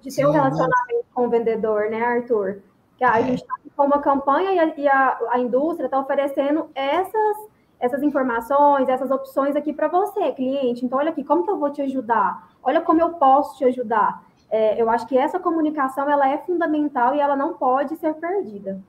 De 0.00 0.14
ter 0.14 0.24
um 0.24 0.30
relacionamento 0.30 1.04
com 1.12 1.26
o 1.26 1.30
vendedor, 1.30 1.90
né, 1.90 2.00
Arthur? 2.00 2.62
Que 2.96 3.02
a 3.02 3.18
é. 3.18 3.24
gente 3.24 3.42
está 3.42 3.54
com 3.76 3.86
uma 3.86 4.00
campanha 4.00 4.52
e 4.52 4.58
a, 4.60 4.76
e 4.76 4.86
a, 4.88 5.18
a 5.30 5.38
indústria 5.40 5.86
está 5.86 5.98
oferecendo 5.98 6.70
essas, 6.76 7.36
essas 7.80 8.02
informações, 8.02 8.88
essas 8.88 9.10
opções 9.10 9.54
aqui 9.54 9.72
para 9.72 9.88
você, 9.88 10.32
cliente. 10.32 10.84
Então, 10.84 10.98
olha 10.98 11.10
aqui, 11.10 11.22
como 11.22 11.44
que 11.44 11.50
eu 11.50 11.58
vou 11.58 11.70
te 11.70 11.82
ajudar? 11.82 12.50
Olha 12.62 12.80
como 12.80 13.00
eu 13.00 13.10
posso 13.10 13.56
te 13.56 13.64
ajudar 13.64 14.26
é, 14.50 14.80
eu 14.80 14.88
acho 14.88 15.06
que 15.06 15.16
essa 15.16 15.38
comunicação 15.38 16.08
ela 16.10 16.28
é 16.28 16.38
fundamental 16.38 17.14
e 17.14 17.20
ela 17.20 17.36
não 17.36 17.54
pode 17.54 17.96
ser 17.96 18.14
perdida. 18.14 18.82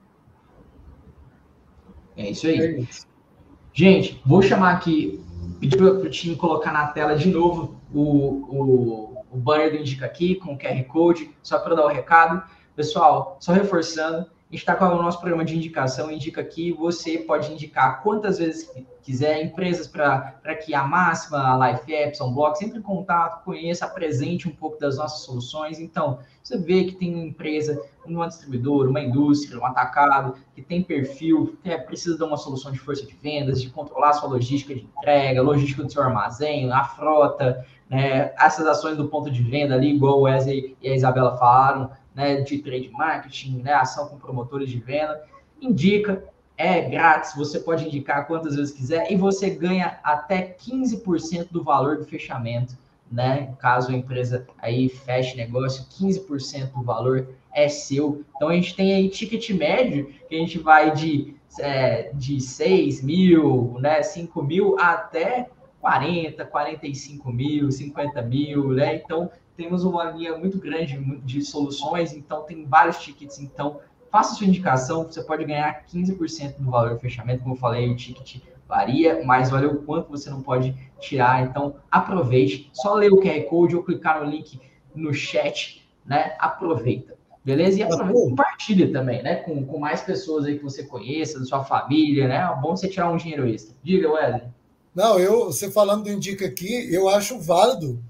É 2.16 2.30
isso 2.30 2.48
aí. 2.48 2.88
Gente, 3.74 4.22
vou 4.26 4.42
chamar 4.42 4.74
aqui, 4.74 5.24
pedir 5.60 5.78
para 5.78 5.86
o 5.88 6.10
time 6.10 6.36
colocar 6.36 6.72
na 6.72 6.88
tela 6.88 7.16
de 7.16 7.30
novo 7.30 7.80
o, 7.94 8.02
o, 8.02 9.26
o 9.32 9.38
banner 9.38 9.72
do 9.72 9.78
Indica 9.78 10.06
aqui 10.06 10.36
com 10.36 10.54
o 10.54 10.58
QR 10.58 10.82
Code, 10.86 11.30
só 11.44 11.60
para 11.60 11.76
dar 11.76 11.86
o 11.86 11.90
recado. 11.90 12.42
Pessoal, 12.76 13.38
só 13.40 13.52
reforçando, 13.52 14.26
a 14.50 14.52
gente 14.52 14.62
está 14.62 14.76
com 14.76 14.86
o 14.86 15.02
nosso 15.04 15.20
programa 15.20 15.45
de 15.45 15.56
indicação, 15.56 16.12
indica 16.12 16.41
aqui, 16.41 16.72
você 16.72 17.20
pode 17.20 17.52
indicar 17.54 18.02
quantas 18.02 18.39
vezes 18.39 18.68
quiser, 19.04 19.43
empresas 19.43 19.86
para 19.86 20.56
que 20.56 20.74
a 20.74 20.84
Máxima, 20.84 21.54
a 21.54 21.72
Life 21.72 21.93
Apps, 21.93 22.20
Unblock, 22.20 22.66
entre 22.66 22.80
em 22.80 22.82
contato, 22.82 23.43
conheça, 23.43 23.86
apresente 23.86 24.50
um 24.50 24.52
pouco 24.52 24.80
das 24.80 24.97
nossas 24.97 25.22
soluções. 25.22 25.80
Então, 25.80 26.18
você 26.41 26.58
vê 26.58 26.86
que 26.86 26.93
tem 26.93 27.14
uma 27.14 27.26
empresa, 27.26 27.80
uma 28.04 28.28
distribuidora, 28.28 28.89
uma 28.89 29.00
indústria, 29.00 29.60
um 29.60 29.66
atacado, 29.68 30.34
que 30.56 30.64
tem 30.64 30.82
perfil, 30.82 31.56
que 31.62 31.70
é, 31.70 31.78
precisa 31.78 32.18
de 32.18 32.24
uma 32.24 32.38
solução 32.38 32.72
de 32.72 32.80
força 32.80 33.06
de 33.06 33.14
vendas, 33.14 33.62
de 33.62 33.70
controlar 33.70 34.10
a 34.10 34.14
sua 34.14 34.30
logística 34.30 34.74
de 34.74 34.82
entrega, 34.82 35.43
logística 35.43 35.84
do 35.84 35.91
seu 35.91 36.02
armazém, 36.02 36.72
a 36.72 36.84
frota, 36.84 37.64
né, 37.88 38.34
essas 38.39 38.66
ações 38.66 38.97
do 38.97 39.08
ponto 39.10 39.30
de 39.30 39.43
venda 39.43 39.76
ali, 39.76 39.93
igual 39.93 40.20
o 40.20 40.22
Wesley 40.24 40.76
e 40.82 40.89
a 40.89 40.95
Isabela 40.95 41.38
falaram, 41.38 41.91
né, 42.20 42.41
de 42.41 42.57
trade 42.57 42.89
marketing, 42.91 43.61
né, 43.61 43.72
ação 43.72 44.09
com 44.09 44.20
promotores 44.20 44.70
de 44.70 44.78
venda, 44.78 45.24
indica, 45.61 46.22
é 46.57 46.82
grátis, 46.82 47.34
você 47.34 47.61
pode 47.61 47.86
indicar 47.86 48.28
quantas 48.28 48.57
vezes 48.57 48.74
quiser 48.74 49.09
e 49.09 49.15
você 49.15 49.49
ganha 49.49 49.97
até 50.03 50.53
15% 50.53 51.47
do 51.49 51.63
valor 51.63 51.97
do 51.97 52.03
fechamento, 52.03 52.78
né? 53.09 53.55
Caso 53.59 53.91
a 53.91 53.95
empresa 53.95 54.45
aí 54.57 54.89
feche 54.89 55.38
negócio, 55.38 55.86
15% 55.86 56.74
do 56.74 56.84
valor 56.84 57.30
é 57.53 57.70
seu. 57.70 58.26
Então 58.36 58.49
a 58.49 58.53
gente 58.53 58.76
tem 58.76 58.93
aí 58.93 59.07
ticket 59.07 59.49
médio 59.51 60.13
que 60.28 60.36
a 60.36 60.39
gente 60.39 60.59
vai 60.59 60.91
de, 60.93 61.34
é, 61.57 62.11
de 62.13 62.41
6 62.41 63.01
mil, 63.01 63.78
né, 63.80 64.03
5 64.03 64.43
mil 64.43 64.78
até 64.78 65.47
40, 65.80 66.43
45 66.43 67.32
mil, 67.32 67.72
50 67.72 68.22
mil, 68.22 68.74
né? 68.74 68.95
Então 68.95 69.32
temos 69.60 69.84
uma 69.84 70.05
linha 70.05 70.38
muito 70.38 70.57
grande 70.57 70.97
de 71.26 71.41
soluções, 71.41 72.14
então 72.14 72.43
tem 72.43 72.66
vários 72.66 72.97
tickets, 72.99 73.39
então 73.39 73.82
faça 74.10 74.34
sua 74.34 74.47
indicação, 74.47 75.03
você 75.03 75.22
pode 75.22 75.43
ganhar 75.43 75.86
15% 75.86 76.60
do 76.60 76.72
valor 76.72 76.91
do 76.91 76.99
fechamento, 76.99 77.43
como 77.43 77.55
eu 77.55 77.60
falei, 77.60 77.91
o 77.91 77.95
ticket 77.95 78.41
varia, 78.66 79.22
mas 79.26 79.51
olha 79.51 79.68
o 79.68 79.84
quanto 79.84 80.10
você 80.10 80.30
não 80.30 80.41
pode 80.41 80.74
tirar, 80.97 81.43
então 81.43 81.76
aproveite, 81.91 82.70
só 82.72 82.93
ler 82.93 83.12
o 83.12 83.18
QR 83.18 83.43
Code 83.49 83.76
ou 83.76 83.84
clicar 83.84 84.24
no 84.24 84.32
link 84.32 84.62
no 84.95 85.14
chat, 85.14 85.86
né? 86.05 86.36
Aproveita. 86.39 87.18
Beleza? 87.43 87.80
E 87.80 87.84
aproveita, 87.84 88.14
compartilha 88.14 88.91
também, 88.93 89.22
né? 89.22 89.36
Com, 89.36 89.66
com 89.66 89.78
mais 89.78 90.01
pessoas 90.01 90.45
aí 90.45 90.57
que 90.57 90.64
você 90.64 90.84
conheça, 90.84 91.38
da 91.38 91.45
sua 91.45 91.66
família, 91.66 92.30
né? 92.30 92.38
É 92.38 92.62
bom 92.62 92.78
você 92.78 92.88
tirar 92.88 93.12
um 93.12 93.18
dinheiro 93.18 93.45
extra. 93.45 93.76
Diga, 93.84 94.10
Wesley. 94.10 94.43
Não, 94.95 95.20
eu, 95.20 95.45
você 95.45 95.70
falando 95.70 96.03
do 96.03 96.12
Indica 96.12 96.45
aqui, 96.45 96.93
eu 96.93 97.10
acho 97.10 97.39
válido 97.39 98.01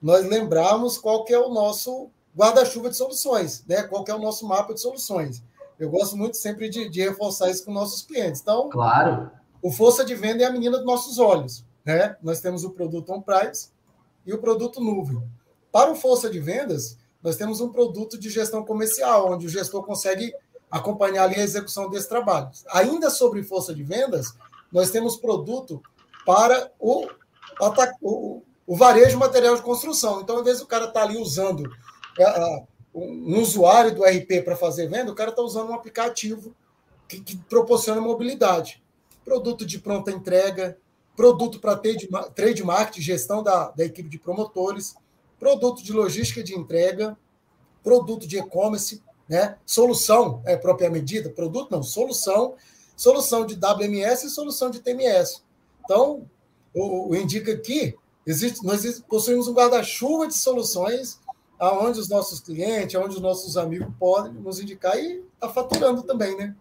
nós 0.00 0.26
lembrarmos 0.26 0.98
qual 0.98 1.24
que 1.24 1.32
é 1.32 1.38
o 1.38 1.48
nosso 1.48 2.10
guarda-chuva 2.36 2.90
de 2.90 2.96
soluções, 2.96 3.64
né? 3.66 3.82
Qual 3.82 4.04
que 4.04 4.10
é 4.10 4.14
o 4.14 4.20
nosso 4.20 4.46
mapa 4.46 4.74
de 4.74 4.80
soluções. 4.80 5.42
Eu 5.78 5.90
gosto 5.90 6.16
muito 6.16 6.36
sempre 6.36 6.68
de, 6.68 6.88
de 6.88 7.02
reforçar 7.02 7.50
isso 7.50 7.64
com 7.64 7.72
nossos 7.72 8.02
clientes. 8.02 8.40
Então, 8.40 8.68
claro. 8.68 9.30
o 9.62 9.70
força 9.70 10.04
de 10.04 10.14
venda 10.14 10.42
é 10.42 10.46
a 10.46 10.52
menina 10.52 10.76
dos 10.76 10.86
nossos 10.86 11.18
olhos, 11.18 11.64
né? 11.84 12.16
Nós 12.22 12.40
temos 12.40 12.64
o 12.64 12.70
produto 12.70 13.12
on-price 13.12 13.70
e 14.24 14.32
o 14.32 14.38
produto 14.38 14.80
nuvem. 14.80 15.22
Para 15.72 15.90
o 15.90 15.94
força 15.94 16.30
de 16.30 16.40
vendas, 16.40 16.96
nós 17.22 17.36
temos 17.36 17.60
um 17.60 17.70
produto 17.70 18.18
de 18.18 18.30
gestão 18.30 18.64
comercial, 18.64 19.32
onde 19.32 19.46
o 19.46 19.48
gestor 19.48 19.82
consegue 19.82 20.34
acompanhar 20.70 21.24
ali 21.24 21.36
a 21.36 21.44
execução 21.44 21.88
desse 21.90 22.08
trabalho. 22.08 22.50
Ainda 22.68 23.10
sobre 23.10 23.42
força 23.42 23.74
de 23.74 23.82
vendas, 23.82 24.34
nós 24.72 24.90
temos 24.90 25.16
produto 25.16 25.82
para 26.24 26.70
o, 26.78 27.06
o, 28.02 28.42
o 28.66 28.76
varejo 28.76 29.18
material 29.18 29.54
de 29.54 29.62
construção. 29.62 30.20
Então, 30.20 30.38
às 30.38 30.44
vezes, 30.44 30.62
o 30.62 30.66
cara 30.66 30.86
está 30.86 31.02
ali 31.02 31.16
usando 31.16 31.70
é, 32.18 32.64
um 32.92 33.40
usuário 33.40 33.94
do 33.94 34.02
RP 34.02 34.42
para 34.44 34.56
fazer 34.56 34.88
venda, 34.88 35.12
o 35.12 35.14
cara 35.14 35.30
está 35.30 35.42
usando 35.42 35.70
um 35.70 35.74
aplicativo 35.74 36.54
que, 37.06 37.20
que, 37.20 37.36
proporciona 37.36 38.00
mobilidade. 38.00 38.82
Produto 39.24 39.64
de 39.64 39.78
pronta 39.78 40.10
entrega, 40.10 40.76
produto 41.14 41.60
para 41.60 41.76
trade, 41.76 42.08
trade 42.34 42.64
marketing, 42.64 43.02
gestão 43.02 43.42
da, 43.42 43.70
da 43.70 43.84
equipe 43.84 44.08
de 44.08 44.18
promotores, 44.18 44.96
produto 45.38 45.82
de 45.82 45.92
logística 45.92 46.42
de 46.42 46.54
entrega, 46.54 47.16
produto 47.82 48.26
de 48.26 48.38
e-commerce, 48.38 49.02
né? 49.28 49.56
solução 49.64 50.42
é 50.44 50.56
própria 50.56 50.90
medida, 50.90 51.30
produto 51.30 51.70
não, 51.70 51.82
solução, 51.82 52.54
solução 52.96 53.44
de 53.44 53.54
WMS 53.54 54.24
e 54.24 54.30
solução 54.30 54.70
de 54.70 54.80
TMS. 54.80 55.42
Então, 55.84 56.28
o, 56.74 57.10
o 57.10 57.16
indica 57.16 57.52
aqui 57.52 57.94
Existe, 58.26 58.64
nós 58.66 58.98
possuímos 59.00 59.46
um 59.46 59.54
guarda-chuva 59.54 60.26
de 60.26 60.34
soluções 60.34 61.20
aonde 61.58 62.00
os 62.00 62.08
nossos 62.08 62.40
clientes, 62.40 62.94
aonde 62.96 63.14
os 63.14 63.20
nossos 63.20 63.56
amigos 63.56 63.88
podem 63.98 64.32
nos 64.32 64.60
indicar 64.60 64.96
e 64.98 65.22
está 65.34 65.48
faturando 65.48 66.02
também, 66.02 66.36
né? 66.36 66.54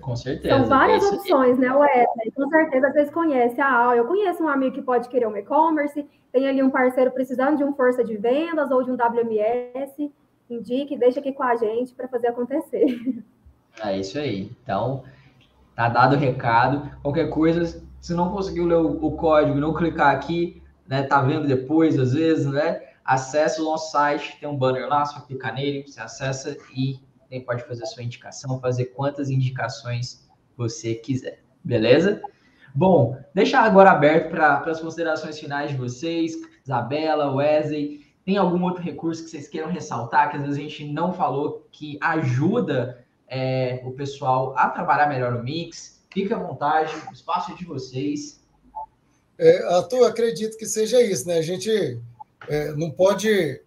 Com 0.00 0.16
certeza. 0.16 0.56
São 0.56 0.66
várias 0.66 1.04
é 1.04 1.08
opções, 1.08 1.58
né, 1.58 1.72
Wesley? 1.72 2.32
Com 2.34 2.48
certeza, 2.48 2.88
às 2.88 2.94
vezes 2.94 3.12
conhece. 3.12 3.60
Ah, 3.60 3.94
eu 3.96 4.06
conheço 4.06 4.42
um 4.42 4.48
amigo 4.48 4.74
que 4.74 4.82
pode 4.82 5.08
querer 5.08 5.26
um 5.26 5.36
e-commerce, 5.36 6.06
tem 6.32 6.48
ali 6.48 6.62
um 6.62 6.70
parceiro 6.70 7.10
precisando 7.10 7.56
de 7.56 7.64
um 7.64 7.74
força 7.74 8.04
de 8.04 8.16
vendas 8.16 8.70
ou 8.70 8.82
de 8.82 8.90
um 8.90 8.94
WMS. 8.94 10.12
Indique, 10.50 10.96
deixa 10.96 11.20
aqui 11.20 11.32
com 11.32 11.42
a 11.42 11.56
gente 11.56 11.94
para 11.94 12.08
fazer 12.08 12.28
acontecer. 12.28 12.84
É 13.80 13.96
isso 13.96 14.18
aí. 14.18 14.50
Então, 14.64 15.04
tá 15.76 15.88
dado 15.88 16.16
o 16.16 16.18
recado. 16.18 16.90
Qualquer 17.00 17.30
coisa, 17.30 17.80
se 18.00 18.12
não 18.12 18.32
conseguiu 18.32 18.66
ler 18.66 18.78
o, 18.78 19.06
o 19.06 19.12
código, 19.12 19.60
não 19.60 19.72
clicar 19.72 20.12
aqui, 20.12 20.60
né? 20.88 21.02
Tá 21.02 21.20
vendo 21.20 21.46
depois, 21.46 21.98
às 21.98 22.14
vezes, 22.14 22.46
né? 22.46 22.80
Acesse 23.04 23.60
o 23.60 23.64
nosso 23.64 23.92
site, 23.92 24.38
tem 24.40 24.48
um 24.48 24.56
banner 24.56 24.88
lá, 24.88 25.04
só 25.04 25.20
clicar 25.20 25.54
nele, 25.54 25.86
você 25.86 26.00
acessa 26.00 26.56
e 26.74 26.98
nem 27.30 27.44
pode 27.44 27.62
fazer 27.64 27.82
a 27.82 27.86
sua 27.86 28.02
indicação, 28.02 28.60
fazer 28.60 28.86
quantas 28.86 29.30
indicações 29.30 30.26
você 30.56 30.94
quiser, 30.94 31.42
beleza? 31.62 32.20
Bom, 32.74 33.18
deixar 33.34 33.64
agora 33.64 33.90
aberto 33.90 34.30
para 34.30 34.58
as 34.60 34.80
considerações 34.80 35.38
finais 35.38 35.70
de 35.70 35.76
vocês, 35.76 36.34
Isabela, 36.64 37.32
Wesley. 37.32 38.06
Tem 38.24 38.36
algum 38.36 38.62
outro 38.62 38.82
recurso 38.82 39.24
que 39.24 39.30
vocês 39.30 39.48
queiram 39.48 39.70
ressaltar, 39.70 40.30
que 40.30 40.36
às 40.36 40.42
vezes 40.42 40.58
a 40.58 40.62
gente 40.62 40.84
não 40.92 41.12
falou, 41.12 41.66
que 41.72 41.98
ajuda 42.00 43.04
é, 43.26 43.80
o 43.84 43.92
pessoal 43.92 44.54
a 44.56 44.68
trabalhar 44.68 45.08
melhor 45.08 45.32
no 45.32 45.42
Mix? 45.42 46.06
Fique 46.10 46.32
à 46.32 46.38
vontade, 46.38 46.92
o 47.08 47.12
espaço 47.12 47.52
é 47.52 47.54
de 47.54 47.64
vocês. 47.64 48.37
É, 49.38 49.74
Arthur, 49.74 50.04
acredito 50.04 50.56
que 50.56 50.66
seja 50.66 51.00
isso, 51.00 51.28
né? 51.28 51.38
A 51.38 51.42
gente 51.42 52.00
é, 52.48 52.72
não 52.72 52.90
pode 52.90 53.62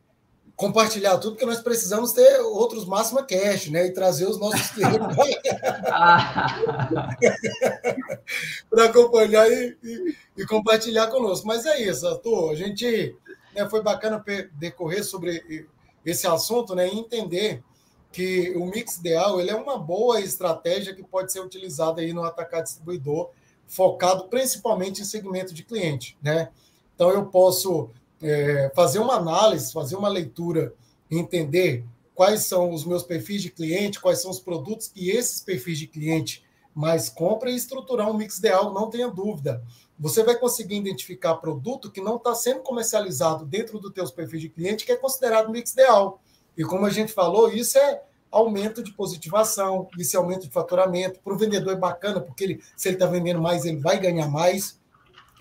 compartilhar 0.55 1.17
tudo, 1.17 1.34
porque 1.34 1.45
nós 1.45 1.61
precisamos 1.61 2.11
ter 2.11 2.39
outros 2.41 2.86
Máxima 2.86 3.24
Cash, 3.24 3.69
né? 3.69 3.88
E 3.88 3.93
trazer 3.93 4.28
os 4.28 4.39
nossos 4.39 4.69
clientes 4.72 4.99
para 8.69 8.86
acompanhar 8.86 9.51
e, 9.51 9.78
e, 9.82 10.15
e, 10.38 10.45
compartilhar 10.45 11.07
conosco. 11.07 11.47
Mas 11.47 11.65
é 11.65 11.82
isso, 11.82 12.07
Arthur. 12.07 12.51
A 12.51 12.55
gente 12.55 13.15
né, 13.55 13.67
foi 13.69 13.82
bacana 13.82 14.24
decorrer 14.53 15.03
sobre 15.03 15.65
esse 16.05 16.28
assunto 16.28 16.76
né, 16.76 16.88
e 16.88 16.97
entender 16.97 17.63
que 18.11 18.51
o 18.55 18.65
mix 18.65 18.97
ideal 18.97 19.39
ele 19.39 19.51
é 19.51 19.55
uma 19.55 19.78
boa 19.78 20.19
estratégia 20.19 20.93
que 20.93 21.03
pode 21.03 21.32
ser 21.32 21.39
utilizada 21.39 22.01
aí 22.01 22.11
no 22.11 22.24
atacar 22.24 22.61
distribuidor, 22.61 23.30
focado 23.72 24.26
principalmente 24.28 25.01
em 25.01 25.05
segmento 25.05 25.53
de 25.53 25.63
cliente. 25.63 26.17
Né? 26.22 26.49
Então, 26.93 27.09
eu 27.09 27.26
posso 27.26 27.89
é, 28.22 28.69
fazer 28.76 28.99
uma 28.99 29.15
análise, 29.15 29.72
fazer 29.72 29.95
uma 29.95 30.09
leitura, 30.09 30.74
entender 31.09 31.86
quais 32.13 32.41
são 32.41 32.74
os 32.74 32.86
meus 32.86 33.01
perfis 33.01 33.41
de 33.41 33.49
cliente, 33.49 33.99
quais 33.99 34.22
são 34.22 34.30
os 34.30 34.41
produtos 34.41 34.89
que 34.89 35.09
esses 35.09 35.41
perfis 35.41 35.80
de 35.80 35.88
cliente 35.88 36.43
mais 36.76 37.09
compram 37.09 37.49
e 37.49 37.55
estruturar 37.55 38.09
um 38.09 38.13
mix 38.13 38.38
ideal, 38.39 38.74
não 38.74 38.89
tenha 38.89 39.07
dúvida. 39.07 39.63
Você 39.97 40.22
vai 40.22 40.38
conseguir 40.38 40.76
identificar 40.76 41.36
produto 41.36 41.89
que 41.89 42.01
não 42.01 42.17
está 42.17 42.36
sendo 42.36 42.59
comercializado 42.59 43.45
dentro 43.45 43.80
dos 43.80 43.93
teus 43.93 44.11
perfis 44.11 44.41
de 44.41 44.49
cliente, 44.49 44.86
que 44.86 44.91
é 44.91 44.97
considerado 44.97 45.49
mix 45.49 45.72
ideal. 45.72 46.22
E 46.57 46.63
como 46.63 46.86
a 46.86 46.89
gente 46.89 47.13
falou, 47.13 47.51
isso 47.51 47.78
é 47.78 48.01
aumento 48.32 48.82
de 48.82 48.93
positivação, 48.93 49.88
é 49.99 50.17
aumento 50.17 50.43
de 50.43 50.53
faturamento. 50.53 51.19
Para 51.19 51.34
o 51.34 51.38
vendedor 51.38 51.73
é 51.73 51.75
bacana, 51.75 52.21
porque 52.21 52.43
ele, 52.43 52.63
se 52.77 52.88
ele 52.88 52.95
está 52.95 53.05
vendendo 53.05 53.41
mais, 53.41 53.65
ele 53.65 53.77
vai 53.77 53.99
ganhar 53.99 54.29
mais. 54.29 54.79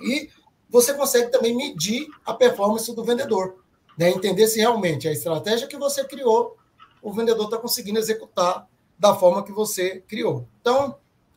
E 0.01 0.28
você 0.68 0.93
consegue 0.95 1.30
também 1.30 1.57
medir 1.57 2.09
a 2.24 2.34
performance 2.34 2.93
do 2.95 3.05
vendedor, 3.05 3.62
né? 3.97 4.11
entender 4.11 4.47
se 4.49 4.59
realmente 4.59 5.07
a 5.07 5.12
estratégia 5.12 5.68
que 5.68 5.76
você 5.76 6.05
criou, 6.05 6.57
o 7.01 7.12
vendedor 7.12 7.45
está 7.45 7.59
conseguindo 7.59 7.99
executar 7.99 8.68
da 8.99 9.14
forma 9.14 9.43
que 9.43 9.53
você 9.53 10.03
criou. 10.07 10.47
Então, 10.61 10.97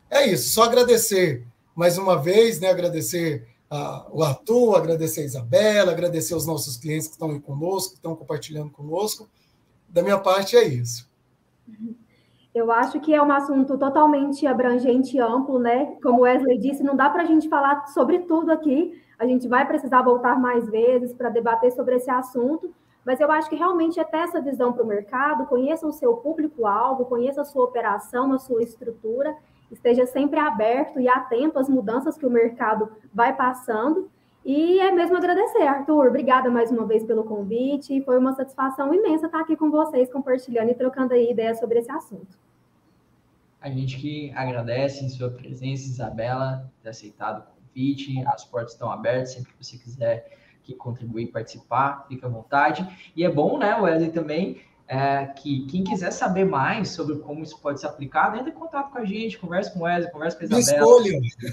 é 0.09 0.25
isso. 0.25 0.49
Só 0.49 0.63
agradecer 0.63 1.45
mais 1.75 1.97
uma 1.97 2.21
vez, 2.21 2.59
né? 2.59 2.69
agradecer 2.69 3.47
a, 3.69 4.07
o 4.11 4.23
Arthur, 4.23 4.75
agradecer 4.75 5.21
a 5.21 5.25
Isabela, 5.25 5.91
agradecer 5.91 6.35
os 6.35 6.45
nossos 6.45 6.77
clientes 6.77 7.07
que 7.07 7.13
estão 7.13 7.31
aí 7.31 7.39
conosco, 7.39 7.91
que 7.91 7.97
estão 7.97 8.15
compartilhando 8.15 8.69
conosco. 8.71 9.29
Da 9.87 10.01
minha 10.01 10.19
parte, 10.19 10.55
é 10.55 10.63
isso. 10.63 11.09
Eu 12.53 12.72
acho 12.72 12.99
que 12.99 13.14
é 13.14 13.22
um 13.22 13.32
assunto 13.32 13.78
totalmente 13.78 14.45
abrangente 14.45 15.18
e 15.18 15.20
amplo, 15.20 15.57
né? 15.57 15.97
Como 16.03 16.22
Wesley 16.22 16.59
disse, 16.59 16.84
não 16.84 16.95
dá 16.95 17.09
para 17.09 17.24
a 17.24 17.26
gente 17.26 17.49
falar 17.49 17.88
sobre 17.88 18.20
tudo 18.20 18.51
aqui, 18.51 19.01
a 19.18 19.26
gente 19.26 19.47
vai 19.47 19.66
precisar 19.66 20.03
voltar 20.03 20.39
mais 20.39 20.70
vezes 20.70 21.14
para 21.14 21.30
debater 21.30 21.72
sobre 21.72 21.95
esse 21.95 22.11
assunto, 22.11 22.74
mas 23.03 23.20
eu 23.20 23.32
acho 23.32 23.49
que 23.49 23.55
realmente 23.55 23.99
é 23.99 24.03
ter 24.03 24.18
essa 24.18 24.39
visão 24.39 24.72
para 24.72 24.84
o 24.84 24.88
mercado, 24.88 25.47
conheça 25.47 25.88
o 25.88 25.91
seu 25.91 26.16
público-alvo, 26.18 27.05
conheça 27.05 27.41
a 27.41 27.45
sua 27.45 27.66
operação, 27.66 28.32
a 28.32 28.38
sua 28.38 28.61
estrutura, 28.61 29.36
esteja 29.72 30.05
sempre 30.05 30.39
aberto 30.39 30.99
e 30.99 31.09
atento 31.09 31.57
às 31.57 31.68
mudanças 31.68 32.18
que 32.18 32.26
o 32.26 32.30
mercado 32.30 32.89
vai 33.14 33.36
passando. 33.36 34.09
E 34.45 34.79
é 34.79 34.91
mesmo 34.91 35.15
agradecer, 35.15 35.63
Arthur. 35.63 36.07
Obrigada 36.07 36.49
mais 36.49 36.69
uma 36.69 36.85
vez 36.85 37.03
pelo 37.03 37.23
convite. 37.23 38.01
Foi 38.01 38.17
uma 38.17 38.33
satisfação 38.33 38.93
imensa 38.93 39.27
estar 39.27 39.39
aqui 39.39 39.55
com 39.55 39.71
vocês, 39.71 40.11
compartilhando 40.11 40.69
e 40.69 40.75
trocando 40.75 41.13
aí 41.13 41.31
ideias 41.31 41.59
sobre 41.59 41.79
esse 41.79 41.89
assunto. 41.89 42.37
A 43.61 43.69
gente 43.69 43.97
que 43.97 44.31
agradece 44.35 45.05
em 45.05 45.09
sua 45.09 45.29
presença, 45.29 45.83
Isabela, 45.83 46.69
ter 46.81 46.89
aceitado 46.89 47.47
convite, 47.73 48.23
as 48.27 48.45
portas 48.45 48.73
estão 48.73 48.91
abertas, 48.91 49.33
sempre 49.33 49.53
que 49.53 49.65
você 49.65 49.77
quiser 49.77 50.37
que 50.61 50.75
contribuir, 50.75 51.27
participar, 51.27 52.05
fica 52.07 52.27
à 52.27 52.29
vontade. 52.29 52.87
E 53.15 53.23
é 53.23 53.29
bom, 53.29 53.57
né, 53.57 53.75
Wesley, 53.75 54.11
também, 54.11 54.61
é, 54.88 55.25
que 55.25 55.65
quem 55.67 55.84
quiser 55.84 56.11
saber 56.11 56.45
mais 56.45 56.89
sobre 56.89 57.17
como 57.19 57.43
isso 57.43 57.59
pode 57.59 57.79
ser 57.79 57.88
aplicado, 57.88 58.38
entre 58.38 58.51
em 58.51 58.53
contato 58.53 58.91
com 58.91 58.97
a 58.97 59.05
gente, 59.05 59.38
conversa 59.38 59.71
com 59.71 59.79
o 59.79 59.84
Wesley, 59.84 60.11
conversa 60.11 60.38
com 60.38 60.55
a 60.55 60.59
Isabela. 60.59 60.86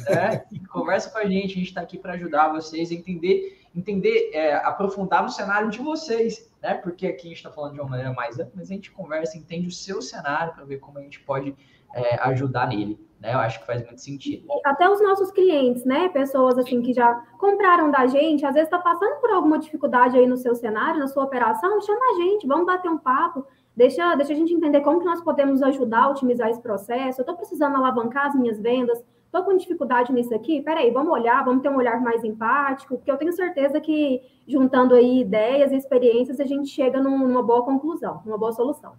É, 0.08 0.44
conversa 0.68 1.10
com 1.10 1.18
a 1.18 1.24
gente, 1.24 1.52
a 1.52 1.54
gente 1.54 1.68
está 1.68 1.80
aqui 1.80 1.98
para 1.98 2.14
ajudar 2.14 2.48
vocês 2.48 2.90
a 2.90 2.94
entender, 2.94 3.60
entender 3.74 4.30
é, 4.32 4.54
aprofundar 4.56 5.22
no 5.22 5.30
cenário 5.30 5.70
de 5.70 5.78
vocês, 5.78 6.50
né? 6.62 6.74
Porque 6.74 7.06
aqui 7.06 7.26
a 7.26 7.28
gente 7.28 7.36
está 7.36 7.50
falando 7.50 7.74
de 7.74 7.80
uma 7.80 7.88
maneira 7.88 8.12
mais 8.12 8.38
ampla, 8.38 8.52
mas 8.56 8.70
a 8.70 8.74
gente 8.74 8.90
conversa, 8.90 9.38
entende 9.38 9.68
o 9.68 9.72
seu 9.72 10.02
cenário 10.02 10.52
para 10.52 10.64
ver 10.64 10.78
como 10.78 10.98
a 10.98 11.02
gente 11.02 11.20
pode 11.20 11.54
é, 11.94 12.16
ajudar 12.22 12.68
nele 12.68 13.09
né? 13.20 13.34
Eu 13.34 13.38
acho 13.38 13.60
que 13.60 13.66
faz 13.66 13.84
muito 13.84 14.00
sentido. 14.00 14.46
Até 14.64 14.88
os 14.88 15.00
nossos 15.02 15.30
clientes, 15.30 15.84
né? 15.84 16.08
Pessoas 16.08 16.56
assim 16.58 16.80
que 16.80 16.92
já 16.92 17.14
compraram 17.38 17.90
da 17.90 18.06
gente, 18.06 18.46
às 18.46 18.54
vezes 18.54 18.66
está 18.66 18.78
passando 18.78 19.20
por 19.20 19.30
alguma 19.30 19.58
dificuldade 19.58 20.16
aí 20.16 20.26
no 20.26 20.38
seu 20.38 20.54
cenário, 20.54 20.98
na 20.98 21.06
sua 21.06 21.24
operação, 21.24 21.80
chama 21.82 22.00
a 22.12 22.14
gente, 22.22 22.46
vamos 22.46 22.64
bater 22.64 22.90
um 22.90 22.96
papo, 22.96 23.46
deixa, 23.76 24.14
deixa 24.14 24.32
a 24.32 24.36
gente 24.36 24.54
entender 24.54 24.80
como 24.80 25.00
que 25.00 25.04
nós 25.04 25.20
podemos 25.20 25.62
ajudar 25.62 26.04
a 26.04 26.10
otimizar 26.10 26.48
esse 26.48 26.62
processo. 26.62 27.20
Eu 27.20 27.22
estou 27.22 27.36
precisando 27.36 27.76
alavancar 27.76 28.26
as 28.26 28.34
minhas 28.34 28.58
vendas, 28.58 28.98
estou 29.26 29.44
com 29.44 29.54
dificuldade 29.54 30.12
nisso 30.12 30.34
aqui. 30.34 30.62
Peraí, 30.62 30.90
vamos 30.90 31.12
olhar, 31.12 31.44
vamos 31.44 31.62
ter 31.62 31.68
um 31.68 31.76
olhar 31.76 32.00
mais 32.00 32.24
empático, 32.24 32.96
porque 32.96 33.10
eu 33.10 33.18
tenho 33.18 33.32
certeza 33.32 33.78
que 33.82 34.22
juntando 34.48 34.94
aí 34.94 35.20
ideias 35.20 35.72
e 35.72 35.76
experiências, 35.76 36.40
a 36.40 36.44
gente 36.44 36.70
chega 36.70 37.00
numa 37.02 37.42
boa 37.42 37.62
conclusão, 37.62 38.22
numa 38.24 38.38
boa 38.38 38.52
solução. 38.52 38.94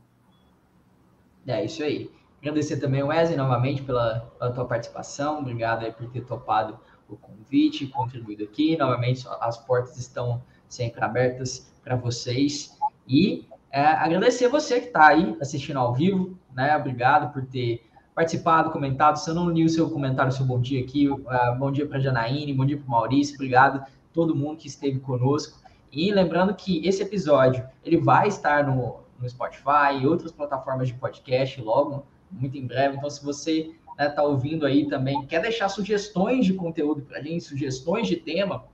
É 1.47 1.65
isso 1.65 1.83
aí. 1.83 2.20
Agradecer 2.41 2.77
também, 2.77 3.03
Wesley, 3.03 3.37
novamente 3.37 3.83
pela, 3.83 4.31
pela 4.39 4.51
tua 4.51 4.65
participação. 4.65 5.39
Obrigado 5.39 5.85
aí 5.85 5.91
por 5.91 6.09
ter 6.09 6.21
topado 6.21 6.79
o 7.07 7.15
convite, 7.15 7.85
contribuído 7.85 8.43
aqui. 8.43 8.75
Novamente, 8.75 9.27
as 9.39 9.57
portas 9.57 9.95
estão 9.97 10.41
sempre 10.67 11.03
abertas 11.03 11.71
para 11.83 11.95
vocês. 11.95 12.75
E 13.07 13.47
é, 13.69 13.85
agradecer 13.85 14.47
você 14.47 14.79
que 14.79 14.87
está 14.87 15.09
aí 15.09 15.37
assistindo 15.39 15.77
ao 15.77 15.93
vivo, 15.93 16.35
né? 16.51 16.75
Obrigado 16.75 17.31
por 17.31 17.45
ter 17.45 17.85
participado, 18.15 18.71
comentado. 18.71 19.17
Se 19.17 19.29
eu 19.29 19.35
não 19.35 19.49
li 19.49 19.63
o 19.63 19.69
seu 19.69 19.89
comentário, 19.91 20.31
seu 20.31 20.45
bom 20.45 20.59
dia 20.59 20.81
aqui, 20.81 21.07
uh, 21.07 21.19
bom 21.59 21.71
dia 21.71 21.87
para 21.87 21.99
Janaíne, 21.99 22.53
bom 22.53 22.65
dia 22.65 22.77
para 22.77 22.87
Maurício, 22.87 23.35
obrigado 23.35 23.77
a 23.77 23.87
todo 24.11 24.35
mundo 24.35 24.57
que 24.57 24.67
esteve 24.67 24.99
conosco. 24.99 25.61
E 25.91 26.11
lembrando 26.11 26.55
que 26.55 26.85
esse 26.87 27.03
episódio 27.03 27.63
ele 27.83 27.97
vai 27.97 28.27
estar 28.27 28.65
no, 28.65 29.01
no 29.19 29.29
Spotify 29.29 29.99
e 30.01 30.07
outras 30.07 30.31
plataformas 30.31 30.87
de 30.87 30.95
podcast 30.95 31.61
logo 31.61 32.05
muito 32.31 32.57
em 32.57 32.65
breve. 32.65 32.97
Então, 32.97 33.09
se 33.09 33.23
você 33.23 33.71
está 33.91 34.03
né, 34.03 34.09
tá 34.09 34.23
ouvindo 34.23 34.65
aí 34.65 34.87
também, 34.87 35.25
quer 35.25 35.41
deixar 35.41 35.69
sugestões 35.69 36.45
de 36.45 36.53
conteúdo 36.53 37.01
para 37.01 37.19
a 37.19 37.21
gente, 37.21 37.43
sugestões 37.43 38.07
de 38.07 38.15
tema, 38.15 38.65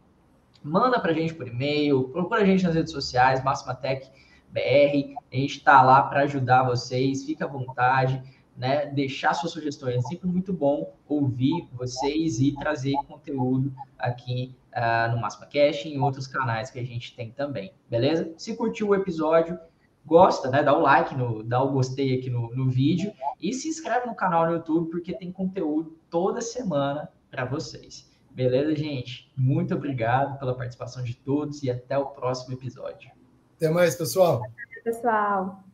manda 0.63 0.99
para 0.99 1.11
a 1.11 1.13
gente 1.13 1.33
por 1.33 1.47
e-mail, 1.47 2.09
procura 2.09 2.41
a 2.41 2.45
gente 2.45 2.63
nas 2.63 2.75
redes 2.75 2.91
sociais, 2.91 3.43
Máxima 3.43 3.75
Tech 3.75 4.09
BR. 4.49 5.15
A 5.31 5.35
gente 5.35 5.57
está 5.57 5.81
lá 5.81 6.03
para 6.03 6.21
ajudar 6.21 6.63
vocês, 6.63 7.25
fica 7.25 7.45
à 7.45 7.47
vontade. 7.47 8.21
Né, 8.57 8.87
deixar 8.87 9.35
suas 9.35 9.51
sugestões. 9.51 9.97
É 9.97 10.01
sempre 10.01 10.27
muito 10.27 10.51
bom 10.51 10.91
ouvir 11.07 11.67
vocês 11.73 12.39
e 12.39 12.55
trazer 12.55 12.95
conteúdo 13.07 13.71
aqui 13.99 14.55
uh, 14.73 15.11
no 15.11 15.21
Máxima 15.21 15.45
Cash 15.45 15.85
e 15.85 15.89
em 15.89 15.99
outros 15.99 16.25
canais 16.25 16.71
que 16.71 16.79
a 16.79 16.83
gente 16.83 17.15
tem 17.15 17.31
também, 17.31 17.71
beleza? 17.89 18.33
Se 18.35 18.55
curtiu 18.55 18.89
o 18.89 18.95
episódio, 18.95 19.59
gosta, 20.07 20.49
né? 20.49 20.63
Dá 20.63 20.75
o 20.75 20.81
like, 20.81 21.13
no, 21.13 21.43
dá 21.43 21.61
o 21.61 21.71
gostei 21.71 22.17
aqui 22.17 22.29
no, 22.29 22.49
no 22.55 22.69
vídeo 22.69 23.11
e 23.39 23.53
se 23.53 23.67
inscreve 23.67 24.07
no 24.07 24.15
canal 24.15 24.47
no 24.47 24.53
YouTube 24.53 24.89
porque 24.89 25.13
tem 25.13 25.31
conteúdo 25.31 25.97
toda 26.09 26.41
semana 26.41 27.11
para 27.29 27.43
vocês. 27.43 28.09
Beleza, 28.31 28.73
gente? 28.75 29.31
Muito 29.35 29.75
obrigado 29.75 30.39
pela 30.39 30.55
participação 30.55 31.03
de 31.03 31.15
todos 31.15 31.61
e 31.61 31.69
até 31.69 31.97
o 31.97 32.05
próximo 32.05 32.53
episódio. 32.53 33.11
Até 33.57 33.69
mais, 33.69 33.95
pessoal. 33.95 34.41
Pessoal. 34.83 35.66